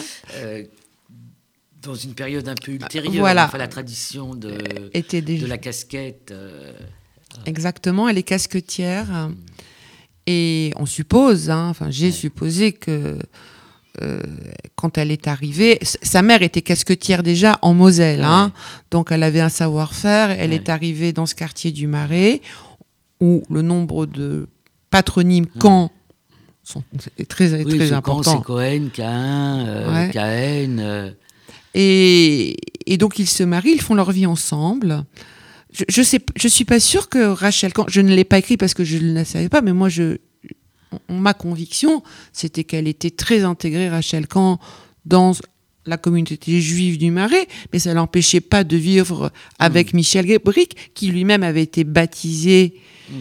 dans 1.83 1.95
une 1.95 2.15
période 2.15 2.47
un 2.47 2.55
peu 2.55 2.71
ultérieure, 2.71 3.13
voilà. 3.19 3.45
enfin, 3.45 3.59
la 3.59 3.67
tradition 3.67 4.33
de, 4.33 4.57
Était 4.95 5.21
de 5.21 5.45
la 5.45 5.59
casquette. 5.59 6.33
Exactement, 7.45 8.09
elle 8.09 8.17
est 8.17 8.23
casquetière. 8.23 9.29
Et 10.25 10.71
on 10.77 10.85
suppose, 10.85 11.49
hein, 11.49 11.67
enfin 11.69 11.91
j'ai 11.91 12.11
supposé 12.11 12.71
que 12.71 13.19
euh, 14.01 14.21
quand 14.75 14.97
elle 14.97 15.11
est 15.11 15.27
arrivée, 15.27 15.77
sa 15.83 16.23
mère 16.23 16.41
était 16.41 16.63
casquetière 16.63 17.21
déjà 17.21 17.59
en 17.61 17.75
Moselle, 17.75 18.23
hein, 18.23 18.51
donc 18.89 19.11
elle 19.11 19.21
avait 19.21 19.39
un 19.39 19.49
savoir-faire. 19.49 20.31
Elle 20.31 20.51
est 20.51 20.67
arrivée 20.69 21.13
dans 21.13 21.27
ce 21.27 21.35
quartier 21.35 21.71
du 21.71 21.85
Marais 21.85 22.41
où 23.19 23.43
le 23.51 23.61
nombre 23.61 24.07
de 24.07 24.47
patronymes 24.89 25.45
quand 25.59 25.91
sont 26.63 26.83
très, 27.29 27.53
oui, 27.63 27.77
très 27.77 27.93
important. 27.93 28.37
c'est 28.37 28.43
Cohen, 28.43 28.89
Cain, 28.91 29.65
euh, 29.67 30.09
euh. 30.15 31.11
Et, 31.75 32.55
et, 32.85 32.97
donc 32.97 33.19
ils 33.19 33.29
se 33.29 33.43
marient, 33.43 33.73
ils 33.73 33.81
font 33.81 33.95
leur 33.95 34.11
vie 34.11 34.25
ensemble. 34.25 35.03
Je, 35.71 35.83
je 35.87 36.01
sais, 36.01 36.19
je 36.35 36.47
suis 36.47 36.65
pas 36.65 36.79
sûre 36.79 37.09
que 37.09 37.25
Rachel, 37.27 37.73
quand 37.73 37.85
je 37.89 38.01
ne 38.01 38.13
l'ai 38.13 38.23
pas 38.23 38.39
écrit 38.39 38.57
parce 38.57 38.73
que 38.73 38.83
je 38.83 38.97
ne 38.97 39.13
la 39.13 39.25
savais 39.25 39.49
pas, 39.49 39.61
mais 39.61 39.73
moi 39.73 39.89
je 39.89 40.17
ma 41.09 41.33
conviction, 41.33 42.03
c'était 42.31 42.63
qu'elle 42.63 42.87
était 42.87 43.11
très 43.11 43.43
intégrée, 43.43 43.89
Rachel 43.89 44.27
Kahn, 44.27 44.57
dans 45.05 45.33
la 45.85 45.97
communauté 45.97 46.61
juive 46.61 46.97
du 46.97 47.11
Marais, 47.11 47.47
mais 47.71 47.79
ça 47.79 47.93
l'empêchait 47.93 48.41
pas 48.41 48.63
de 48.63 48.77
vivre 48.77 49.31
avec 49.59 49.93
mm. 49.93 49.97
Michel 49.97 50.39
Brick, 50.43 50.93
qui 50.93 51.07
lui-même 51.07 51.43
avait 51.43 51.63
été 51.63 51.83
baptisé 51.83 52.75
mm. 53.09 53.15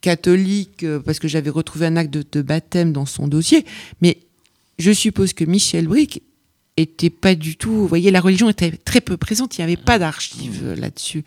catholique, 0.00 0.84
euh, 0.84 1.00
parce 1.00 1.18
que 1.18 1.28
j'avais 1.28 1.50
retrouvé 1.50 1.86
un 1.86 1.96
acte 1.96 2.12
de, 2.12 2.42
baptême 2.42 2.92
dans 2.92 3.06
son 3.06 3.28
dossier. 3.28 3.64
Mais 4.00 4.18
je 4.78 4.92
suppose 4.92 5.32
que 5.32 5.44
Michel 5.44 5.88
Brick 5.88 6.22
était 6.76 7.10
pas 7.10 7.34
du 7.34 7.56
tout. 7.56 7.72
Vous 7.72 7.88
voyez, 7.88 8.10
la 8.10 8.20
religion 8.20 8.48
était 8.50 8.70
très 8.70 9.00
peu 9.00 9.16
présente, 9.16 9.56
il 9.56 9.62
n'y 9.62 9.64
avait 9.64 9.82
pas 9.82 9.98
d'archives 9.98 10.64
mm. 10.64 10.80
là-dessus. 10.80 11.24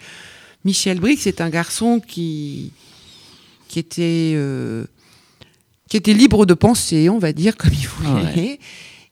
Michel 0.65 0.99
Brick, 0.99 1.19
c'est 1.19 1.41
un 1.41 1.49
garçon 1.49 2.01
qui, 2.05 2.71
qui 3.67 3.79
était. 3.79 4.33
Euh, 4.35 4.85
qui 5.89 5.97
étaient 5.97 6.13
libres 6.13 6.45
de 6.45 6.53
penser, 6.53 7.09
on 7.09 7.17
va 7.17 7.33
dire, 7.33 7.57
comme 7.57 7.73
ils 7.73 7.87
voulaient. 7.87 8.59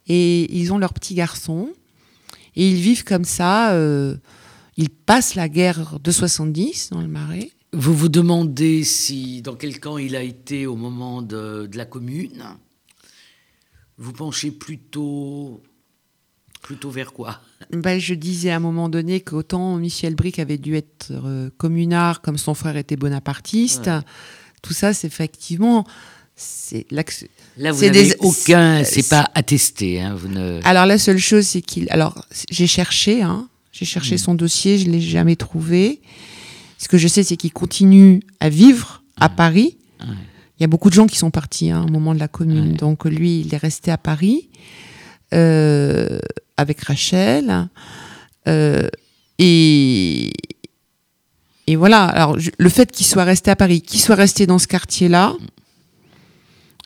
Et 0.07 0.57
ils 0.57 0.71
ont 0.71 0.77
leur 0.77 0.93
petit 0.93 1.15
garçon. 1.15 1.69
Et 2.55 2.69
ils 2.69 2.79
vivent 2.79 3.03
comme 3.03 3.25
ça. 3.25 3.73
Euh, 3.73 4.15
ils 4.77 4.89
passent 4.89 5.35
la 5.35 5.49
guerre 5.49 5.99
de 5.99 6.11
70 6.11 6.91
dans 6.91 7.01
le 7.01 7.07
Marais. 7.07 7.51
Vous 7.73 7.93
vous 7.93 8.09
demandez 8.09 8.83
si 8.83 9.41
dans 9.41 9.55
quel 9.55 9.79
camp 9.79 9.97
il 9.97 10.15
a 10.15 10.21
été 10.21 10.67
au 10.67 10.75
moment 10.75 11.21
de, 11.21 11.69
la 11.73 11.85
commune. 11.85 12.43
Vous 13.97 14.13
penchez 14.13 14.51
plutôt 14.51 15.61
plutôt 16.61 16.89
vers 16.89 17.13
quoi? 17.13 17.39
Ben, 17.71 17.99
Je 17.99 18.13
disais 18.13 18.51
à 18.51 18.57
un 18.57 18.59
moment 18.59 18.89
donné 18.89 19.21
qu'autant 19.21 19.77
Michel 19.77 20.15
Brick 20.15 20.37
avait 20.37 20.57
dû 20.57 20.75
être 20.75 21.11
euh, 21.11 21.49
communard 21.57 22.21
comme 22.21 22.37
son 22.37 22.53
frère 22.53 22.77
était 22.77 22.97
bonapartiste. 22.97 23.89
Tout 24.61 24.73
ça, 24.73 24.93
c'est 24.93 25.07
effectivement 25.07 25.85
c'est 26.37 26.85
là 26.91 27.03
vous 27.71 27.83
n'avez 27.83 28.15
aucun 28.19 28.83
c'est 28.83 29.09
pas 29.09 29.29
attesté 29.33 29.99
hein, 29.99 30.15
vous 30.15 30.27
ne... 30.27 30.59
alors 30.63 30.85
la 30.85 30.99
seule 30.99 31.17
chose 31.17 31.45
c'est 31.47 31.61
qu'il 31.61 31.87
alors 31.89 32.25
j'ai 32.51 32.67
cherché 32.67 33.23
hein, 33.23 33.49
J'ai 33.77 33.85
cherché 33.85 34.17
son 34.17 34.33
dossier, 34.33 34.79
je 34.79 34.89
l'ai 34.89 35.01
jamais 35.01 35.35
trouvé. 35.35 36.01
Ce 36.79 36.87
que 36.87 36.97
je 36.97 37.07
sais, 37.07 37.21
c'est 37.21 37.37
qu'il 37.37 37.53
continue 37.53 38.21
à 38.39 38.49
vivre 38.49 39.03
à 39.17 39.29
Paris. 39.29 39.77
Il 40.01 40.61
y 40.61 40.63
a 40.63 40.67
beaucoup 40.67 40.89
de 40.89 40.95
gens 40.95 41.05
qui 41.05 41.17
sont 41.17 41.29
partis 41.29 41.69
hein, 41.69 41.85
au 41.87 41.91
moment 41.91 42.15
de 42.15 42.19
la 42.19 42.27
commune. 42.27 42.73
Donc 42.73 43.05
lui, 43.05 43.41
il 43.41 43.53
est 43.53 43.61
resté 43.61 43.91
à 43.91 43.99
Paris 43.99 44.49
euh, 45.31 46.17
avec 46.55 46.81
Rachel. 46.81 47.69
Euh, 48.47 48.87
et, 49.37 50.33
et 51.67 51.75
voilà. 51.75 52.05
Alors 52.05 52.35
le 52.57 52.69
fait 52.69 52.91
qu'il 52.91 53.05
soit 53.05 53.25
resté 53.25 53.51
à 53.51 53.55
Paris, 53.55 53.81
qu'il 53.81 53.99
soit 53.99 54.15
resté 54.15 54.47
dans 54.47 54.57
ce 54.57 54.65
quartier-là, 54.65 55.35
euh, 55.35 55.56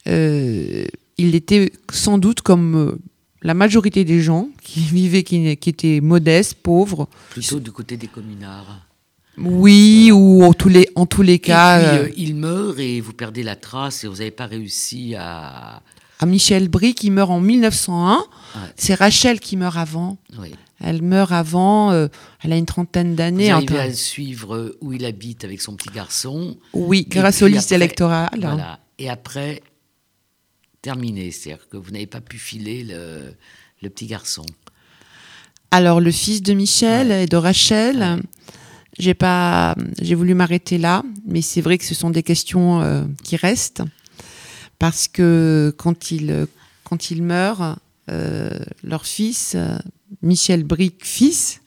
il 0.05 1.35
était 1.35 1.71
sans 1.91 2.17
doute 2.17 2.41
comme 2.41 2.97
la 3.41 3.53
majorité 3.53 4.03
des 4.03 4.21
gens 4.21 4.49
qui 4.61 4.79
vivaient, 4.91 5.23
qui, 5.23 5.57
qui 5.57 5.69
étaient 5.69 5.99
modestes, 6.01 6.55
pauvres. 6.55 7.07
Plutôt 7.31 7.59
du 7.59 7.71
côté 7.71 7.97
des 7.97 8.07
communards. 8.07 8.81
Oui, 9.37 10.11
ou 10.11 10.43
en 10.43 10.53
tous 10.53 10.69
les, 10.69 10.89
en 10.95 11.05
tous 11.05 11.21
les 11.21 11.39
cas. 11.39 11.79
Et 11.79 11.87
puis, 11.87 11.97
euh, 11.97 12.13
il 12.17 12.35
meurt 12.35 12.79
et 12.79 13.01
vous 13.01 13.13
perdez 13.13 13.43
la 13.43 13.55
trace 13.55 14.03
et 14.03 14.07
vous 14.07 14.17
n'avez 14.17 14.31
pas 14.31 14.45
réussi 14.45 15.15
à. 15.17 15.81
À 16.19 16.25
Michel 16.27 16.67
Brie 16.67 16.93
qui 16.93 17.09
meurt 17.09 17.31
en 17.31 17.39
1901. 17.39 18.23
C'est 18.75 18.93
Rachel 18.93 19.39
qui 19.39 19.57
meurt 19.57 19.77
avant. 19.77 20.17
Oui. 20.37 20.51
Elle 20.79 21.01
meurt 21.01 21.31
avant, 21.31 21.91
euh, 21.91 22.07
elle 22.43 22.53
a 22.53 22.57
une 22.57 22.65
trentaine 22.65 23.15
d'années. 23.15 23.47
Vous 23.47 23.53
arrivez 23.53 23.79
à 23.79 23.93
suivre 23.93 24.75
où 24.81 24.93
il 24.93 25.05
habite 25.05 25.43
avec 25.45 25.61
son 25.61 25.75
petit 25.75 25.89
garçon. 25.89 26.57
Oui, 26.73 27.07
grâce 27.09 27.41
aux 27.41 27.47
listes 27.47 27.71
électorales. 27.71 28.29
Voilà. 28.39 28.79
Et 28.99 29.09
après, 29.09 29.61
terminé. 30.81 31.31
C'est-à-dire 31.31 31.67
que 31.69 31.77
vous 31.77 31.91
n'avez 31.91 32.07
pas 32.07 32.21
pu 32.21 32.37
filer 32.37 32.83
le, 32.83 33.33
le, 33.81 33.89
petit 33.89 34.07
garçon. 34.07 34.45
Alors, 35.71 36.01
le 36.01 36.11
fils 36.11 36.41
de 36.41 36.53
Michel 36.53 37.11
et 37.11 37.27
de 37.27 37.37
Rachel. 37.37 38.21
J'ai 38.99 39.13
pas, 39.13 39.75
j'ai 40.01 40.15
voulu 40.15 40.33
m'arrêter 40.33 40.77
là, 40.77 41.03
mais 41.25 41.41
c'est 41.41 41.61
vrai 41.61 41.77
que 41.77 41.85
ce 41.85 41.95
sont 41.95 42.09
des 42.09 42.23
questions 42.23 42.81
euh, 42.81 43.05
qui 43.23 43.37
restent 43.37 43.83
parce 44.79 45.07
que 45.07 45.73
quand 45.77 46.11
il 46.11 46.47
quand 46.83 47.09
il 47.09 47.23
meurt, 47.23 47.79
euh, 48.09 48.49
leur 48.83 49.05
fils, 49.05 49.53
euh, 49.55 49.77
Michel 50.21 50.65
Brick 50.65 51.05
fils, 51.05 51.61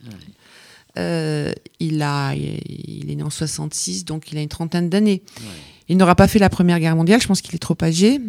il 0.96 2.02
a, 2.02 2.34
il 2.34 3.10
est 3.10 3.14
né 3.14 3.22
en 3.22 3.30
66, 3.30 4.04
donc 4.04 4.30
il 4.30 4.38
a 4.38 4.42
une 4.42 4.48
trentaine 4.48 4.90
d'années. 4.90 5.22
Il 5.88 5.96
n'aura 5.96 6.14
pas 6.14 6.28
fait 6.28 6.38
la 6.38 6.50
Première 6.50 6.78
Guerre 6.78 6.94
mondiale, 6.94 7.22
je 7.22 7.26
pense 7.26 7.40
qu'il 7.40 7.54
est 7.54 7.58
trop 7.58 7.76
âgé. 7.82 8.20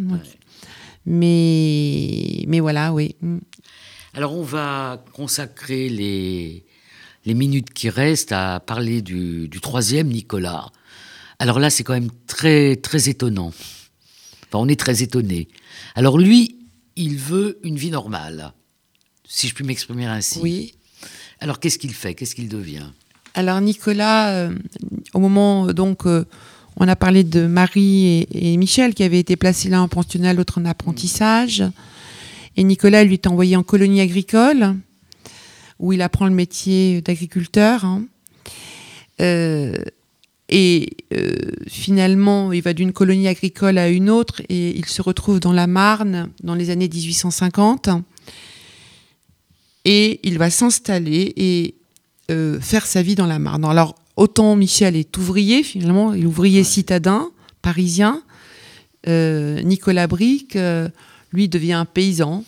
Mais, 1.06 2.46
mais 2.48 2.60
voilà, 2.60 2.94
oui. 2.94 3.16
Mm. 3.22 3.38
Alors 4.14 4.34
on 4.34 4.44
va 4.44 5.04
consacrer 5.14 5.90
les, 5.90 6.66
les 7.26 7.34
minutes 7.34 7.74
qui 7.74 7.90
restent 7.90 8.32
à 8.32 8.60
parler 8.60 9.02
du, 9.02 9.50
troisième 9.62 10.08
Nicolas. 10.08 10.68
Alors 11.40 11.60
là, 11.60 11.70
c'est 11.70 11.84
quand 11.84 11.94
même 11.94 12.12
très, 12.28 12.78
très 12.78 13.10
étonnant. 13.10 13.48
Enfin, 13.48 14.60
on 14.60 14.68
est 14.68 14.80
très 14.80 15.04
étonné. 15.04 15.50
Alors 15.96 16.18
lui, 16.18 16.56
il 16.96 17.18
veut 17.18 17.60
une 17.64 17.76
vie 17.76 17.92
normale, 17.92 18.54
si 19.28 19.48
je 19.50 19.54
puis 19.54 19.66
m'exprimer 19.66 20.06
ainsi. 20.06 20.40
Oui. 20.40 20.76
Alors 21.40 21.60
qu'est-ce 21.60 21.78
qu'il 21.78 21.94
fait? 21.94 22.16
Qu'est-ce 22.16 22.36
qu'il 22.36 22.48
devient? 22.48 22.88
Alors 23.34 23.60
Nicolas, 23.60 24.30
euh, 24.30 24.56
au 25.14 25.20
moment 25.20 25.74
donc 25.74 26.06
euh, 26.06 26.24
on 26.78 26.88
a 26.88 26.96
parlé 26.96 27.24
de 27.24 27.48
Marie 27.48 28.28
et, 28.32 28.58
Michel 28.58 28.94
qui 28.94 29.04
avaient 29.04 29.20
été 29.20 29.36
placés 29.36 29.70
l'un 29.70 29.82
en 29.82 29.88
pensionnat, 29.88 30.34
l'autre 30.34 30.60
en 30.60 30.66
apprentissage. 30.66 31.64
Et 32.58 32.64
Nicolas 32.64 33.04
lui 33.04 33.14
est 33.14 33.28
envoyé 33.28 33.56
en 33.56 33.64
colonie 33.64 34.02
agricole 34.02 34.76
où 35.80 35.94
il 35.94 36.02
apprend 36.02 36.26
le 36.26 36.34
métier 36.34 37.02
d'agriculteur. 37.02 37.86
Hein. 37.86 38.06
Euh, 39.22 39.76
et 40.48 40.98
euh, 41.14 41.34
finalement, 41.68 42.52
il 42.52 42.62
va 42.62 42.74
d'une 42.74 42.94
colonie 42.94 43.28
agricole 43.28 43.78
à 43.78 43.90
une 43.90 44.10
autre 44.10 44.42
et 44.48 44.78
il 44.78 44.86
se 44.86 45.02
retrouve 45.02 45.40
dans 45.40 45.54
la 45.54 45.68
Marne 45.68 46.30
dans 46.44 46.56
les 46.56 46.70
années 46.70 46.90
1850. 46.90 47.90
Et 49.86 50.20
il 50.24 50.38
va 50.38 50.50
s'installer 50.50 51.34
et 51.36 51.76
euh, 52.32 52.60
faire 52.60 52.86
sa 52.86 53.02
vie 53.02 53.16
dans 53.16 53.26
la 53.26 53.40
Marne. 53.40 53.66
Alors, 53.66 53.96
autant 54.16 54.56
Michel 54.56 54.96
est 54.96 55.18
ouvrier, 55.18 55.64
finalement, 55.64 56.14
il 56.14 56.24
est 56.24 56.28
ouvrier 56.28 56.64
citadin, 56.64 57.30
parisien. 57.62 58.22
Nicolas 59.08 60.08
Bric, 60.08 60.58
lui, 61.32 61.48
devient 61.48 61.74
un 61.74 61.86
paysan 61.86 62.44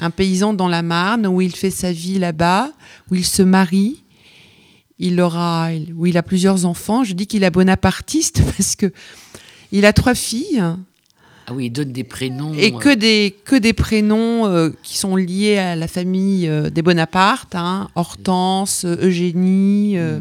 un 0.00 0.10
paysan 0.10 0.54
dans 0.54 0.68
la 0.68 0.82
Marne 0.82 1.26
où 1.26 1.40
il 1.40 1.54
fait 1.54 1.70
sa 1.70 1.92
vie 1.92 2.18
là-bas, 2.18 2.72
où 3.10 3.14
il 3.14 3.24
se 3.24 3.42
marie. 3.42 4.02
Il 4.98 5.20
aura, 5.20 5.70
où 5.96 6.06
il 6.06 6.16
a 6.18 6.22
plusieurs 6.22 6.66
enfants. 6.66 7.04
Je 7.04 7.12
dis 7.12 7.26
qu'il 7.26 7.44
est 7.44 7.50
bonapartiste 7.50 8.42
parce 8.56 8.76
que 8.76 8.92
il 9.72 9.84
a 9.86 9.92
trois 9.92 10.14
filles. 10.14 10.62
Ah 11.46 11.52
oui, 11.52 11.66
il 11.66 11.70
donne 11.70 11.92
des 11.92 12.04
prénoms. 12.04 12.54
Et 12.54 12.72
que 12.72 12.94
des, 12.94 13.34
que 13.44 13.56
des 13.56 13.72
prénoms 13.72 14.46
euh, 14.46 14.70
qui 14.82 14.98
sont 14.98 15.16
liés 15.16 15.58
à 15.58 15.74
la 15.76 15.88
famille 15.88 16.48
euh, 16.48 16.70
des 16.70 16.82
Bonaparte. 16.82 17.54
Hein. 17.54 17.88
Hortense, 17.94 18.84
Eugénie, 18.84 19.98
euh, 19.98 20.20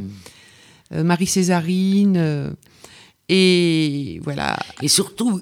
hmm. 0.92 1.02
Marie-Césarine. 1.04 2.56
et 3.28 4.20
voilà. 4.24 4.58
Et 4.82 4.88
surtout, 4.88 5.42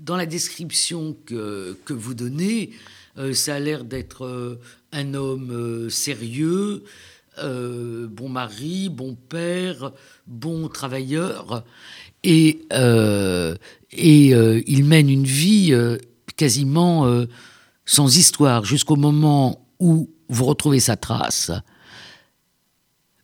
dans 0.00 0.16
la 0.16 0.26
description 0.26 1.16
que, 1.26 1.76
que 1.84 1.92
vous 1.92 2.14
donnez, 2.14 2.70
euh, 3.18 3.32
ça 3.32 3.54
a 3.54 3.58
l'air 3.58 3.84
d'être 3.84 4.24
euh, 4.24 4.60
un 4.92 5.14
homme 5.14 5.50
euh, 5.50 5.90
sérieux, 5.90 6.84
bon 7.38 8.30
mari, 8.30 8.88
bon 8.88 9.14
père, 9.14 9.92
bon 10.26 10.68
travailleur. 10.68 11.64
Et, 12.24 12.62
et 13.92 14.30
il 14.66 14.84
mène 14.84 15.10
une 15.10 15.26
vie 15.26 15.74
quasiment 16.36 17.26
sans 17.84 18.16
histoire 18.16 18.64
jusqu'au 18.64 18.96
moment 18.96 19.66
où 19.78 20.08
vous 20.30 20.46
retrouvez 20.46 20.80
sa 20.80 20.96
trace. 20.96 21.52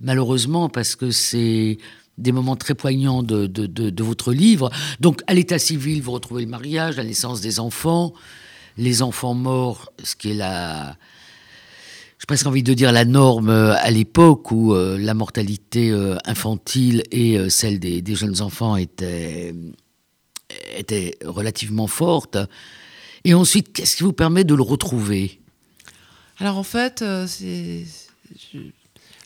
Malheureusement, 0.03 0.69
parce 0.69 0.97
que 0.97 1.11
c'est 1.11 1.79
des 2.19 2.33
moments 2.33 2.57
très 2.57 2.75
poignants 2.75 3.23
de, 3.23 3.47
de, 3.47 4.03
votre 4.03 4.33
livre. 4.33 4.71
Donc, 5.01 5.23
à 5.27 5.35
l'état 5.35 5.59
civil, 5.59 6.03
vous 6.03 6.13
retrouvez 6.13 6.43
le 6.43 6.49
mariage, 6.49 6.97
la 6.97 7.05
naissance 7.05 7.41
des 7.41 7.61
enfants, 7.61 8.13
les 8.77 9.03
enfants 9.03 9.35
morts, 9.35 9.93
ce 10.03 10.15
qui 10.15 10.33
est 10.33 10.35
la, 10.35 10.97
j'ai 12.23 12.27
presque 12.27 12.47
envie 12.47 12.63
de 12.63 12.73
dire 12.73 12.93
la 12.93 13.05
norme 13.05 13.49
euh, 13.49 13.75
à 13.79 13.91
l'époque 13.91 14.53
où 14.53 14.75
euh, 14.75 14.97
la 14.97 15.13
mortalité 15.13 15.91
euh, 15.91 16.17
infantile 16.25 17.03
et 17.11 17.51
celle 17.51 17.81
des, 17.81 18.15
jeunes 18.15 18.43
enfants 18.43 18.77
était, 18.77 19.53
était 20.77 21.17
relativement 21.25 21.89
forte. 21.89 22.39
Et 23.25 23.35
ensuite, 23.35 23.73
qu'est-ce 23.73 23.97
qui 23.97 24.05
vous 24.05 24.13
permet 24.13 24.45
de 24.45 24.55
le 24.55 24.63
retrouver? 24.63 25.41
Alors 26.39 26.59
en 26.59 26.63
fait, 26.63 27.05
c'est 27.27 27.85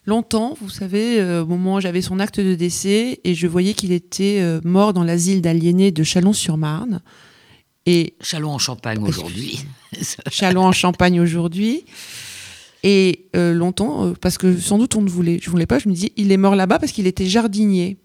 longtemps, 0.07 0.57
vous 0.61 0.71
savez, 0.71 1.23
au 1.41 1.47
moment 1.47 1.75
où 1.75 1.81
j'avais 1.81 2.03
son 2.03 2.21
acte 2.21 2.41
de 2.41 2.55
décès 2.55 3.21
et 3.25 3.35
je 3.35 3.47
voyais 3.47 3.75
qu'il 3.75 3.93
était 3.93 4.43
mort 4.65 4.93
dans 4.93 5.05
l'asile 5.05 5.43
d'aliénés 5.43 5.91
de 5.91 6.03
Chalon-sur-Marne. 6.03 7.03
Et 7.87 8.15
Chalon 8.21 8.51
en 8.51 8.59
Champagne 8.59 9.03
aujourd'hui. 9.03 9.61
Chalon 10.31 10.65
en 10.65 10.73
Champagne 10.73 11.21
aujourd'hui. 11.21 11.85
Et 12.83 13.27
euh, 13.35 13.55
longtemps, 13.55 14.07
euh, 14.07 14.13
parce 14.21 14.39
que 14.39 14.59
sans 14.59 14.79
doute 14.79 14.95
on 14.97 15.03
ne 15.03 15.09
voulait, 15.09 15.39
je 15.43 15.51
voulais 15.51 15.67
pas, 15.67 15.79
je 15.79 15.89
me 15.89 15.95
disais, 15.95 16.13
il 16.17 16.31
est 16.31 16.37
mort 16.37 16.57
là-bas 16.57 16.79
parce 16.79 16.93
qu'il 16.93 17.07
était 17.07 17.27
jardinier. 17.27 17.97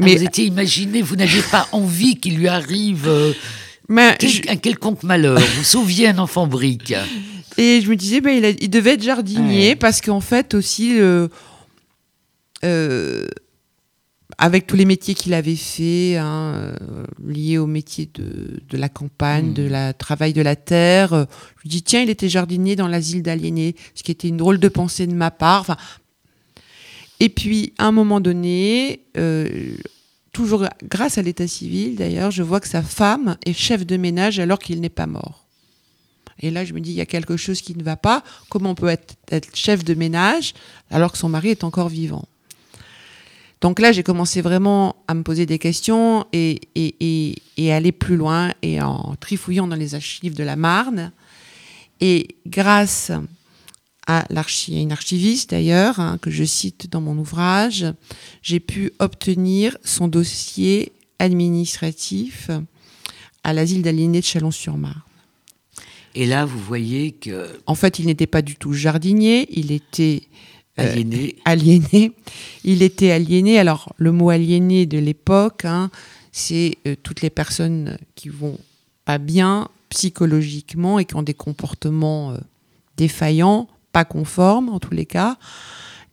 Ah, 0.00 0.04
mais 0.04 0.16
vous 0.16 0.24
étiez 0.24 0.46
imaginé, 0.46 1.02
vous 1.02 1.16
n'aviez 1.16 1.42
pas 1.42 1.68
envie 1.72 2.16
qu'il 2.16 2.38
lui 2.38 2.48
arrive 2.48 3.06
euh, 3.06 3.32
mais 3.88 4.16
un 4.48 4.56
quelconque 4.56 5.02
malheur. 5.02 5.38
vous 5.38 5.64
sauviez 5.64 6.08
un 6.08 6.18
enfant 6.18 6.46
brique. 6.46 6.94
Et 7.58 7.80
je 7.80 7.88
me 7.88 7.96
disais, 7.96 8.20
ben, 8.20 8.36
il, 8.36 8.56
il 8.60 8.70
devait 8.70 8.94
être 8.94 9.02
jardinier 9.02 9.76
parce 9.76 10.00
qu'en 10.00 10.20
fait 10.20 10.54
aussi, 10.54 10.98
avec 14.38 14.66
tous 14.66 14.76
les 14.76 14.84
métiers 14.84 15.14
qu'il 15.14 15.34
avait 15.34 15.56
fait, 15.56 16.16
hein, 16.16 16.54
euh, 16.54 17.04
liés 17.24 17.58
au 17.58 17.66
métier 17.66 18.10
de, 18.12 18.76
la 18.76 18.88
campagne, 18.88 19.50
mmh. 19.50 19.54
de 19.54 19.62
la 19.62 19.92
travail 19.92 20.32
de 20.32 20.42
la 20.42 20.56
terre, 20.56 21.12
euh, 21.12 21.24
je 21.58 21.62
lui 21.62 21.70
dis 21.70 21.82
tiens, 21.82 22.02
il 22.02 22.10
était 22.10 22.28
jardinier 22.28 22.76
dans 22.76 22.88
l'asile 22.88 23.22
d'aliénés, 23.22 23.76
ce 23.94 24.02
qui 24.02 24.10
était 24.10 24.28
une 24.28 24.38
drôle 24.38 24.58
de 24.58 24.68
pensée 24.68 25.06
de 25.06 25.14
ma 25.14 25.30
part. 25.30 25.60
Enfin, 25.60 25.76
et 27.20 27.28
puis 27.28 27.72
à 27.78 27.86
un 27.86 27.92
moment 27.92 28.20
donné, 28.20 29.04
euh, 29.16 29.76
toujours 30.32 30.66
grâce 30.82 31.18
à 31.18 31.22
l'état 31.22 31.46
civil 31.46 31.94
d'ailleurs, 31.96 32.30
je 32.30 32.42
vois 32.42 32.60
que 32.60 32.68
sa 32.68 32.82
femme 32.82 33.36
est 33.46 33.52
chef 33.52 33.86
de 33.86 33.96
ménage 33.96 34.40
alors 34.40 34.58
qu'il 34.58 34.80
n'est 34.80 34.88
pas 34.88 35.06
mort. 35.06 35.41
Et 36.42 36.50
là, 36.50 36.64
je 36.64 36.72
me 36.74 36.80
dis, 36.80 36.90
il 36.90 36.96
y 36.96 37.00
a 37.00 37.06
quelque 37.06 37.36
chose 37.36 37.60
qui 37.60 37.76
ne 37.76 37.82
va 37.82 37.96
pas. 37.96 38.22
Comment 38.50 38.70
on 38.70 38.74
peut 38.74 38.88
être 38.88 39.56
chef 39.56 39.84
de 39.84 39.94
ménage 39.94 40.54
alors 40.90 41.12
que 41.12 41.18
son 41.18 41.28
mari 41.28 41.50
est 41.50 41.64
encore 41.64 41.88
vivant? 41.88 42.26
Donc 43.62 43.78
là, 43.78 43.92
j'ai 43.92 44.02
commencé 44.02 44.40
vraiment 44.40 44.96
à 45.06 45.14
me 45.14 45.22
poser 45.22 45.46
des 45.46 45.60
questions 45.60 46.26
et, 46.32 46.60
et, 46.74 47.72
aller 47.72 47.92
plus 47.92 48.16
loin 48.16 48.52
et 48.60 48.82
en 48.82 49.14
trifouillant 49.20 49.68
dans 49.68 49.76
les 49.76 49.94
archives 49.94 50.34
de 50.34 50.42
la 50.42 50.56
Marne. 50.56 51.12
Et 52.00 52.34
grâce 52.44 53.12
à, 54.08 54.24
une 54.66 54.90
archiviste 54.90 55.50
d'ailleurs, 55.50 56.00
hein, 56.00 56.18
que 56.20 56.28
je 56.28 56.42
cite 56.42 56.90
dans 56.90 57.00
mon 57.00 57.16
ouvrage, 57.16 57.86
j'ai 58.42 58.58
pu 58.58 58.92
obtenir 58.98 59.78
son 59.84 60.08
dossier 60.08 60.90
administratif 61.20 62.50
à 63.44 63.52
l'asile 63.52 63.82
d'aliénés 63.82 64.20
de 64.20 64.26
Chalon-sur-Marne. 64.26 65.02
Et 66.14 66.26
là, 66.26 66.44
vous 66.44 66.58
voyez 66.58 67.12
que... 67.12 67.48
En 67.66 67.74
fait, 67.74 67.98
il 67.98 68.06
n'était 68.06 68.26
pas 68.26 68.42
du 68.42 68.56
tout 68.56 68.72
jardinier, 68.72 69.48
il 69.50 69.72
était... 69.72 70.22
Euh, 70.78 70.90
aliéné. 70.90 71.36
aliéné. 71.44 72.12
Il 72.64 72.82
était 72.82 73.10
aliéné. 73.10 73.58
Alors, 73.58 73.94
le 73.96 74.12
mot 74.12 74.30
aliéné 74.30 74.86
de 74.86 74.98
l'époque, 74.98 75.64
hein, 75.64 75.90
c'est 76.32 76.78
euh, 76.86 76.96
toutes 77.02 77.20
les 77.20 77.30
personnes 77.30 77.98
qui 78.14 78.28
vont 78.28 78.58
pas 79.04 79.18
bien 79.18 79.68
psychologiquement 79.90 80.98
et 80.98 81.04
qui 81.04 81.16
ont 81.16 81.22
des 81.22 81.34
comportements 81.34 82.32
euh, 82.32 82.38
défaillants, 82.96 83.68
pas 83.92 84.04
conformes 84.04 84.68
en 84.70 84.80
tous 84.80 84.94
les 84.94 85.06
cas. 85.06 85.36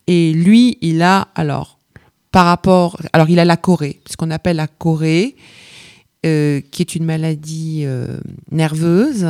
Et 0.08 0.34
lui, 0.34 0.78
il 0.82 1.02
a 1.02 1.30
alors 1.36 1.78
par 2.32 2.46
rapport, 2.46 3.00
alors 3.14 3.30
il 3.30 3.40
a 3.40 3.46
la 3.46 3.58
Corée, 3.58 4.02
ce 4.10 4.16
qu'on 4.16 4.30
appelle 4.30 4.58
la 4.58 4.68
Corée, 4.68 5.36
qui 6.22 6.82
est 6.82 6.96
une 6.96 7.06
maladie 7.06 7.86
nerveuse. 8.52 9.26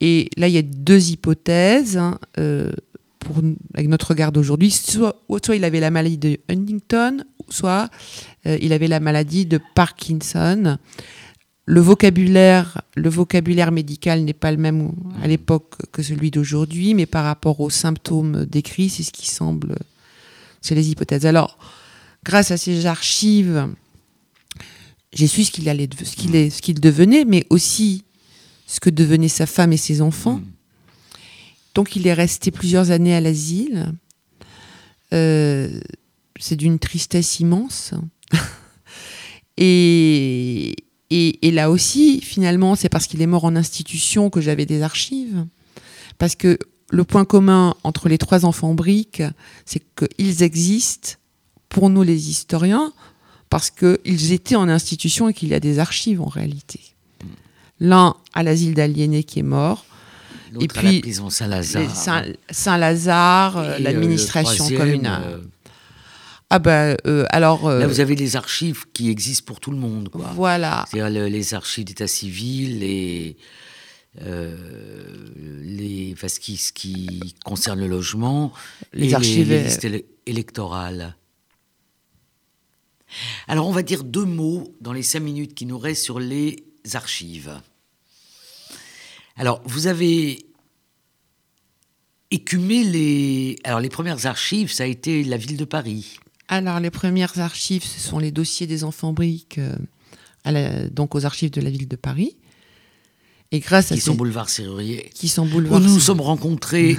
Et 0.00 0.30
là, 0.36 0.48
il 0.48 0.54
y 0.54 0.58
a 0.58 0.62
deux 0.62 1.10
hypothèses. 1.10 1.96
Hein, 1.96 2.18
pour, 3.18 3.42
avec 3.74 3.88
notre 3.88 4.08
regard 4.08 4.32
d'aujourd'hui, 4.32 4.70
soit, 4.70 5.22
il 5.54 5.64
avait 5.64 5.80
la 5.80 5.90
maladie 5.90 6.18
de 6.18 6.38
Huntington, 6.48 7.24
soit 7.50 7.90
il 8.46 8.72
avait 8.72 8.88
la 8.88 8.98
maladie 8.98 9.44
de 9.44 9.60
Parkinson 9.74 10.78
le 11.70 11.80
vocabulaire, 11.80 12.82
le 12.96 13.08
médical 13.70 14.24
n'est 14.24 14.32
pas 14.32 14.50
le 14.50 14.56
même 14.56 14.90
à 15.22 15.28
l'époque 15.28 15.76
que 15.92 16.02
celui 16.02 16.32
d'aujourd'hui, 16.32 16.94
mais 16.94 17.06
par 17.06 17.24
rapport 17.24 17.60
aux 17.60 17.70
symptômes 17.70 18.44
décrits, 18.44 18.88
c'est 18.88 19.04
ce 19.04 19.12
qui 19.12 19.28
semble, 19.28 19.76
c'est 20.60 20.74
les 20.74 20.90
hypothèses. 20.90 21.26
Alors, 21.26 21.58
grâce 22.24 22.50
à 22.50 22.56
ces 22.56 22.86
archives, 22.86 23.68
j'ai 25.12 25.28
su 25.28 25.44
ce 25.44 25.52
qu'il 25.52 25.68
allait, 25.68 25.88
ce 25.96 26.72
devenait, 26.80 27.24
mais 27.24 27.46
aussi 27.50 28.02
ce 28.70 28.78
que 28.78 28.88
devenaient 28.88 29.26
sa 29.26 29.46
femme 29.46 29.72
et 29.72 29.76
ses 29.76 30.00
enfants. 30.00 30.36
Mm. 30.36 30.44
Donc, 31.74 31.96
il 31.96 32.06
est 32.06 32.14
resté 32.14 32.52
plusieurs 32.52 32.92
années 32.92 33.14
à 33.14 33.20
l'asile. 33.20 33.92
Euh, 35.12 35.80
c'est 36.38 36.54
d'une 36.54 36.78
tristesse 36.78 37.40
immense. 37.40 37.94
et, 39.56 40.76
et, 41.10 41.50
là 41.50 41.68
aussi, 41.68 42.20
finalement, 42.20 42.76
c'est 42.76 42.88
parce 42.88 43.08
qu'il 43.08 43.20
est 43.20 43.26
mort 43.26 43.44
en 43.44 43.56
institution 43.56 44.30
que 44.30 44.40
j'avais 44.40 44.66
des 44.66 44.82
archives. 44.82 45.46
Parce 46.18 46.36
que 46.36 46.56
le 46.90 47.02
point 47.02 47.24
commun 47.24 47.74
entre 47.82 48.08
les 48.08 48.18
trois 48.18 48.44
enfants 48.44 48.74
briques, 48.74 49.22
c'est 49.64 49.82
qu'ils 49.96 50.44
existent 50.44 51.14
pour 51.68 51.90
nous 51.90 52.02
les 52.02 52.30
historiens, 52.30 52.92
parce 53.48 53.70
qu'ils 53.70 54.32
étaient 54.32 54.54
en 54.54 54.68
institution 54.68 55.28
et 55.28 55.34
qu'il 55.34 55.48
y 55.48 55.54
a 55.54 55.60
des 55.60 55.80
archives 55.80 56.20
en 56.20 56.28
réalité. 56.28 56.80
L'un 57.80 58.14
à 58.34 58.42
l'asile 58.42 58.74
d'aliénés 58.74 59.24
qui 59.24 59.38
est 59.40 59.44
mort, 59.44 59.84
et 60.60 60.68
puis 60.68 60.86
à 60.86 60.92
la 60.92 61.00
prison 61.00 61.30
Saint-Lazare, 61.30 62.24
Saint-Lazare, 62.50 63.56
euh, 63.56 63.78
l'administration 63.78 64.68
communale. 64.68 65.22
Euh, 65.26 65.38
ah 66.50 66.58
ben 66.58 66.96
alors. 67.30 67.70
Là, 67.70 67.86
vous 67.86 68.00
avez 68.00 68.16
les 68.16 68.36
archives 68.36 68.84
qui 68.92 69.08
existent 69.08 69.46
pour 69.46 69.60
tout 69.60 69.70
le 69.70 69.76
monde, 69.76 70.08
quoi. 70.08 70.32
Voilà. 70.34 70.84
C'est-à-dire 70.90 71.28
les 71.28 71.54
archives 71.54 71.84
d'état 71.84 72.08
civil 72.08 72.82
et 72.82 73.36
euh, 74.22 74.56
les, 75.62 76.10
enfin, 76.12 76.26
ce, 76.26 76.40
qui, 76.40 76.56
ce 76.56 76.72
qui 76.72 77.36
concerne 77.44 77.78
le 77.78 77.86
logement, 77.86 78.52
les 78.92 79.14
archives 79.14 79.48
les, 79.48 79.62
listes 79.62 79.86
électorales. 80.26 81.16
Alors, 83.46 83.68
on 83.68 83.72
va 83.72 83.82
dire 83.82 84.02
deux 84.02 84.24
mots 84.24 84.74
dans 84.80 84.92
les 84.92 85.02
cinq 85.02 85.20
minutes 85.20 85.54
qui 85.54 85.64
nous 85.64 85.78
restent 85.78 86.02
sur 86.02 86.18
les 86.18 86.64
archives. 86.94 87.60
Alors, 89.40 89.62
vous 89.64 89.86
avez 89.86 90.44
écumé 92.30 92.84
les. 92.84 93.56
Alors, 93.64 93.80
les 93.80 93.88
premières 93.88 94.26
archives, 94.26 94.70
ça 94.70 94.82
a 94.82 94.86
été 94.86 95.24
la 95.24 95.38
ville 95.38 95.56
de 95.56 95.64
Paris. 95.64 96.18
Alors, 96.48 96.78
les 96.78 96.90
premières 96.90 97.40
archives, 97.40 97.82
ce 97.82 98.00
sont 98.00 98.18
les 98.18 98.32
dossiers 98.32 98.66
des 98.66 98.84
enfants 98.84 99.14
briques, 99.14 99.58
euh, 100.46 100.88
donc 100.90 101.14
aux 101.14 101.24
archives 101.24 101.50
de 101.50 101.62
la 101.62 101.70
ville 101.70 101.88
de 101.88 101.96
Paris. 101.96 102.36
Et 103.50 103.60
grâce 103.60 103.90
à 103.92 103.94
qui 103.94 104.02
sont 104.02 104.14
boulevard 104.14 104.50
Serrurier, 104.50 105.10
qui 105.14 105.28
sont 105.28 105.46
boulevard. 105.46 105.80
Où 105.80 105.82
nous 105.82 105.94
nous 105.94 106.00
sommes 106.00 106.20
rencontrés 106.20 106.98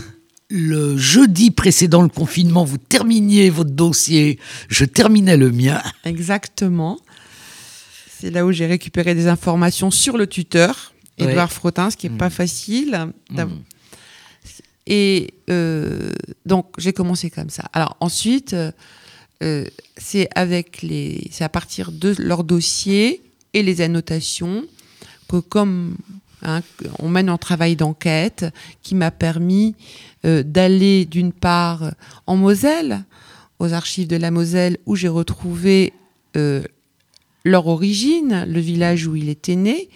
le 0.49 0.97
jeudi 0.97 1.51
précédent 1.51 2.01
le 2.01 2.09
confinement. 2.09 2.65
Vous 2.65 2.79
terminiez 2.79 3.51
votre 3.51 3.69
dossier, 3.69 4.39
je 4.67 4.85
terminais 4.85 5.37
le 5.37 5.51
mien. 5.51 5.79
Exactement. 6.05 6.99
C'est 8.19 8.31
là 8.31 8.47
où 8.47 8.51
j'ai 8.51 8.65
récupéré 8.65 9.13
des 9.13 9.27
informations 9.27 9.91
sur 9.91 10.17
le 10.17 10.25
tuteur, 10.25 10.90
Édouard 11.21 11.51
Frottin, 11.51 11.89
ce 11.89 11.97
qui 11.97 12.09
n'est 12.09 12.17
pas 12.17 12.27
mm. 12.27 12.31
facile. 12.31 13.07
Mm. 13.29 13.43
Et 14.87 15.33
euh, 15.49 16.11
donc 16.45 16.67
j'ai 16.77 16.93
commencé 16.93 17.29
comme 17.29 17.49
ça. 17.49 17.63
Alors 17.73 17.97
ensuite. 17.99 18.53
Euh, 18.53 18.71
euh, 19.41 19.65
c'est 19.97 20.29
avec 20.35 20.81
les, 20.83 21.27
c'est 21.31 21.43
à 21.43 21.49
partir 21.49 21.91
de 21.91 22.13
leur 22.19 22.43
dossier 22.43 23.23
et 23.53 23.63
les 23.63 23.81
annotations 23.81 24.65
que 25.27 25.37
comme 25.37 25.95
hein, 26.43 26.61
on 26.99 27.09
mène 27.09 27.29
un 27.29 27.37
travail 27.37 27.75
d'enquête 27.75 28.45
qui 28.83 28.93
m'a 28.93 29.09
permis 29.09 29.75
euh, 30.25 30.43
d'aller 30.43 31.05
d'une 31.05 31.33
part 31.33 31.91
en 32.27 32.35
Moselle, 32.35 33.03
aux 33.57 33.73
archives 33.73 34.07
de 34.07 34.15
la 34.15 34.29
Moselle, 34.29 34.77
où 34.85 34.95
j'ai 34.95 35.07
retrouvé 35.07 35.93
leur 37.43 37.67
origine, 37.67 38.45
le 38.47 38.59
village 38.59 39.05
où 39.05 39.15
il 39.15 39.27
était 39.27 39.57
né, 39.57 39.89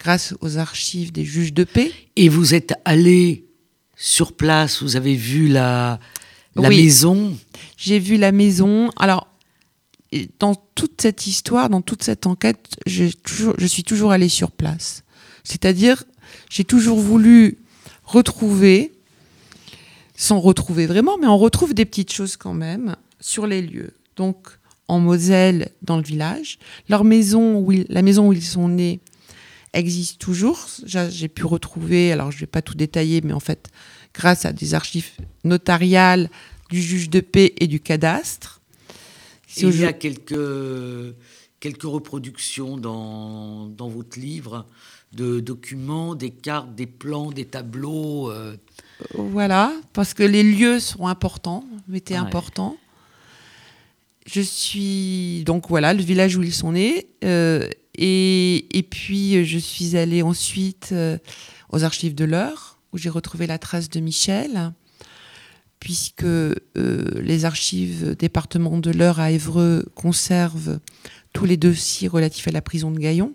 grâce 0.00 0.34
aux 0.40 0.58
archives 0.58 1.12
des 1.12 1.24
juges 1.24 1.52
de 1.52 1.64
paix. 1.64 1.92
Et 2.16 2.28
vous 2.28 2.54
êtes 2.54 2.74
allé 2.84 3.44
sur 3.96 4.32
place, 4.32 4.82
vous 4.82 4.96
avez 4.96 5.14
vu 5.14 5.48
la, 5.48 6.00
la 6.56 6.70
maison? 6.70 7.36
J'ai 7.76 7.98
vu 7.98 8.16
la 8.16 8.32
maison. 8.32 8.90
Alors, 8.96 9.28
dans 10.38 10.54
toute 10.74 11.00
cette 11.00 11.26
histoire, 11.26 11.68
dans 11.68 11.82
toute 11.82 12.02
cette 12.02 12.26
enquête, 12.26 12.76
toujours, 13.22 13.54
je 13.58 13.66
suis 13.66 13.84
toujours 13.84 14.10
allée 14.10 14.30
sur 14.30 14.50
place. 14.50 15.04
C'est-à-dire, 15.44 16.02
j'ai 16.48 16.64
toujours 16.64 16.98
voulu 16.98 17.58
retrouver, 18.04 18.92
sans 20.16 20.40
retrouver 20.40 20.86
vraiment, 20.86 21.18
mais 21.18 21.26
on 21.26 21.38
retrouve 21.38 21.74
des 21.74 21.84
petites 21.84 22.12
choses 22.12 22.36
quand 22.36 22.54
même 22.54 22.96
sur 23.20 23.46
les 23.46 23.62
lieux. 23.62 23.92
Donc, 24.16 24.48
en 24.88 24.98
Moselle, 24.98 25.70
dans 25.82 25.98
le 25.98 26.02
village, 26.02 26.58
leur 26.88 27.04
maison, 27.04 27.58
où 27.58 27.70
la 27.70 28.02
maison 28.02 28.28
où 28.28 28.32
ils 28.32 28.42
sont 28.42 28.68
nés, 28.68 29.00
existe 29.72 30.20
toujours. 30.20 30.66
J'ai 30.84 31.28
pu 31.28 31.44
retrouver, 31.44 32.12
alors 32.12 32.30
je 32.30 32.36
ne 32.36 32.40
vais 32.40 32.46
pas 32.46 32.62
tout 32.62 32.74
détailler, 32.74 33.20
mais 33.22 33.32
en 33.32 33.40
fait, 33.40 33.70
grâce 34.14 34.44
à 34.44 34.52
des 34.52 34.74
archives 34.74 35.10
notariales 35.44 36.30
du 36.70 36.80
juge 36.80 37.10
de 37.10 37.20
paix 37.20 37.52
et 37.58 37.66
du 37.66 37.80
cadastre. 37.80 38.60
il 39.56 39.76
y 39.76 39.84
a 39.84 39.92
quelques, 39.92 41.14
quelques 41.58 41.82
reproductions 41.82 42.76
dans, 42.76 43.66
dans, 43.66 43.88
votre 43.88 44.18
livre 44.18 44.66
de 45.12 45.40
documents, 45.40 46.14
des 46.14 46.30
cartes, 46.30 46.74
des 46.74 46.86
plans, 46.86 47.30
des 47.32 47.44
tableaux. 47.44 48.30
Euh. 48.30 48.56
Voilà, 49.14 49.72
parce 49.92 50.14
que 50.14 50.22
les 50.22 50.44
lieux 50.44 50.78
sont 50.78 51.06
importants, 51.06 51.64
étaient 51.92 52.14
importants. 52.14 52.76
Je 54.26 54.40
suis 54.40 55.42
donc 55.44 55.68
voilà 55.68 55.92
le 55.92 56.02
village 56.02 56.36
où 56.36 56.42
ils 56.42 56.54
sont 56.54 56.72
nés 56.72 57.08
euh, 57.24 57.68
et, 58.00 58.78
et, 58.78 58.82
puis 58.82 59.44
je 59.44 59.58
suis 59.58 59.96
allée 59.96 60.22
ensuite 60.22 60.88
euh, 60.92 61.18
aux 61.70 61.84
archives 61.84 62.14
de 62.14 62.24
l'heure 62.24 62.78
où 62.92 62.98
j'ai 62.98 63.10
retrouvé 63.10 63.46
la 63.46 63.58
trace 63.58 63.88
de 63.88 64.00
Michel, 64.00 64.72
puisque 65.78 66.24
euh, 66.24 66.54
les 66.76 67.44
archives 67.44 68.16
département 68.16 68.78
de 68.78 68.90
l'Eure 68.90 69.20
à 69.20 69.30
Évreux 69.30 69.86
conservent 69.94 70.80
tous 71.32 71.44
les 71.44 71.56
dossiers 71.56 72.08
relatifs 72.08 72.48
à 72.48 72.50
la 72.50 72.62
prison 72.62 72.90
de 72.90 72.98
Gaillon, 72.98 73.32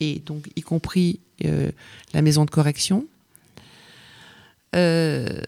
et 0.00 0.20
donc 0.24 0.48
y 0.56 0.62
compris 0.62 1.20
euh, 1.44 1.70
la 2.12 2.22
maison 2.22 2.44
de 2.44 2.50
correction. 2.50 3.06
Euh, 4.74 5.40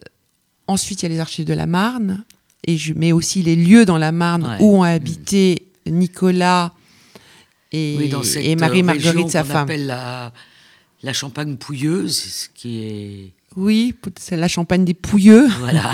ensuite, 0.67 1.03
il 1.03 1.05
y 1.05 1.07
a 1.07 1.09
les 1.11 1.21
archives 1.21 1.47
de 1.47 1.55
la 1.55 1.67
Marne, 1.67 2.25
et 2.65 2.77
je 2.77 2.95
mets 2.95 3.13
aussi 3.13 3.43
les 3.43 3.57
lieux 3.57 3.85
dans 3.85 3.99
la 3.99 4.13
Marne 4.13 4.57
où 4.61 4.79
ont 4.79 4.83
habité 4.85 5.67
Nicolas 5.87 6.73
et, 7.73 8.11
et 8.37 8.57
Marie-Marguerite, 8.57 9.31
sa 9.31 9.45
femme. 9.45 9.69
La 9.71 10.33
la 11.03 11.13
champagne 11.13 11.57
pouilleuse, 11.57 12.17
ce 12.17 12.49
qui 12.55 12.85
est. 12.85 13.33
Oui, 13.57 13.95
c'est 14.19 14.37
la 14.37 14.49
champagne 14.49 14.85
des 14.85 14.95
pouilleux. 14.95 15.49
Voilà. 15.59 15.93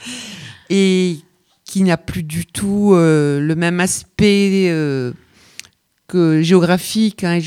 et 0.70 1.18
qui 1.64 1.82
n'a 1.82 1.96
plus 1.96 2.22
du 2.22 2.46
tout 2.46 2.92
euh, 2.94 3.40
le 3.40 3.54
même 3.54 3.80
aspect 3.80 4.68
euh, 4.70 5.12
que 6.06 6.40
géographique 6.40 7.24
hein, 7.24 7.40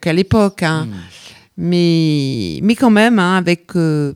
qu'à 0.00 0.12
l'époque. 0.12 0.62
Hein. 0.62 0.86
Hmm. 0.86 0.94
Mais, 1.56 2.58
mais 2.62 2.74
quand 2.74 2.90
même, 2.90 3.18
hein, 3.18 3.36
avec, 3.36 3.76
euh, 3.76 4.14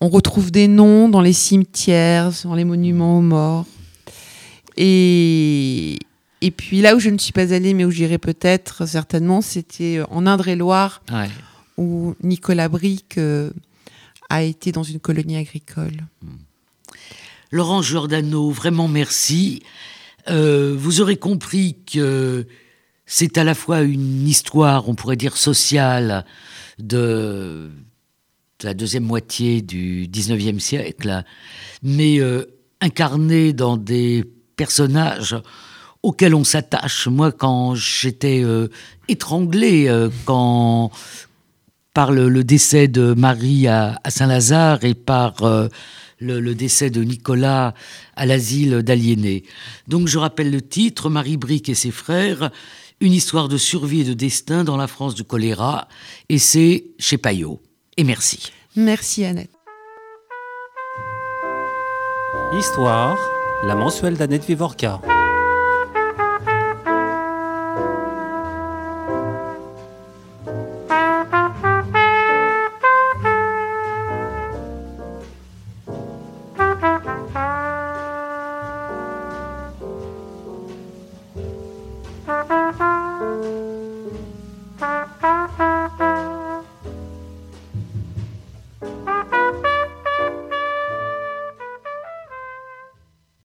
on 0.00 0.08
retrouve 0.08 0.50
des 0.50 0.68
noms 0.68 1.08
dans 1.08 1.20
les 1.20 1.32
cimetières, 1.32 2.30
dans 2.44 2.54
les 2.54 2.64
monuments 2.64 3.18
aux 3.18 3.22
morts. 3.22 3.66
Et, 4.76 5.98
et 6.44 6.50
puis 6.50 6.82
là 6.82 6.94
où 6.94 6.98
je 6.98 7.08
ne 7.08 7.16
suis 7.16 7.32
pas 7.32 7.54
allée, 7.54 7.72
mais 7.72 7.86
où 7.86 7.90
j'irai 7.90 8.18
peut-être 8.18 8.86
certainement, 8.86 9.40
c'était 9.40 10.02
en 10.10 10.26
Indre-et-Loire, 10.26 11.02
où 11.78 12.14
Nicolas 12.22 12.68
Bric 12.68 13.16
euh, 13.16 13.48
a 14.28 14.42
été 14.42 14.70
dans 14.70 14.82
une 14.82 15.00
colonie 15.00 15.38
agricole. 15.38 15.96
Laurent 17.50 17.80
Giordano, 17.80 18.50
vraiment 18.50 18.88
merci. 18.88 19.62
Euh, 20.28 20.74
vous 20.76 21.00
aurez 21.00 21.16
compris 21.16 21.78
que 21.90 22.46
c'est 23.06 23.38
à 23.38 23.44
la 23.44 23.54
fois 23.54 23.80
une 23.80 24.28
histoire, 24.28 24.86
on 24.90 24.94
pourrait 24.94 25.16
dire 25.16 25.38
sociale, 25.38 26.26
de, 26.78 27.70
la 28.62 28.74
deuxième 28.74 29.04
moitié 29.04 29.62
du 29.62 30.08
19e 30.08 30.58
siècle, 30.58 31.24
mais 31.82 32.20
euh, 32.20 32.44
incarnée 32.82 33.54
dans 33.54 33.78
des 33.78 34.24
personnages 34.56 35.36
auxquels 36.04 36.34
on 36.34 36.44
s'attache. 36.44 37.08
Moi, 37.08 37.32
quand 37.32 37.74
j'étais 37.74 38.42
euh, 38.44 38.68
étranglée, 39.08 39.88
euh, 39.88 40.10
quand 40.26 40.90
par 41.94 42.12
le, 42.12 42.44
décès 42.44 42.88
de 42.88 43.14
Marie 43.14 43.68
à, 43.68 43.98
Saint-Lazare 44.08 44.84
et 44.84 44.94
par 44.94 45.36
le, 46.18 46.54
décès 46.54 46.90
de 46.90 47.04
Nicolas 47.04 47.72
à 48.16 48.26
l'asile 48.26 48.82
d'aliénés. 48.82 49.44
Donc 49.86 50.08
je 50.08 50.18
rappelle 50.18 50.50
le 50.50 50.60
titre, 50.60 51.08
Marie 51.08 51.36
Bric 51.36 51.68
et 51.68 51.74
ses 51.74 51.92
frères, 51.92 52.50
une 53.00 53.12
histoire 53.12 53.48
de 53.48 53.56
survie 53.56 54.00
et 54.00 54.04
de 54.04 54.12
destin 54.12 54.64
dans 54.64 54.76
la 54.76 54.88
France 54.88 55.14
du 55.14 55.22
choléra, 55.22 55.86
et 56.28 56.38
c'est 56.38 56.86
chez 56.98 57.16
Payot. 57.16 57.62
Et 57.96 58.02
merci. 58.02 58.50
Merci 58.74 59.24
Annette. 59.24 59.50
Histoire, 62.58 63.16
la 63.64 63.76
mensuelle 63.76 64.16
d'Annette 64.16 64.46
Vivorca. 64.46 65.00